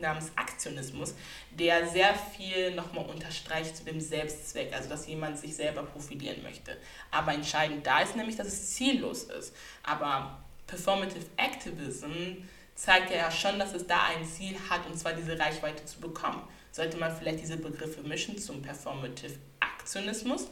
namens 0.00 0.32
Aktionismus, 0.36 1.14
der 1.50 1.88
sehr 1.88 2.14
viel 2.14 2.74
nochmal 2.74 3.06
unterstreicht 3.06 3.76
zu 3.76 3.84
dem 3.84 4.00
Selbstzweck, 4.00 4.72
also 4.74 4.88
dass 4.88 5.06
jemand 5.06 5.38
sich 5.38 5.54
selber 5.54 5.82
profilieren 5.82 6.42
möchte. 6.42 6.76
Aber 7.10 7.34
entscheidend 7.34 7.86
da 7.86 8.00
ist 8.00 8.16
nämlich, 8.16 8.36
dass 8.36 8.48
es 8.48 8.74
ziellos 8.74 9.24
ist. 9.24 9.54
Aber 9.82 10.38
Performative 10.66 11.26
Activism 11.36 12.42
zeigt 12.74 13.10
ja 13.10 13.30
schon, 13.30 13.58
dass 13.58 13.74
es 13.74 13.86
da 13.86 14.06
ein 14.06 14.24
Ziel 14.24 14.56
hat, 14.68 14.86
und 14.86 14.98
zwar 14.98 15.12
diese 15.12 15.38
Reichweite 15.38 15.84
zu 15.84 16.00
bekommen. 16.00 16.42
Sollte 16.72 16.96
man 16.96 17.16
vielleicht 17.16 17.40
diese 17.40 17.56
Begriffe 17.56 18.02
mischen 18.02 18.36
zum 18.36 18.60
Performative 18.62 19.38
Aktionismus 19.60 20.48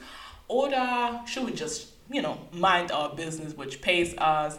oder 0.52 1.22
should 1.26 1.46
we 1.46 1.52
just, 1.52 1.88
you 2.10 2.20
know, 2.20 2.36
mind 2.52 2.92
our 2.92 3.14
business, 3.14 3.56
which 3.56 3.80
pays 3.80 4.14
us? 4.18 4.58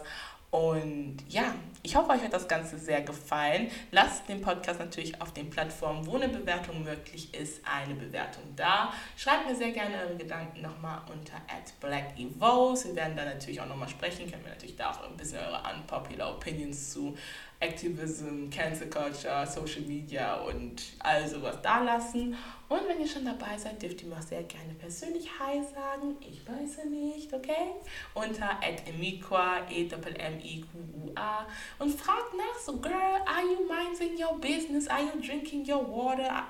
Und 0.50 1.18
ja, 1.28 1.54
ich 1.84 1.94
hoffe, 1.96 2.12
euch 2.12 2.22
hat 2.22 2.32
das 2.32 2.48
Ganze 2.48 2.78
sehr 2.78 3.02
gefallen. 3.02 3.70
Lasst 3.92 4.26
den 4.26 4.40
Podcast 4.40 4.80
natürlich 4.80 5.20
auf 5.20 5.32
den 5.34 5.50
Plattformen, 5.50 6.06
wo 6.06 6.16
eine 6.16 6.28
Bewertung 6.28 6.82
möglich 6.82 7.34
ist, 7.34 7.60
eine 7.62 7.94
Bewertung 7.94 8.42
da. 8.56 8.90
Schreibt 9.18 9.46
mir 9.46 9.54
sehr 9.54 9.70
gerne 9.70 9.98
eure 9.98 10.16
Gedanken 10.16 10.62
nochmal 10.62 11.02
unter 11.12 11.36
@blackevoes. 11.80 12.86
Wir 12.86 12.96
werden 12.96 13.16
da 13.16 13.26
natürlich 13.26 13.60
auch 13.60 13.66
nochmal 13.66 13.90
sprechen. 13.90 14.30
Können 14.30 14.44
wir 14.44 14.52
natürlich 14.52 14.76
da 14.76 14.92
auch 14.92 15.04
ein 15.08 15.16
bisschen 15.16 15.40
eure 15.40 15.60
unpopular 15.76 16.34
Opinions 16.34 16.90
zu 16.90 17.14
Activism, 17.60 18.50
Cancel 18.50 18.88
Culture, 18.88 19.46
Social 19.46 19.82
Media 19.82 20.34
und 20.36 20.82
all 20.98 21.26
sowas 21.26 21.58
da 21.62 21.82
lassen. 21.82 22.36
Und 22.68 22.80
wenn 22.88 23.00
ihr 23.00 23.06
schon 23.06 23.24
dabei 23.24 23.56
seid, 23.56 23.80
dürft 23.80 24.02
ihr 24.02 24.08
mir 24.08 24.16
auch 24.16 24.22
sehr 24.22 24.42
gerne 24.42 24.74
persönlich 24.74 25.28
Hi 25.38 25.62
sagen. 25.62 26.16
Ich 26.20 26.42
weiß 26.46 26.84
nicht, 26.90 27.32
okay? 27.32 27.72
Unter 28.14 28.58
@emiqua, 28.86 29.60
e 29.70 29.86
m 29.86 30.40
i 30.42 30.60
q 30.60 30.66
u 30.78 31.12
a 31.14 31.46
und 31.78 31.98
fragt 31.98 32.34
nach 32.36 32.58
so, 32.64 32.76
girl, 32.76 33.20
are 33.26 33.42
you 33.42 33.66
minding 33.68 34.18
your 34.18 34.38
business? 34.38 34.86
Are 34.88 35.02
you 35.02 35.20
drinking 35.20 35.64
your 35.68 35.84
water? 35.86 36.44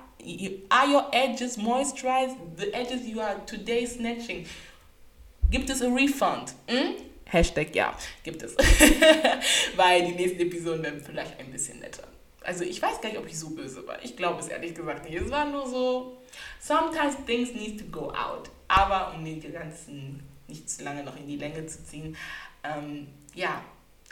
Are 0.70 0.86
your 0.86 1.06
edges 1.12 1.56
moisturized? 1.56 2.36
The 2.56 2.72
edges 2.74 3.06
you 3.06 3.20
are 3.20 3.36
today 3.46 3.86
snatching. 3.86 4.46
Gibt 5.50 5.70
es 5.70 5.82
a 5.82 5.88
refund? 5.88 6.54
Hm? 6.68 6.94
Hashtag 7.26 7.74
ja, 7.74 7.96
gibt 8.22 8.42
es. 8.42 8.56
Weil 9.76 10.06
die 10.06 10.12
nächsten 10.12 10.40
Episoden 10.40 10.82
werden 10.82 11.02
vielleicht 11.04 11.38
ein 11.38 11.50
bisschen 11.50 11.80
netter. 11.80 12.06
Also 12.42 12.62
ich 12.64 12.80
weiß 12.80 13.00
gar 13.00 13.08
nicht, 13.08 13.18
ob 13.18 13.26
ich 13.26 13.38
so 13.38 13.50
böse 13.50 13.86
war. 13.86 14.02
Ich 14.04 14.16
glaube 14.16 14.40
es 14.40 14.48
ehrlich 14.48 14.74
gesagt 14.74 15.08
nicht. 15.08 15.20
Es 15.20 15.30
war 15.30 15.46
nur 15.46 15.66
so, 15.66 16.18
sometimes 16.60 17.16
things 17.26 17.52
need 17.54 17.78
to 17.78 17.86
go 17.86 18.10
out. 18.10 18.50
Aber 18.68 19.14
um 19.14 19.24
den 19.24 19.40
ganzen 19.52 20.22
nicht 20.46 20.68
zu 20.68 20.84
lange 20.84 21.02
noch 21.02 21.16
in 21.16 21.26
die 21.26 21.36
Länge 21.36 21.66
zu 21.66 21.82
ziehen, 21.84 22.16
ähm, 22.62 23.08
ja, 23.34 23.62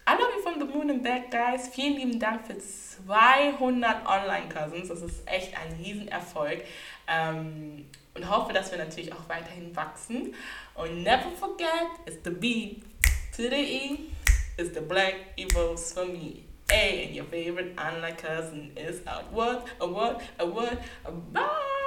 I 0.08 0.16
from 0.52 0.68
the 0.68 0.74
moon 0.74 0.90
and 0.90 1.02
back, 1.02 1.30
guys. 1.30 1.68
Vielen 1.68 1.96
lieben 1.96 2.18
Dank 2.18 2.46
für 2.46 2.58
200 2.58 4.06
Online-Cousins. 4.06 4.88
Das 4.88 5.02
ist 5.02 5.26
echt 5.26 5.52
ein 5.56 5.72
Riesenerfolg. 5.82 6.62
Ähm, 7.08 7.86
und 8.14 8.28
hoffe, 8.28 8.52
dass 8.52 8.70
wir 8.70 8.78
natürlich 8.78 9.12
auch 9.12 9.28
weiterhin 9.28 9.74
wachsen. 9.74 10.34
Und 10.74 11.02
never 11.02 11.30
forget, 11.38 11.88
it's 12.06 12.18
the 12.24 12.30
B 12.30 12.82
to 13.36 13.42
the 13.42 13.54
E, 13.54 13.98
it's 14.58 14.74
the 14.74 14.80
black 14.80 15.14
evils 15.36 15.92
for 15.92 16.04
me. 16.04 16.44
A 16.70 17.06
and 17.06 17.16
your 17.16 17.24
favorite 17.24 17.78
online 17.78 18.16
cousin 18.16 18.72
is 18.76 19.06
out. 19.06 19.32
What? 19.32 19.64
A 19.80 19.86
what? 19.86 20.20
A 20.38 20.46
what? 20.46 20.78
A 21.04 21.10
bye! 21.10 21.81